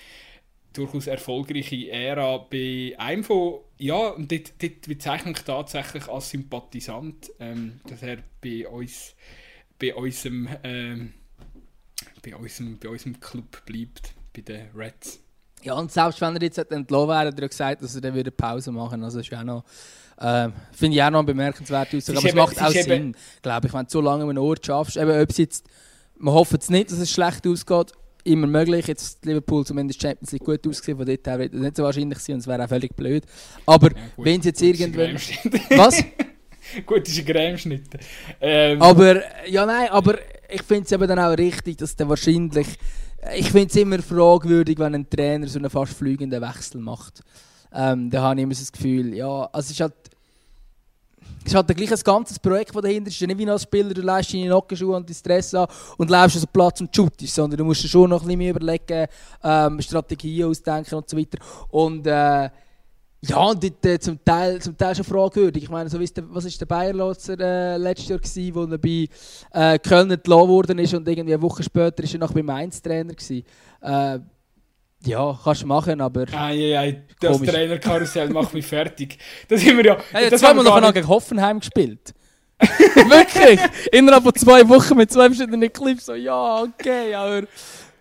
[0.74, 7.32] durchaus erfolgreiche Ära bei einem von, ja, und dort, dort bezeichne ich tatsächlich als Sympathisant,
[7.40, 9.16] ähm, dass er bei uns,
[9.78, 11.14] bei unserem, ähm,
[12.24, 15.21] bei unserem, bei unserem Club bleibt, bei den Reds.
[15.64, 18.32] Ja, und selbst wenn er jetzt entlassen wäre, hat er gesagt, dass er dann wieder
[18.32, 19.64] Pause machen Also ist ja noch,
[20.18, 22.18] äh, finde ich auch noch ein bemerkenswerter Aussage.
[22.18, 24.98] Aber es macht auch Sinn, glaube ich, wenn du so lange einen Ort schaffst.
[24.98, 25.68] Eben, ob es jetzt,
[26.18, 27.92] man hofft jetzt nicht, dass es schlecht ausgeht,
[28.24, 28.88] immer möglich.
[28.88, 32.20] Jetzt Liverpool zumindest Champions League gut ausgesehen, von dort her wird das nicht so wahrscheinlich
[32.20, 33.24] sein und es wäre auch völlig blöd.
[33.66, 35.16] Aber ja, wenn es jetzt irgendwann...
[35.78, 36.04] Was?
[36.86, 37.84] gut, ist ein Cremeschnitt.
[38.40, 38.82] Ähm.
[38.82, 42.68] Aber, ja nein, aber ich finde es eben dann auch richtig, dass der wahrscheinlich...
[43.36, 47.22] Ich finde es immer fragwürdig, wenn ein Trainer so einen fast fliegenden Wechsel macht.
[47.74, 49.94] Ähm, da habe ich immer so das Gefühl, ja, also es ist halt
[51.44, 53.20] es ist halt gleich ein ganzes Projekt, das dahinter ist.
[53.20, 55.68] Nicht wie als Spieler, du leist deine Nockenschuhe und die Stress an
[55.98, 58.38] und läufst auf den Platz und shootest, sondern du musst dir schon noch ein bisschen
[58.38, 59.08] mehr überlegen,
[59.44, 61.40] ähm, Strategien ausdenken und so weiter.
[61.70, 62.50] Und äh,
[63.24, 65.64] ja, und dort, äh, zum, Teil, zum Teil schon fragwürdig.
[65.64, 69.08] Ich meine, so der, was war der Bayerlotzer äh, letztes Jahr, gewesen, wo er bei
[69.54, 72.82] äh, Köln entlassen worden ist und irgendwie eine Woche später ist er noch bei Mainz
[72.82, 73.44] Trainer gewesen.
[73.82, 74.20] Äh,
[75.04, 76.26] ja, kannst du machen, aber.
[76.32, 77.40] Ei, ei, ei, das.
[77.42, 79.18] Trainerkarussell macht mich fertig.
[79.48, 79.98] Das sind wir ja.
[80.12, 82.14] Hey, das haben wir noch gegen Hoffenheim gespielt.
[82.60, 83.60] Wirklich?
[83.92, 86.06] Innerhalb von zwei Wochen mit zwei verschiedenen Clips.
[86.06, 87.48] So, ja, okay, aber.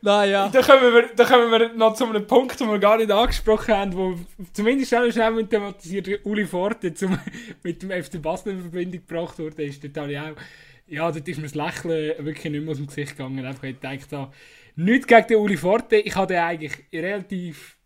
[0.03, 0.49] Naja.
[0.49, 3.75] Da kommen, wir, da kommen wir noch zu einem Punkt, den wir gar nicht angesprochen
[3.75, 4.19] haben, wo
[4.53, 7.19] zumindest schnell, schnell thematisiert Uli Forte zum,
[7.63, 9.63] mit dem FC Basel in Verbindung gebracht wurde.
[9.63, 13.17] Ist dort auch, ja, dort ist mir das Lächeln wirklich nicht mehr aus dem Gesicht
[13.17, 13.45] gegangen.
[13.45, 14.31] Einfach, ich da,
[14.77, 15.97] Nichts gegen den Uli Forte.
[15.97, 17.77] Ich den eigentlich relativ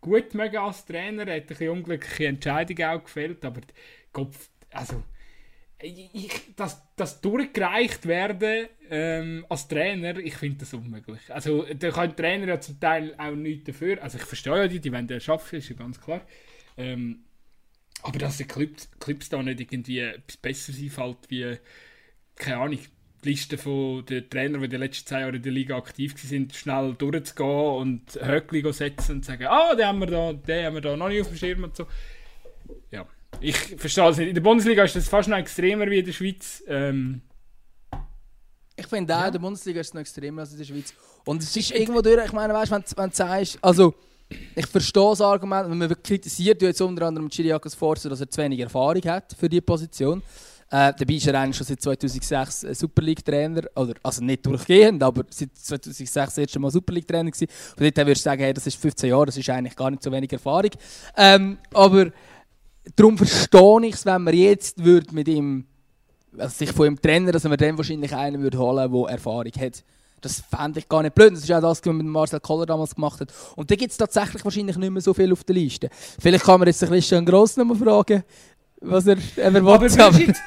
[0.00, 1.26] gut mögen als Trainer.
[1.26, 3.60] Er hat ein bisschen unglückliche Entscheidungen auch gefällt, aber
[4.12, 5.02] Kopf, also
[5.80, 11.20] ich, das, das durchgereicht werden ähm, als Trainer, ich finde das unmöglich.
[11.28, 14.02] Also da kann Trainer ja zum Teil auch nichts dafür.
[14.02, 16.20] Also ich verstehe ja die, die wollen das schaffen, ist ja ganz klar.
[16.76, 17.24] Ähm,
[18.02, 21.56] aber dass die Clips, Clips da nicht irgendwie etwas besser sein fällt wie,
[22.36, 22.78] keine Ahnung,
[23.24, 26.54] die Liste der Trainer, die in den letzten zwei Jahren in der Liga aktiv sind,
[26.54, 30.82] schnell durchzugehen und Höckli setzen und sagen, ah, den haben wir da, den haben wir
[30.82, 31.86] da noch nicht auf dem Schirm und so.
[32.90, 33.06] Ja,
[33.40, 34.28] ich verstehe das nicht.
[34.28, 36.62] In der Bundesliga ist das fast noch extremer wie in der Schweiz.
[36.66, 37.22] Ähm,
[38.76, 39.26] ich finde auch, ja.
[39.26, 40.94] in der Bundesliga ist es noch extremer als in der Schweiz.
[41.24, 43.94] Und es ist irgendwo durch, ich meine, weißt, wenn, wenn du sagst, also
[44.54, 48.30] ich verstehe das Argument, wenn man kritisiert, du jetzt unter anderem Chiriakos Forza, dass er
[48.30, 50.22] zu wenig Erfahrung hat für diese Position.
[50.70, 53.62] Äh, dabei ist er eigentlich schon seit 2006 Super League-Trainer,
[54.02, 57.48] also nicht durchgehend, aber seit 2006 das erste Mal Super League-Trainer gewesen.
[57.48, 60.02] Von dort würdest du sagen, hey, das ist 15 Jahre, das ist eigentlich gar nicht
[60.02, 60.70] so wenig Erfahrung.
[61.16, 62.10] Ähm, aber
[62.96, 65.66] darum verstehe ich es, wenn man jetzt würde mit ihm,
[66.36, 69.84] also sich von ihm trennen, dass man dann wahrscheinlich einen würde holen, der Erfahrung hat.
[70.20, 71.32] Das fände ich gar nicht blöd.
[71.32, 73.32] Das ist auch das, was man mit Marcel Koller damals gemacht hat.
[73.56, 75.90] Und da gibt es tatsächlich wahrscheinlich nicht mehr so viel auf der Liste.
[76.18, 78.24] Vielleicht kann man jetzt bisschen Gross noch mal fragen,
[78.84, 79.54] was er, er.
[79.54, 80.42] Aber jetzt,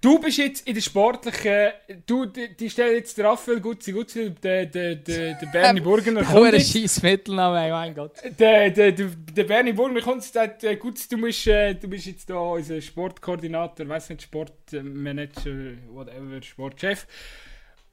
[0.00, 1.70] du bist jetzt in der sportlichen.
[2.06, 6.22] Du, die, die stellen jetzt Raphael Gutzi Gutzi, der, der, der, der Bernie Burgener.
[6.24, 8.12] kommt ein scheiß Mittelname, mein Gott.
[8.38, 12.06] Der, der, der, der Bernie Burgener kommt und sagt: Gutzi, du, musst, äh, du bist
[12.06, 17.06] jetzt da unser Sportkoordinator, weiß nicht, Sportmanager, whatever, Sportchef.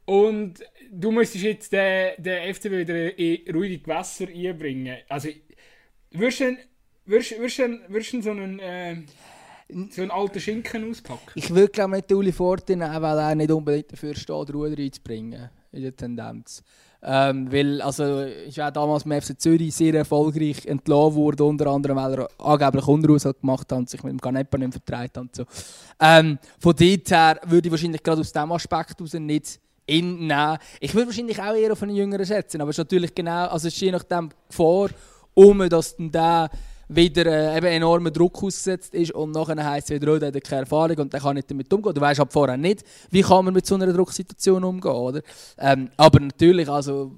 [0.06, 0.56] Und
[0.92, 4.98] du müsstest jetzt den, den FCB wieder in ruhige Gewässer einbringen.
[5.08, 5.30] Also,
[6.12, 6.58] würdest du,
[7.06, 8.60] würdest, würdest, würdest du so einen.
[8.60, 8.98] Äh,
[9.92, 11.32] so einen alten Schinken auspacken?
[11.36, 15.50] Ich würde glaube nicht Uli Fortin nehmen, weil er nicht unbedingt dafür steht, Ruder reinzubringen
[15.72, 16.64] in der Tendenz.
[17.06, 21.98] Ähm, weil, also, ist auch damals beim FC Zürich sehr erfolgreich entlassen wurde, unter anderem,
[21.98, 25.44] weil er angeblich Unruhe gemacht hat und sich mit dem Canepa nicht vertreibt und so.
[26.00, 30.58] Ähm, von dort her würde ich wahrscheinlich gerade aus diesem Aspekt heraus nicht ihn nehmen.
[30.80, 33.68] Ich würde wahrscheinlich auch eher auf einen Jüngeren schätzen, aber es ist natürlich genau, also
[33.68, 34.90] es ist je nachdem Gefahr,
[35.34, 36.50] um dass dann der
[36.96, 40.44] wieder äh, eben enormen Druck ausgesetzt ist und nachher heisst es wieder, oh, der hat
[40.44, 41.94] keine Erfahrung und der kann nicht damit umgehen.
[41.94, 45.22] Du weißt ab vorher nicht, wie kann man mit so einer Drucksituation umgehen, oder?
[45.58, 47.12] Ähm, aber natürlich, also,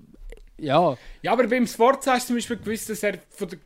[0.58, 0.98] ja.
[1.22, 3.60] Ja, aber beim Sport hast du zum Beispiel gewusst, dass er von der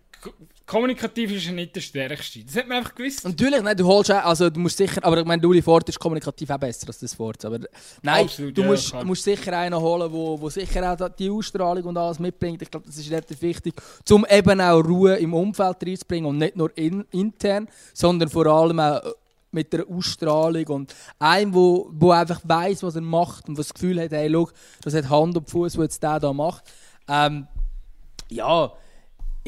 [0.70, 2.44] kommunikativ ist er nicht der Stärkste.
[2.46, 3.26] Das hat man einfach gewusst.
[3.26, 6.00] Natürlich, nein, du holst auch, also du musst sicher, aber ich meine, Uli Ford ist
[6.00, 7.44] kommunikativ auch besser als das Ford.
[7.44, 7.58] Aber
[8.04, 11.28] nein, Absolut, du, ja, musst, du musst sicher einen holen, wo, wo sicher auch die
[11.32, 12.62] Ausstrahlung und alles mitbringt.
[12.62, 13.74] Ich glaube, das ist relativ wichtig,
[14.12, 18.80] um eben auch Ruhe im Umfeld reinzubringen und nicht nur in, intern, sondern vor allem
[18.80, 19.12] auch äh,
[19.52, 24.00] mit der Ausstrahlung und einem, wo, wo einfach weiß, was er macht und das Gefühl
[24.00, 24.50] hat, hey, schau,
[24.84, 26.64] das hat Hand und Fuß, was jetzt der da macht.
[27.08, 27.48] Ähm,
[28.30, 28.72] ja,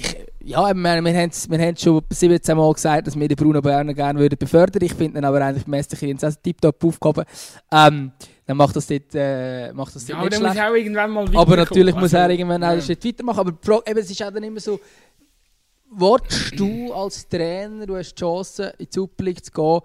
[0.02, 3.94] ich, ja, wir, wir, wir haben schon 17 Mal gesagt, dass wir den Bruno Berner
[3.94, 7.26] gerne würden befördern Ich finde ihn aber eigentlich mäßig jetzt auch tiptop aufgehoben.
[7.72, 8.12] Ähm,
[8.46, 11.56] dann macht das dort, äh, macht das ja, aber dann muss auch irgendwann mal Aber
[11.56, 12.82] natürlich muss er also, irgendwann ja.
[12.82, 13.40] Schritt weitermachen.
[13.40, 14.80] Aber eben, es ist auch dann immer so,
[15.92, 19.80] willst du als Trainer, du hast die Chance, in die Super League zu gehen,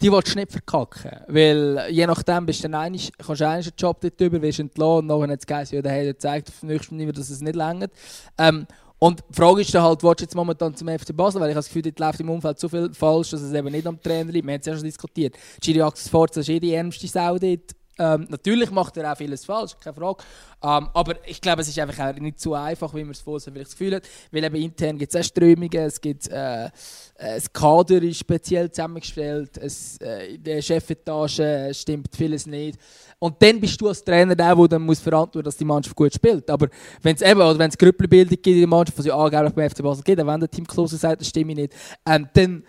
[0.00, 1.10] die willst du nicht verkacken.
[1.26, 4.98] Weil je nachdem bist du dann einig, kannst du einen Job dort über, wirst entlassen
[4.98, 7.40] und nachher hat es geheißen, ja, der hat gezeigt auf dem nächsten Niveau, dass es
[7.40, 7.90] nicht längert.
[8.36, 8.66] Ähm,
[8.98, 11.40] und die Frage ist dann halt, willst jetzt momentan zum FC Basel?
[11.40, 13.70] Weil ich habe das Gefühl, dort läuft im Umfeld so viel falsch, dass es eben
[13.70, 14.46] nicht am Trainer liegt.
[14.46, 15.36] Wir haben es ja schon diskutiert.
[15.60, 17.74] Giri Axel Forza ist eh die ärmste Sau dort.
[18.00, 20.22] Ähm, natürlich macht er auch vieles falsch, keine Frage.
[20.62, 23.52] Ähm, aber ich glaube, es ist einfach auch nicht so einfach, wie man es vorher
[23.52, 24.08] vielleicht das Gefühl hat.
[24.30, 26.70] Weil eben intern gibt es auch Strömungen, es gibt äh,
[27.16, 32.78] das Kader ist speziell zusammengestellt, es, äh, in der Chefetage stimmt vieles nicht.
[33.20, 36.14] Und dann bist du als Trainer der, der dann muss verantworten dass die Mannschaft gut
[36.14, 36.48] spielt.
[36.50, 36.68] Aber
[37.02, 39.70] wenn es eben, oder wenn es Grüppelbildung gibt in der Mannschaft, was ja angeblich beim
[39.70, 41.74] FC Basel gibt, wenn der Team Klose sagt, das stimmt nicht,
[42.06, 42.64] ähm, dann,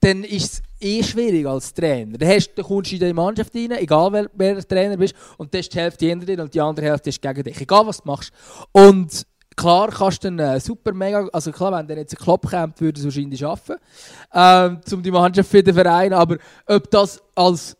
[0.00, 2.16] dann ist es eh schwierig als Trainer.
[2.16, 5.14] Dann, hast, dann kommst du in die Mannschaft rein, egal wer, wer der Trainer bist,
[5.36, 7.60] und dann ist die Hälfte hinter dir und die andere Hälfte ist gegen dich.
[7.60, 8.32] Egal was du machst.
[8.72, 12.48] Und klar kannst du dann äh, super mega, also klar, wenn der jetzt ein Klopp
[12.48, 13.76] kommt, würde es wahrscheinlich schaffen,
[14.32, 17.76] ähm, um die Mannschaft für den Verein, aber ob das als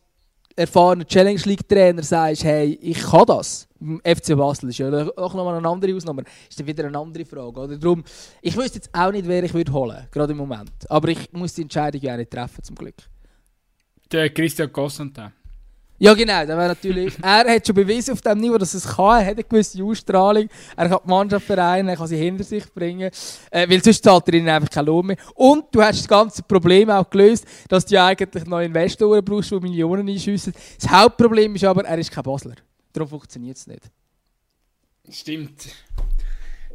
[0.57, 3.69] erfahrener Challenge League Trainer sagst, hey, ich kann das.
[3.79, 6.25] Im FC Basel ist ja auch nochmal eine andere Ausnahme.
[6.49, 7.61] Ist dann wieder eine andere Frage.
[7.61, 7.77] Oder?
[7.77, 8.03] Darum,
[8.41, 10.73] ich wüsste jetzt auch nicht, wer ich würde holen gerade im Moment.
[10.89, 12.97] Aber ich muss die Entscheidung ja nicht treffen, zum Glück.
[14.11, 15.33] Der Christian Constantin.
[15.99, 16.45] Ja, genau.
[16.45, 19.21] Der natürlich, er hat schon bewiesen auf dem Niveau, dass es kann.
[19.21, 20.49] Er hat eine gewisse Ausstrahlung.
[20.77, 23.11] Er kann die Mannschaft vereinen, er kann sie hinter sich bringen.
[23.51, 25.17] Äh, weil sonst zahlt er ihnen einfach keinen Lohn mehr.
[25.35, 29.61] Und du hast das ganze Problem auch gelöst, dass du eigentlich noch Investoren brauchst, die
[29.61, 30.53] Millionen einschiessen.
[30.81, 32.55] Das Hauptproblem ist aber, er ist kein Basler.
[32.93, 33.83] Darum funktioniert es nicht.
[35.09, 35.67] Stimmt.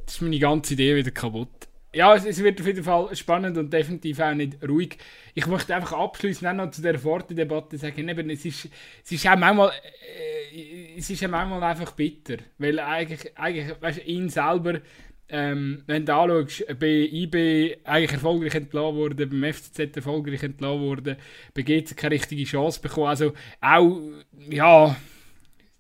[0.06, 3.58] Das ist meine ganze Idee wieder kaputt ja, es, es, wird auf jeden Fall spannend
[3.58, 4.98] und definitiv auch nicht ruhig.
[5.34, 8.70] Ich möchte einfach abschließend noch zu der Forte-Debatte sagen, eben, es, ist,
[9.04, 14.06] es ist auch manchmal, äh, es ist auch manchmal einfach bitter, weil eigentlich, eigentlich weißt,
[14.06, 14.80] ihn selber,
[15.28, 21.18] ähm, wenn du anschaust, bei IB eigentlich erfolgreich entlassen wurde, beim FCZ erfolgreich entlassen wurde,
[21.54, 24.02] bei GC keine richtige Chance bekommen, also auch,
[24.50, 24.96] ja,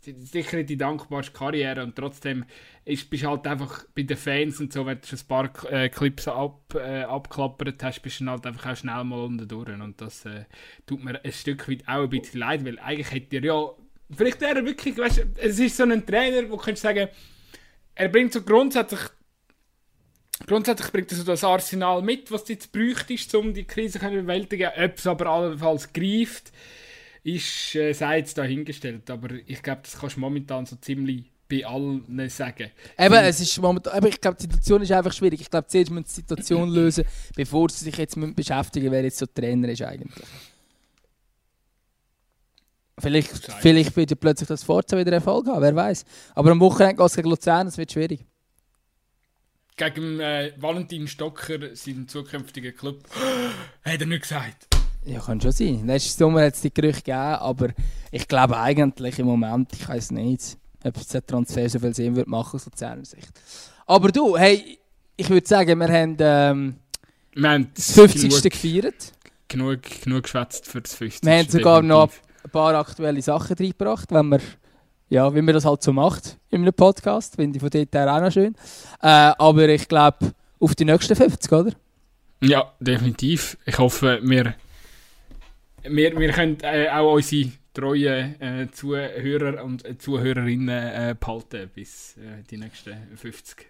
[0.01, 2.45] sicher die dankbarste Karriere und trotzdem
[2.85, 6.27] ist, bist halt einfach bei den Fans und so, wenn du ein paar äh, Clips
[6.27, 10.25] ab, äh, abklappert hast, bist du halt einfach auch schnell mal unten durch und das
[10.25, 10.45] äh,
[10.85, 13.69] tut mir ein Stück weit auch ein bisschen leid, weil eigentlich hätte er ja,
[14.15, 17.07] vielleicht wäre er wirklich, weißt, es ist so ein Trainer, wo du sagen,
[17.95, 19.01] er bringt so grundsätzlich
[20.47, 24.09] Grundsätzlich bringt er so das Arsenal mit, was du jetzt bräuchtest, um die Krise zu
[24.09, 24.71] bewältigen.
[24.75, 26.51] Ob es aber allenfalls greift,
[27.23, 29.09] ist, äh, sei jetzt dahingestellt.
[29.09, 32.71] Aber ich glaube, das kannst du momentan so ziemlich bei allen sagen.
[32.97, 35.41] Eben, es ist momentan, aber ich glaube, die Situation ist einfach schwierig.
[35.41, 37.03] Ich glaube, zuerst müssen die Situation lösen,
[37.35, 40.25] bevor sie sich jetzt mit beschäftigen, wer jetzt so Trainer ist eigentlich.
[42.97, 43.31] Vielleicht,
[43.61, 46.05] vielleicht wird ja plötzlich das Forza wieder Erfolg haben, wer weiß.
[46.35, 48.25] Aber am Wochenende geht es gegen Luzern, das wird schwierig.
[49.75, 53.03] Gegen äh, Valentin Stocker, seinen zukünftigen Club,
[53.83, 54.67] hat er nicht gesagt.
[55.03, 55.87] Ja, kann schon sein.
[55.87, 57.69] Letzten Sommer hat es die Gerüchte gegeben, aber
[58.11, 62.15] ich glaube eigentlich im Moment, ich weiß nicht, ob es der Transfer so viel Sinn
[62.15, 63.31] wird machen aus sozialer Sicht.
[63.87, 64.79] Aber du, hey,
[65.17, 66.75] ich würde sagen, wir haben, ähm,
[67.33, 68.29] wir haben das 50.
[68.29, 69.11] Genug, gefeiert.
[69.47, 71.23] Genug, genug geschwätzt für das 50.
[71.23, 72.11] Wir haben sogar noch
[72.43, 74.39] ein paar aktuelle Sachen reingebracht, wenn wir,
[75.09, 77.35] ja, wie man das halt so macht in einem Podcast.
[77.35, 78.55] Finde ich von dort her auch noch schön.
[79.01, 81.71] Äh, aber ich glaube, auf die nächsten 50, oder?
[82.41, 83.57] Ja, definitiv.
[83.65, 84.55] Ich hoffe, wir
[85.83, 92.43] wir, wir können äh, auch unsere treue äh, Zuhörer und äh, Zuhörerinnen behalten bis äh,
[92.49, 93.65] die nächsten 50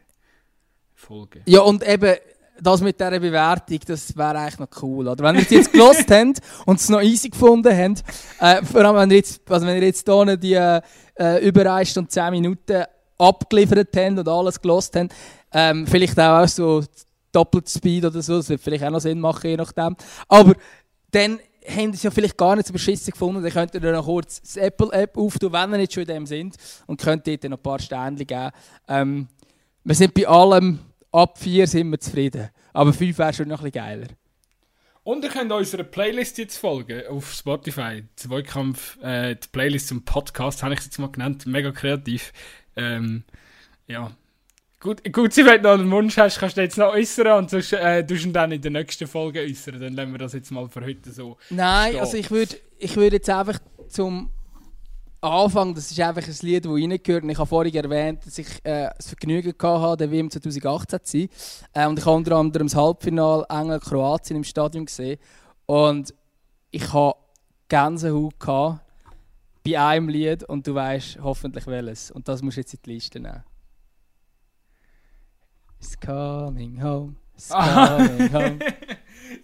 [0.96, 1.42] Folgen.
[1.46, 2.16] Ja, und eben
[2.62, 5.08] das mit dieser Bewertung, das wäre eigentlich noch cool.
[5.08, 8.04] Oder wenn ihr es jetzt gelost habt und es noch easy gefunden habt,
[8.40, 11.90] äh, vor allem wenn ihr jetzt, also wenn ihr jetzt hier die äh, über 1
[11.90, 12.84] Stunde 10 Minuten
[13.18, 15.14] abgeliefert habt und alles gelost habt,
[15.54, 16.84] ähm, vielleicht auch so
[17.32, 19.96] doppelt Speed oder so, das wird vielleicht auch noch Sinn machen, je nachdem.
[20.28, 20.54] Aber
[21.12, 24.06] dann haben es ja vielleicht gar nicht so beschissen gefunden, dann könnt ihr dann noch
[24.06, 26.56] kurz die Apple-App auftun, wenn ihr nicht schon in dem sind,
[26.88, 28.52] und könnt dort noch ein paar Sterne geben.
[28.88, 29.28] Ähm,
[29.84, 30.80] wir sind bei allem,
[31.12, 32.50] ab 4 sind wir zufrieden.
[32.74, 34.08] Aber 5 wäre schon noch ein bisschen geiler.
[35.04, 38.04] Und ihr könnt unserer Playlist jetzt folgen auf Spotify.
[38.16, 41.48] Zweikampf, äh, die Playlist zum Podcast habe ich jetzt mal genannt.
[41.48, 42.32] Mega kreativ.
[42.76, 43.24] Ähm,
[43.88, 44.12] ja.
[44.82, 47.72] Gut, gut, wenn du noch einen Wunsch hast, kannst du jetzt noch äußern und sonst
[47.72, 49.80] äh, du ihn dann in der nächsten Folge äußern.
[49.80, 51.38] Dann lassen wir das jetzt mal für heute so.
[51.52, 52.00] Nein, stehen.
[52.00, 53.60] also ich würde ich würd jetzt einfach
[53.90, 54.32] zum
[55.22, 57.24] Anfang, das ist einfach ein Lied, das reingehört.
[57.24, 61.18] Und ich habe vorhin erwähnt, dass ich äh, das Vergnügen hatte, der WM 2018 zu
[61.20, 61.30] sein.
[61.74, 65.20] Äh, und ich habe unter anderem das Halbfinale England-Kroatien im Stadion gesehen.
[65.68, 66.12] Und
[66.72, 67.20] ich habe
[67.70, 68.80] Gänsehaut gehabt
[69.64, 72.10] bei einem Lied und du weißt hoffentlich welches.
[72.10, 73.44] Und das musst du jetzt in die Liste nehmen.
[75.82, 77.16] It's coming home.
[77.36, 78.60] It's coming home.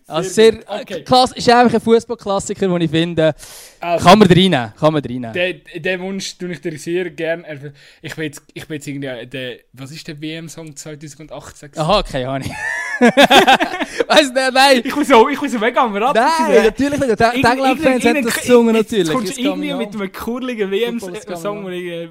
[0.06, 0.66] Also sehr, gut.
[0.68, 1.04] Okay.
[1.36, 3.34] Ist einfach ein Fußballklassiker, den ich finde,
[3.80, 4.74] Also, kann man reinnehmen.
[4.78, 5.34] Kann man reinnehmen.
[5.34, 7.74] den, den Wunsch tue ich dir sehr gerne.
[8.02, 11.72] Ich bin jetzt, ich bin jetzt irgendwie, äh, der, was ist der WM-Song 2018?
[11.72, 11.82] gewesen?
[11.82, 12.52] Aha, keine Ahnung.
[13.00, 14.82] weißt du, nein.
[14.84, 16.16] Ich bin so, ich bin so mega am Rad.
[16.16, 17.20] Nein, natürlich nicht.
[17.20, 19.10] Die England-Fans haben das gesungen, natürlich.
[19.14, 22.10] Kommst du irgendwie mit einem kurligen WM-Song, äh,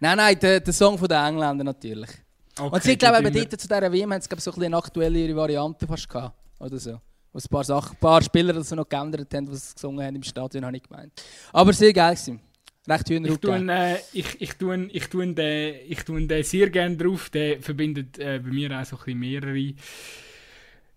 [0.00, 2.10] Nein, nein, der, der Song von den Engländern natürlich.
[2.58, 4.66] Okay, Und sie, glaube ich, dort zu dieser WM haben sie glaub, so ein bisschen
[4.66, 6.36] eine aktuellere Variante fast gehabt.
[6.58, 7.00] Oder so.
[7.32, 10.16] Es ein paar, Sachen, ein paar Spieler das noch geändert haben, die sie gesungen haben
[10.16, 11.12] im Stadion, habe ich gemeint.
[11.52, 12.40] Aber sehr geil gewesen.
[12.88, 13.68] Recht Ich tue, gegeben.
[13.68, 17.30] äh, ich, ich, tue, ich, tue den, ich tue den sehr gerne drauf.
[17.30, 19.74] Der verbindet äh, bei mir auch so ein bisschen mehrere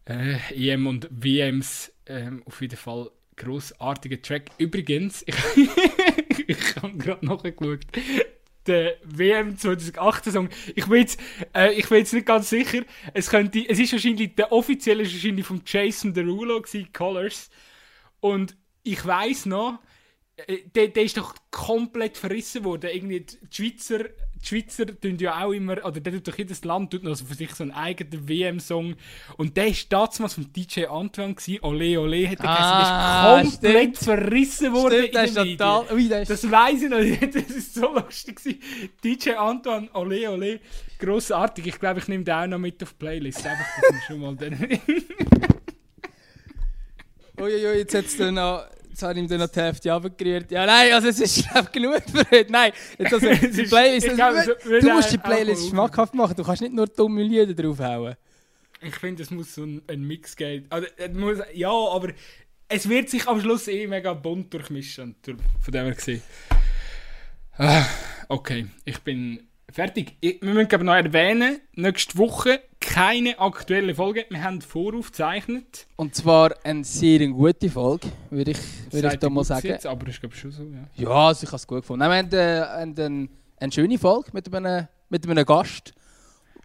[0.05, 1.91] äh, EM und WMs.
[2.07, 4.51] Ähm, auf jeden Fall grossartiger Track.
[4.57, 5.35] Übrigens, ich,
[6.47, 7.85] ich habe gerade nachgeschaut.
[8.65, 10.49] Der WM 2018 Song.
[10.75, 11.19] Ich bin jetzt,
[11.53, 12.83] äh, ich bin jetzt nicht ganz sicher.
[13.13, 17.49] Es könnte, es ist wahrscheinlich der offizielle ist wahrscheinlich von Jason Derulo gewesen, Colors.
[18.19, 19.79] Und ich weiß noch,
[20.37, 22.89] äh, der, der ist doch komplett verrissen worden.
[22.93, 24.05] Irgendwie die Schweizer,
[24.43, 27.25] die Schweizer tun ja auch immer, oder der tut doch jedes Land tut noch so
[27.25, 28.95] für sich so einen eigenen WM-Song.
[29.37, 33.61] Und der ist damals vom DJ Antoine gewesen, Ole Ole hat er Ah, geheißen.
[33.61, 33.97] Der ist komplett stimmt.
[33.97, 35.57] verrissen worden Stimmt, das in den Medien.
[35.57, 35.93] total...
[35.95, 36.99] Ui, das Das weiß ich noch,
[37.33, 38.35] das ist so lustig.
[38.35, 38.59] gewesen.
[39.03, 40.59] DJ Antoine, Ole Ole,
[40.99, 41.67] grossartig.
[41.67, 43.45] Ich glaube, ich nehme den auch noch mit auf die Playlist.
[43.45, 44.57] Einfach, dass wir schon mal den.
[47.39, 48.65] Uiuiui, jetzt hat's dann noch...
[48.93, 50.51] Jetzt habe ich ihm dann noch die Hälfte runtergerührt.
[50.51, 52.51] Ja, nein, also es ist genug für heute.
[52.51, 54.05] Nein, jetzt also, die ist- Playlist...
[54.05, 56.35] ich glaube, du würde musst die Playlist schmackhaft machen.
[56.35, 58.15] Du kannst nicht nur dumme Lieder draufhauen.
[58.83, 60.67] Ich finde, es muss so ein, ein Mix geben.
[60.69, 62.09] Also, es muss, ja, aber
[62.67, 65.15] es wird sich am Schluss eh mega bunt durchmischen.
[65.23, 66.21] Durch- Von dem her gesehen.
[67.57, 67.85] Ah,
[68.29, 70.15] okay, ich bin fertig.
[70.21, 74.25] Ich, wir müssen aber noch erwähnen, nächste Woche keine aktuelle Folge.
[74.29, 75.87] Wir haben voraufgezeichnet.
[75.95, 78.57] Und zwar eine sehr gute Folge, würde ich,
[78.91, 79.67] würde ich da mal sagen.
[79.67, 80.87] Jetzt, aber ist glaube ich schon so, ja.
[80.95, 82.07] Ja, also ich habe es gut gefunden.
[82.07, 85.93] Nein, wir haben, äh, haben eine, schöne Folge mit einem, mit einem Gast,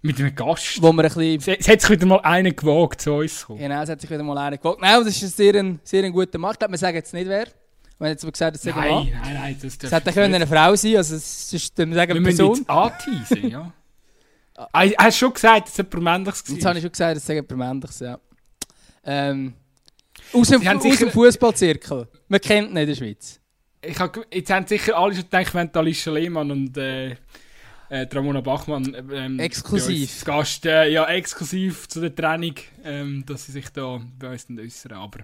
[0.03, 0.83] Mit einem Gast.
[0.83, 1.39] wo wir ein bisschen...
[1.39, 3.61] Es, es hat sich wieder mal einer gewagt, zu uns zu kommen.
[3.61, 4.81] Genau, es hat sich wieder mal einer gewagt.
[4.81, 6.53] Nein, das ist ein sehr, ein, sehr ein guter Mann.
[6.53, 7.47] Ich glaube, wir sagen jetzt nicht wer.
[7.99, 8.85] Wir haben jetzt aber gesagt, es ein Mann.
[8.87, 11.95] Nein, nein, nein, das Es hätte können eine Frau sein, also es ist, wir sagen
[11.95, 12.57] Wir eine müssen Person.
[12.59, 13.73] jetzt anteasen, ja.
[14.57, 14.69] Ah,
[14.99, 16.69] Hast du schon gesagt, dass es jemand Männliches Jetzt war?
[16.71, 18.19] habe ich schon gesagt, es sei jemand Männliches, ja.
[19.05, 19.55] Ähm,
[20.33, 22.09] aus dem, aus sicher- dem Fußballzirkel.
[22.29, 23.41] Man kennt ihn in der Schweiz.
[23.81, 27.11] Ich hab, jetzt haben sicher alle schon gedacht, wenn Alicia Lehmann und äh,
[27.91, 30.25] äh, Ramona Bachmann ähm, Exklusiv.
[30.25, 32.55] Gast, äh, ja, exklusiv zu der Training,
[32.85, 34.93] ähm, dass sie sich da bei uns äußern.
[34.93, 35.21] Aber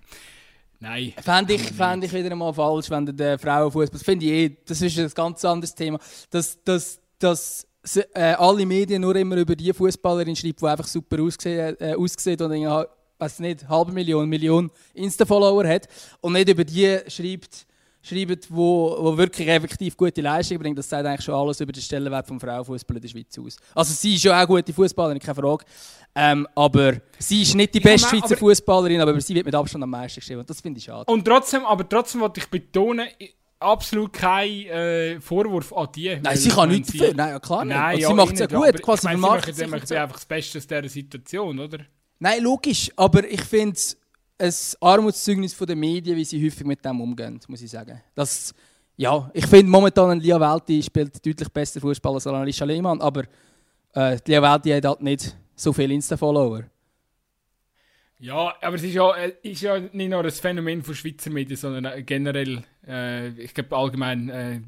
[0.84, 1.12] nein.
[1.22, 3.98] Fände ich, fänd ich wieder einmal falsch, wenn der- Frauenfußball.
[3.98, 5.98] Das finde ich eh, das ist ein ganz anderes Thema.
[6.30, 7.66] Dass, dass, dass
[8.14, 12.40] äh, alle Medien nur immer über die Fußballerin schreiben, die einfach super aussehen, äh, aussieht
[12.40, 12.84] und irgendwie,
[13.18, 15.88] weiß nicht, halbe Million, Million Insta-Follower hat
[16.20, 17.66] und nicht über die schreibt,
[18.06, 20.78] schreibt wo, wo wirklich effektiv gute Leistung bringt.
[20.78, 23.56] Das sagt eigentlich schon alles über den Stellenwert des Frauenfußball in der Schweiz aus.
[23.74, 25.64] Also sie ist schon auch gute Fußballerin, keine Frage.
[26.14, 29.46] Ähm, aber sie ist nicht die Ja, beste Schweizer aber- Fußballerin, aber über sie wird
[29.46, 30.40] mit Abstand am meisten geschrieben.
[30.40, 31.10] Und das finde ich schade.
[31.10, 33.08] Und trotzdem, aber trotzdem wollte ich betonen,
[33.58, 36.18] absolut kein äh, Vorwurf an die.
[36.22, 37.14] Nein, sie kann nichts dafür.
[37.14, 37.74] Nein, ja klar nicht.
[37.76, 40.12] Nein, Und ja, sie macht es ja eh gut, quasi ich meine, sie machen, machen
[40.12, 41.78] das Beste aus dieser Situation, oder?
[42.18, 42.90] Nein, logisch.
[42.96, 43.96] Aber ich finde es
[44.38, 48.00] ein Armutszeugnis den Medien, wie sie häufig mit dem umgehen, muss ich sagen.
[48.14, 48.54] Das,
[48.96, 53.24] ja, ich finde momentan ein Lia Welti spielt deutlich besser Fußball als Alicia Lehmann, aber
[53.94, 56.64] äh, Lia Welti hat halt nicht so viele Insta-Follower.
[58.18, 61.56] Ja, aber es ist ja, äh, ist ja nicht nur ein Phänomen von Schweizer Medien,
[61.56, 64.60] sondern generell, äh, ich glaube allgemein, äh,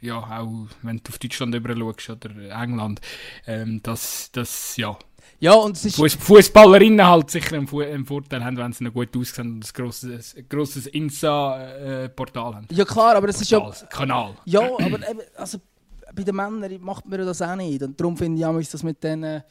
[0.00, 1.54] ja, auch wenn du auf Deutschland
[2.00, 3.00] schaust oder England,
[3.46, 4.98] ähm, dass das, ja.
[5.40, 6.22] Ja, und es ist...
[6.22, 10.36] Fußballerinnen halt sicher einen, einen, Vorteil haben, wenn sie noch gut aussehen und ein grosses,
[10.48, 12.66] grosses Insta-Portal haben.
[12.70, 13.70] Ja klar, aber das ist ja...
[13.90, 14.34] Kanal.
[14.44, 15.58] Ja, aber eben, also
[16.14, 17.82] bei den Männern macht man das auch nicht.
[17.82, 19.42] Und darum finde ich auch, ist das mit denen,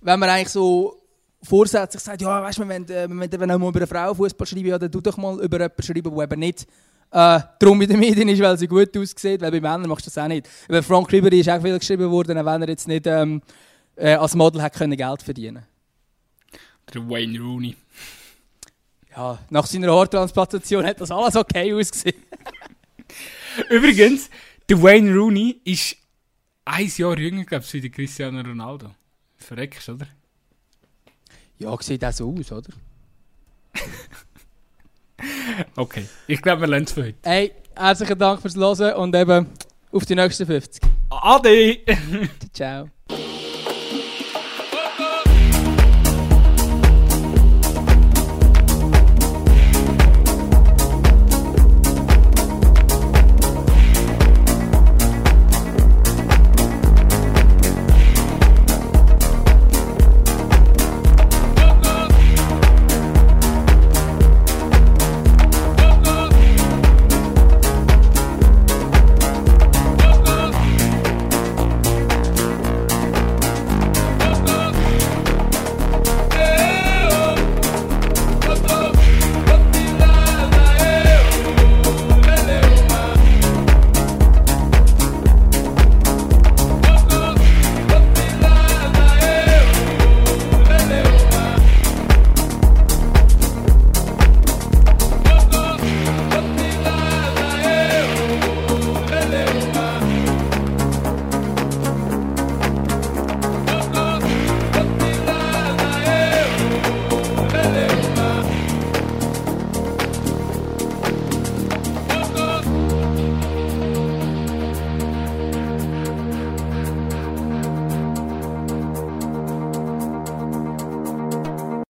[0.00, 1.00] wenn man eigentlich so
[1.42, 4.78] vorsätzlich sagt, ja, weißt du, wenn, wenn, wenn, mal über eine Frau Fußball schreiben, ja,
[4.78, 6.66] dann tu doch mal über jemanden schreiben, der eben nicht
[7.12, 10.10] äh, darum in den Medien ist, weil sie gut aussieht, weil bei Männern machst du
[10.10, 10.48] das auch nicht.
[10.68, 13.42] Über Frank Ribery ist auch viel geschrieben worden, auch wenn er jetzt nicht ähm,
[14.00, 15.64] äh, als Model hat können Geld verdienen
[16.92, 17.76] Der Wayne Rooney.
[19.14, 22.22] Ja, nach seiner Haartransplantation hat das alles okay ausgesehen.
[23.70, 24.30] Übrigens,
[24.68, 25.96] der Wayne Rooney ist
[26.64, 28.90] ein Jahr jünger, glaube ich, wie der Cristiano Ronaldo.
[29.36, 30.06] Verreckst, oder?
[31.58, 32.70] Ja, sieht auch so aus, oder?
[35.76, 37.18] okay, ich glaube, wir lernen es für heute.
[37.22, 39.46] Hey, herzlichen Dank fürs Hören und eben
[39.92, 40.82] auf die nächsten 50.
[41.10, 41.80] Ade!
[42.52, 42.88] Ciao.